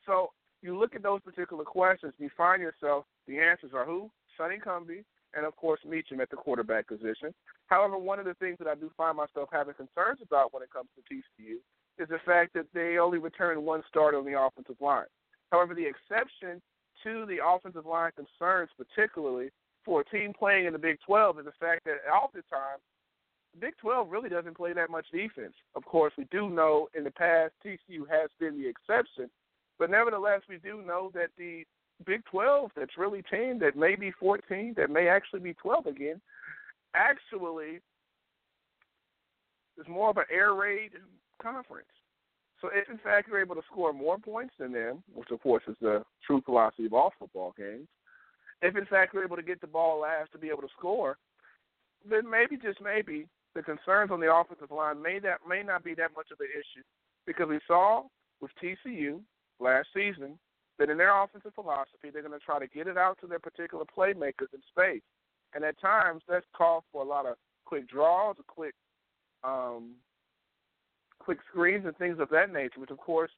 So 0.07 0.31
you 0.63 0.79
look 0.79 0.95
at 0.95 1.03
those 1.03 1.21
particular 1.23 1.65
questions, 1.65 2.15
you 2.19 2.31
find 2.37 2.63
yourself 2.63 3.05
the 3.27 3.39
answers 3.39 3.73
are 3.75 3.85
who? 3.85 4.11
Sonny 4.37 4.59
Cumbie, 4.59 5.05
and 5.35 5.45
of 5.45 5.55
course 5.57 5.81
Meacham 5.87 6.21
at 6.21 6.31
the 6.31 6.37
quarterback 6.37 6.89
position. 6.89 7.35
However, 7.67 7.99
one 7.99 8.19
of 8.19 8.25
the 8.25 8.35
things 8.35 8.57
that 8.59 8.69
I 8.69 8.75
do 8.75 8.91
find 8.97 9.17
myself 9.17 9.49
having 9.53 9.75
concerns 9.75 10.21
about 10.23 10.55
when 10.55 10.63
it 10.63 10.71
comes 10.73 10.89
to 10.95 11.15
TCU 11.15 11.57
is 11.99 12.09
the 12.09 12.19
fact 12.25 12.55
that 12.55 12.67
they 12.75 12.99
only 12.99 13.19
returned 13.19 13.65
one 13.65 13.83
starter 13.89 14.19
on 14.19 14.25
the 14.25 14.39
offensive 14.39 14.77
line. 14.81 15.07
However, 15.51 15.75
the 15.75 15.87
exception 15.87 16.61
to 17.03 17.27
the 17.27 17.39
offensive 17.45 17.87
line 17.87 18.13
concerns, 18.17 18.71
particularly 18.77 19.51
for 19.85 20.01
a 20.01 20.05
team 20.05 20.33
playing 20.37 20.67
in 20.67 20.73
the 20.73 20.79
Big 20.79 20.99
12, 21.07 21.41
is 21.41 21.45
the 21.45 21.53
fact 21.61 21.85
that 21.85 21.99
oftentimes 22.13 22.83
the 23.55 23.61
Big 23.61 23.75
12 23.81 24.11
really 24.11 24.29
doesn't 24.29 24.57
play 24.57 24.73
that 24.73 24.91
much 24.91 25.07
defense. 25.13 25.55
Of 25.75 25.85
course, 25.85 26.13
we 26.19 26.27
do 26.31 26.51
know 26.51 26.89
in 26.95 27.05
the 27.05 27.11
past 27.11 27.53
TCU 27.65 28.09
has 28.11 28.31
been 28.39 28.61
the 28.61 28.69
exception, 28.69 29.31
but 29.79 29.91
nevertheless, 29.91 30.41
we 30.49 30.59
do 30.59 30.83
know 30.83 31.11
that 31.15 31.29
the 31.37 31.65
Big 32.05 32.25
12, 32.31 32.73
that's 32.77 32.99
really 32.99 33.23
10, 33.31 33.59
that 33.61 33.77
may 33.77 33.95
be 33.95 34.11
14, 34.21 34.75
that 34.77 34.91
may 34.91 35.09
actually 35.09 35.41
be 35.41 35.55
12 35.55 35.87
again, 35.87 36.21
actually 36.95 37.81
is 39.79 39.89
more 39.89 40.11
of 40.11 40.17
an 40.17 40.25
air 40.31 40.55
raid 40.55 40.93
conference. 41.41 41.87
So 42.61 42.69
if 42.73 42.89
in 42.89 42.99
fact 42.99 43.29
you're 43.29 43.41
able 43.41 43.55
to 43.55 43.63
score 43.71 43.93
more 43.93 44.19
points 44.19 44.55
than 44.59 44.73
them, 44.73 45.03
which 45.15 45.31
of 45.31 45.43
course 45.43 45.63
is 45.69 45.77
the 45.81 46.05
true 46.27 46.41
philosophy 46.45 46.87
of 46.87 46.95
all 46.95 47.13
football 47.19 47.55
games, 47.57 47.87
if 48.63 48.77
in 48.77 48.87
fact 48.87 49.13
you're 49.13 49.25
able 49.25 49.37
to 49.37 49.43
get 49.43 49.61
the 49.61 49.67
ball 49.67 50.01
last 50.01 50.33
to 50.33 50.39
be 50.39 50.49
able 50.49 50.63
to 50.63 50.69
score, 50.79 51.19
then 52.09 52.29
maybe 52.29 52.57
just 52.57 52.81
maybe 52.81 53.27
the 53.55 53.63
concerns 53.63 54.11
on 54.11 54.21
the 54.21 54.33
offensive 54.33 54.71
line 54.71 55.03
may 55.03 55.19
that 55.19 55.41
may 55.49 55.63
not 55.63 55.85
be 55.85 55.95
that 55.95 56.11
much 56.17 56.31
of 56.33 56.41
an 56.41 56.49
issue 56.53 56.85
because 57.27 57.49
we 57.49 57.61
saw 57.67 58.03
with 58.41 58.51
TCU 58.63 59.21
last 59.61 59.89
season 59.95 60.39
that 60.79 60.91
in 60.91 60.99
their 60.99 61.23
offensive 61.23 61.55
philosophy 61.55 62.11
they're 62.13 62.23
going 62.23 62.39
to 62.39 62.45
try 62.45 62.59
to 62.59 62.67
get 62.67 62.87
it 62.87 62.99
out 62.99 63.19
to 63.21 63.27
their 63.27 63.39
particular 63.39 63.85
playmakers 63.85 64.53
in 64.53 64.61
space, 64.69 65.03
and 65.55 65.65
at 65.65 65.81
times 65.81 66.23
that's 66.29 66.47
called 66.57 66.85
for 66.93 67.03
a 67.03 67.09
lot 67.09 67.27
of 67.27 67.37
quick 67.65 67.89
draws, 67.89 68.37
quick 68.47 68.75
um, 69.45 69.93
quick 71.19 71.39
screens 71.51 71.85
and 71.87 71.97
things 71.97 72.19
of 72.21 72.29
that 72.31 72.53
nature, 72.53 72.81
which 72.81 72.91
of 72.91 72.99
course 72.99 73.31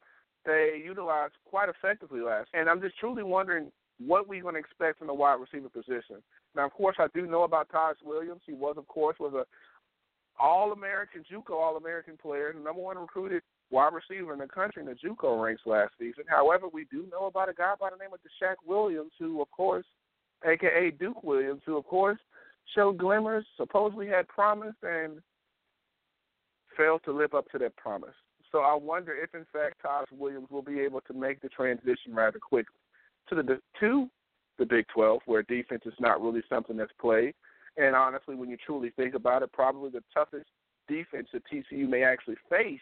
they 0.44 0.80
utilized 0.84 1.34
quite 1.44 1.68
effectively 1.68 2.20
last. 2.20 2.48
And 2.54 2.68
I'm 2.68 2.80
just 2.80 2.98
truly 2.98 3.22
wondering 3.22 3.70
what 3.98 4.28
we're 4.28 4.42
going 4.42 4.54
to 4.54 4.60
expect 4.60 4.98
from 4.98 5.08
the 5.08 5.14
wide 5.14 5.38
receiver 5.40 5.68
position. 5.68 6.22
Now, 6.54 6.66
of 6.66 6.72
course, 6.72 6.96
I 6.98 7.06
do 7.14 7.26
know 7.26 7.42
about 7.42 7.68
Taj 7.70 7.96
Williams. 8.04 8.42
He 8.46 8.52
was, 8.52 8.76
of 8.78 8.86
course, 8.86 9.16
was 9.18 9.34
a 9.34 9.44
All-American, 10.42 11.24
JUCO 11.30 11.50
All-American 11.50 12.16
player, 12.16 12.52
the 12.52 12.60
number 12.62 12.80
one 12.80 12.96
recruited 12.96 13.42
wide 13.70 13.92
receiver 13.92 14.32
in 14.32 14.38
the 14.38 14.46
country 14.46 14.82
in 14.82 14.88
the 14.88 14.94
JUCO 14.94 15.42
ranks 15.42 15.62
last 15.66 15.92
season. 15.98 16.24
However, 16.28 16.66
we 16.72 16.86
do 16.90 17.06
know 17.10 17.26
about 17.26 17.48
a 17.48 17.54
guy 17.54 17.74
by 17.78 17.90
the 17.90 17.96
name 17.96 18.12
of 18.12 18.20
Deshak 18.20 18.56
Williams, 18.66 19.12
who, 19.18 19.42
of 19.42 19.50
course, 19.50 19.84
aka 20.44 20.90
Duke 20.90 21.22
Williams, 21.22 21.62
who, 21.66 21.76
of 21.76 21.84
course, 21.84 22.18
showed 22.74 22.98
glimmers, 22.98 23.44
supposedly 23.56 24.06
had 24.06 24.28
promise, 24.28 24.74
and 24.82 25.20
failed 26.76 27.02
to 27.04 27.12
live 27.12 27.34
up 27.34 27.50
to 27.50 27.58
that 27.58 27.76
promise. 27.76 28.14
So 28.50 28.60
I 28.60 28.74
wonder 28.74 29.14
if, 29.14 29.34
in 29.34 29.46
fact, 29.52 29.82
Taj 29.82 30.06
Williams 30.10 30.48
will 30.50 30.62
be 30.62 30.80
able 30.80 31.02
to 31.02 31.12
make 31.12 31.40
the 31.40 31.48
transition 31.48 32.14
rather 32.14 32.38
quickly 32.38 32.76
to 33.28 33.34
the 33.34 33.60
to 33.80 34.08
the 34.58 34.66
Big 34.66 34.86
12, 34.92 35.20
where 35.26 35.42
defense 35.42 35.82
is 35.84 35.94
not 36.00 36.20
really 36.20 36.42
something 36.48 36.76
that's 36.76 36.92
played. 37.00 37.34
And 37.76 37.94
honestly, 37.94 38.34
when 38.34 38.48
you 38.48 38.56
truly 38.56 38.90
think 38.96 39.14
about 39.14 39.42
it, 39.42 39.52
probably 39.52 39.90
the 39.90 40.02
toughest 40.12 40.46
defense 40.88 41.28
that 41.32 41.42
TCU 41.46 41.88
may 41.88 42.02
actually 42.02 42.36
face 42.50 42.80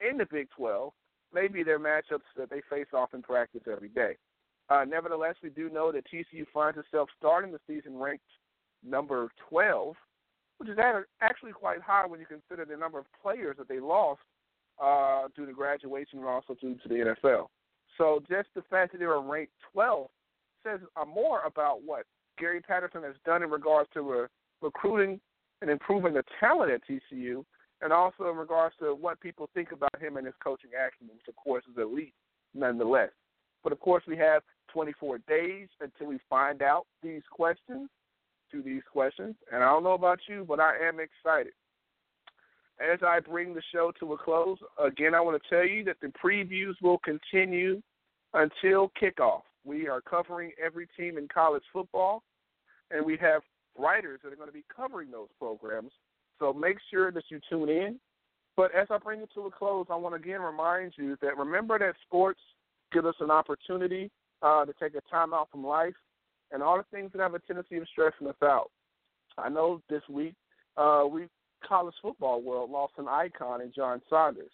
in 0.00 0.18
the 0.18 0.26
Big 0.30 0.48
12 0.56 0.92
may 1.32 1.48
be 1.48 1.62
their 1.62 1.78
matchups 1.78 2.28
that 2.36 2.50
they 2.50 2.62
face 2.70 2.86
off 2.92 3.14
in 3.14 3.22
practice 3.22 3.62
every 3.70 3.88
day. 3.88 4.16
Uh, 4.68 4.84
nevertheless, 4.84 5.34
we 5.42 5.50
do 5.50 5.70
know 5.70 5.92
that 5.92 6.04
TCU 6.12 6.44
finds 6.52 6.78
itself 6.78 7.08
starting 7.18 7.52
the 7.52 7.60
season 7.66 7.96
ranked 7.96 8.24
number 8.84 9.30
12, 9.48 9.94
which 10.58 10.68
is 10.68 10.78
actually 11.20 11.52
quite 11.52 11.80
high 11.80 12.06
when 12.06 12.20
you 12.20 12.26
consider 12.26 12.64
the 12.64 12.76
number 12.76 12.98
of 12.98 13.04
players 13.22 13.56
that 13.58 13.68
they 13.68 13.80
lost 13.80 14.20
uh, 14.82 15.28
due 15.36 15.46
to 15.46 15.52
graduation 15.52 16.18
and 16.18 16.28
also 16.28 16.54
due 16.60 16.74
to 16.74 16.88
the 16.88 17.14
NFL. 17.24 17.46
So 17.98 18.22
just 18.28 18.48
the 18.54 18.62
fact 18.62 18.92
that 18.92 18.98
they 18.98 19.06
were 19.06 19.22
ranked 19.22 19.52
12 19.72 20.08
says 20.64 20.80
uh, 21.00 21.04
more 21.04 21.42
about 21.42 21.82
what 21.84 22.04
Gary 22.38 22.60
Patterson 22.60 23.02
has 23.02 23.14
done 23.24 23.42
in 23.42 23.50
regards 23.50 23.88
to 23.94 24.02
re- 24.02 24.26
recruiting 24.60 25.20
and 25.62 25.70
improving 25.70 26.14
the 26.14 26.24
talent 26.40 26.70
at 26.70 26.80
TCU, 26.86 27.44
and 27.82 27.92
also 27.92 28.30
in 28.30 28.36
regards 28.36 28.74
to 28.80 28.94
what 28.94 29.20
people 29.20 29.48
think 29.54 29.72
about 29.72 30.00
him 30.00 30.16
and 30.16 30.26
his 30.26 30.34
coaching 30.42 30.70
acumen, 30.70 31.16
which 31.16 31.28
of 31.28 31.36
course 31.36 31.64
is 31.70 31.76
elite 31.78 32.14
nonetheless. 32.54 33.10
But 33.62 33.72
of 33.72 33.80
course, 33.80 34.04
we 34.06 34.16
have 34.16 34.42
24 34.72 35.18
days 35.28 35.68
until 35.80 36.08
we 36.08 36.18
find 36.28 36.62
out 36.62 36.86
these 37.02 37.22
questions, 37.30 37.88
to 38.52 38.62
these 38.62 38.82
questions. 38.90 39.34
And 39.52 39.62
I 39.62 39.68
don't 39.68 39.82
know 39.82 39.94
about 39.94 40.20
you, 40.28 40.44
but 40.46 40.60
I 40.60 40.76
am 40.86 41.00
excited. 41.00 41.52
As 42.78 42.98
I 43.02 43.20
bring 43.20 43.54
the 43.54 43.62
show 43.72 43.90
to 43.98 44.12
a 44.12 44.18
close, 44.18 44.58
again, 44.78 45.14
I 45.14 45.20
want 45.20 45.42
to 45.42 45.48
tell 45.48 45.66
you 45.66 45.82
that 45.84 45.96
the 46.00 46.12
previews 46.22 46.74
will 46.82 46.98
continue 46.98 47.80
until 48.34 48.92
kickoff. 49.00 49.42
We 49.64 49.88
are 49.88 50.00
covering 50.00 50.52
every 50.64 50.86
team 50.96 51.18
in 51.18 51.26
college 51.26 51.64
football, 51.72 52.22
and 52.90 53.04
we 53.04 53.16
have 53.16 53.42
writers 53.78 54.20
that 54.22 54.32
are 54.32 54.36
going 54.36 54.48
to 54.48 54.54
be 54.54 54.64
covering 54.74 55.10
those 55.10 55.28
programs. 55.38 55.90
So 56.38 56.52
make 56.52 56.76
sure 56.90 57.10
that 57.12 57.24
you 57.28 57.40
tune 57.48 57.68
in. 57.68 57.98
But 58.56 58.74
as 58.74 58.86
I 58.90 58.98
bring 58.98 59.20
it 59.20 59.28
to 59.34 59.42
a 59.42 59.50
close, 59.50 59.86
I 59.90 59.96
want 59.96 60.14
to 60.14 60.20
again 60.20 60.40
remind 60.40 60.94
you 60.96 61.16
that 61.20 61.36
remember 61.36 61.78
that 61.78 61.94
sports 62.06 62.40
give 62.92 63.04
us 63.04 63.14
an 63.20 63.30
opportunity 63.30 64.10
uh, 64.42 64.64
to 64.64 64.72
take 64.80 64.94
a 64.94 65.10
time 65.10 65.34
out 65.34 65.48
from 65.50 65.66
life 65.66 65.94
and 66.52 66.62
all 66.62 66.78
the 66.78 66.84
things 66.90 67.10
that 67.12 67.20
have 67.20 67.34
a 67.34 67.38
tendency 67.40 67.76
of 67.76 67.86
stressing 67.90 68.26
us 68.26 68.36
out. 68.42 68.70
I 69.36 69.48
know 69.48 69.82
this 69.90 70.02
week 70.08 70.34
uh, 70.76 71.04
we 71.10 71.26
college 71.66 71.94
football 72.00 72.42
world 72.42 72.70
lost 72.70 72.94
an 72.98 73.08
icon 73.08 73.60
in 73.60 73.72
John 73.74 74.00
Saunders. 74.08 74.52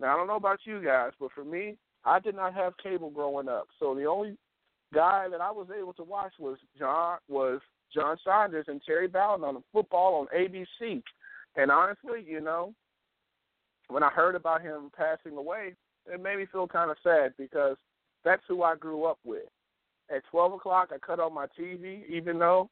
Now 0.00 0.14
I 0.14 0.16
don't 0.16 0.26
know 0.26 0.36
about 0.36 0.60
you 0.64 0.82
guys, 0.82 1.12
but 1.20 1.30
for 1.32 1.44
me, 1.44 1.76
I 2.04 2.18
did 2.18 2.34
not 2.34 2.54
have 2.54 2.76
cable 2.82 3.10
growing 3.10 3.48
up, 3.48 3.68
so 3.78 3.94
the 3.94 4.04
only 4.04 4.36
guy 4.92 5.26
that 5.30 5.40
I 5.40 5.50
was 5.50 5.68
able 5.76 5.92
to 5.94 6.02
watch 6.02 6.32
was 6.38 6.58
John 6.78 7.18
was 7.28 7.60
John 7.92 8.16
Saunders 8.24 8.66
and 8.68 8.80
Terry 8.84 9.08
Bowden 9.08 9.44
on 9.44 9.62
football 9.72 10.20
on 10.20 10.26
ABC. 10.36 11.02
And 11.56 11.70
honestly, 11.70 12.24
you 12.26 12.40
know, 12.40 12.74
when 13.88 14.02
I 14.02 14.10
heard 14.10 14.34
about 14.34 14.62
him 14.62 14.90
passing 14.96 15.36
away, 15.36 15.74
it 16.12 16.22
made 16.22 16.38
me 16.38 16.46
feel 16.50 16.66
kind 16.66 16.90
of 16.90 16.96
sad 17.02 17.34
because 17.38 17.76
that's 18.24 18.42
who 18.48 18.62
I 18.62 18.76
grew 18.76 19.04
up 19.04 19.18
with. 19.24 19.44
At 20.14 20.22
12 20.30 20.54
o'clock, 20.54 20.90
I 20.92 20.98
cut 20.98 21.20
on 21.20 21.34
my 21.34 21.46
TV, 21.58 22.06
even 22.08 22.38
though 22.38 22.68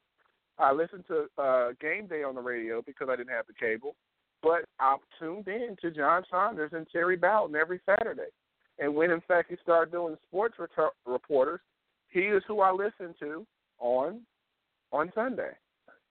I 0.58 0.72
listened 0.72 1.04
to 1.08 1.26
uh, 1.42 1.70
Game 1.80 2.06
Day 2.06 2.22
on 2.22 2.34
the 2.34 2.40
radio 2.40 2.82
because 2.84 3.08
I 3.10 3.16
didn't 3.16 3.32
have 3.32 3.46
the 3.46 3.54
cable. 3.54 3.94
But 4.42 4.64
I 4.80 4.96
tuned 5.18 5.48
in 5.48 5.76
to 5.80 5.90
John 5.90 6.24
Saunders 6.30 6.72
and 6.74 6.86
Terry 6.90 7.16
Bowden 7.16 7.56
every 7.56 7.80
Saturday. 7.86 8.30
And 8.78 8.94
when, 8.94 9.10
in 9.10 9.20
fact, 9.26 9.50
he 9.50 9.56
started 9.62 9.92
doing 9.92 10.16
sports 10.28 10.56
ret- 10.58 10.92
reporters, 11.06 11.60
he 12.10 12.20
is 12.20 12.42
who 12.46 12.60
I 12.60 12.72
listen 12.72 13.14
to 13.20 13.46
on 13.78 14.20
on 14.92 15.10
Sunday. 15.14 15.52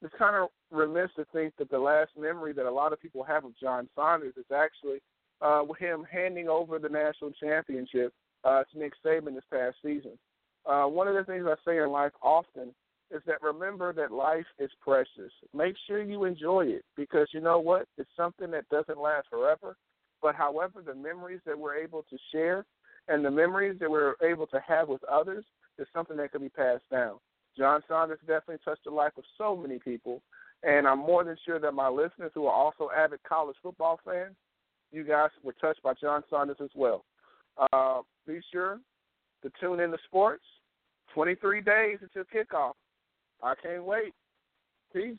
It's 0.01 0.13
kind 0.17 0.35
of 0.35 0.49
remiss 0.71 1.09
to 1.15 1.25
think 1.33 1.53
that 1.57 1.69
the 1.69 1.79
last 1.79 2.11
memory 2.17 2.53
that 2.53 2.65
a 2.65 2.71
lot 2.71 2.93
of 2.93 3.01
people 3.01 3.23
have 3.23 3.45
of 3.45 3.57
John 3.59 3.87
Saunders 3.95 4.33
is 4.37 4.45
actually 4.53 5.01
uh, 5.41 5.63
him 5.79 6.05
handing 6.11 6.47
over 6.47 6.79
the 6.79 6.89
national 6.89 7.31
championship 7.31 8.13
uh, 8.43 8.63
to 8.71 8.79
Nick 8.79 8.93
Saban 9.05 9.35
this 9.35 9.43
past 9.51 9.75
season. 9.83 10.17
Uh, 10.65 10.85
one 10.85 11.07
of 11.07 11.15
the 11.15 11.23
things 11.23 11.45
I 11.47 11.55
say 11.65 11.77
in 11.77 11.89
life 11.89 12.11
often 12.21 12.73
is 13.09 13.21
that 13.25 13.41
remember 13.41 13.91
that 13.93 14.11
life 14.11 14.45
is 14.59 14.69
precious. 14.81 15.31
Make 15.53 15.75
sure 15.87 16.01
you 16.01 16.23
enjoy 16.23 16.65
it 16.67 16.85
because 16.95 17.27
you 17.33 17.41
know 17.41 17.59
what? 17.59 17.87
It's 17.97 18.09
something 18.15 18.51
that 18.51 18.69
doesn't 18.69 18.99
last 18.99 19.27
forever. 19.29 19.75
But 20.21 20.35
however, 20.35 20.81
the 20.85 20.95
memories 20.95 21.41
that 21.45 21.57
we're 21.57 21.75
able 21.75 22.03
to 22.09 22.17
share 22.31 22.65
and 23.07 23.25
the 23.25 23.31
memories 23.31 23.77
that 23.79 23.89
we're 23.89 24.13
able 24.23 24.47
to 24.47 24.61
have 24.65 24.87
with 24.87 25.03
others 25.05 25.43
is 25.77 25.87
something 25.93 26.17
that 26.17 26.31
can 26.31 26.41
be 26.41 26.49
passed 26.49 26.87
down. 26.91 27.17
John 27.57 27.81
Saunders 27.87 28.19
definitely 28.21 28.59
touched 28.63 28.85
the 28.85 28.91
life 28.91 29.13
of 29.17 29.23
so 29.37 29.55
many 29.55 29.79
people, 29.79 30.21
and 30.63 30.87
I'm 30.87 30.99
more 30.99 31.23
than 31.23 31.37
sure 31.45 31.59
that 31.59 31.73
my 31.73 31.89
listeners 31.89 32.31
who 32.33 32.45
are 32.45 32.53
also 32.53 32.89
avid 32.95 33.19
college 33.27 33.55
football 33.61 33.99
fans, 34.05 34.35
you 34.91 35.03
guys 35.03 35.29
were 35.43 35.55
touched 35.59 35.81
by 35.81 35.93
John 35.99 36.23
Saunders 36.29 36.57
as 36.61 36.69
well. 36.75 37.05
Uh, 37.73 38.01
be 38.27 38.39
sure 38.51 38.79
to 39.43 39.51
tune 39.59 39.79
in 39.79 39.91
to 39.91 39.97
sports. 40.05 40.43
23 41.13 41.61
days 41.61 41.97
until 42.01 42.23
kickoff. 42.23 42.73
I 43.43 43.53
can't 43.61 43.83
wait. 43.83 44.13
Peace. 44.93 45.17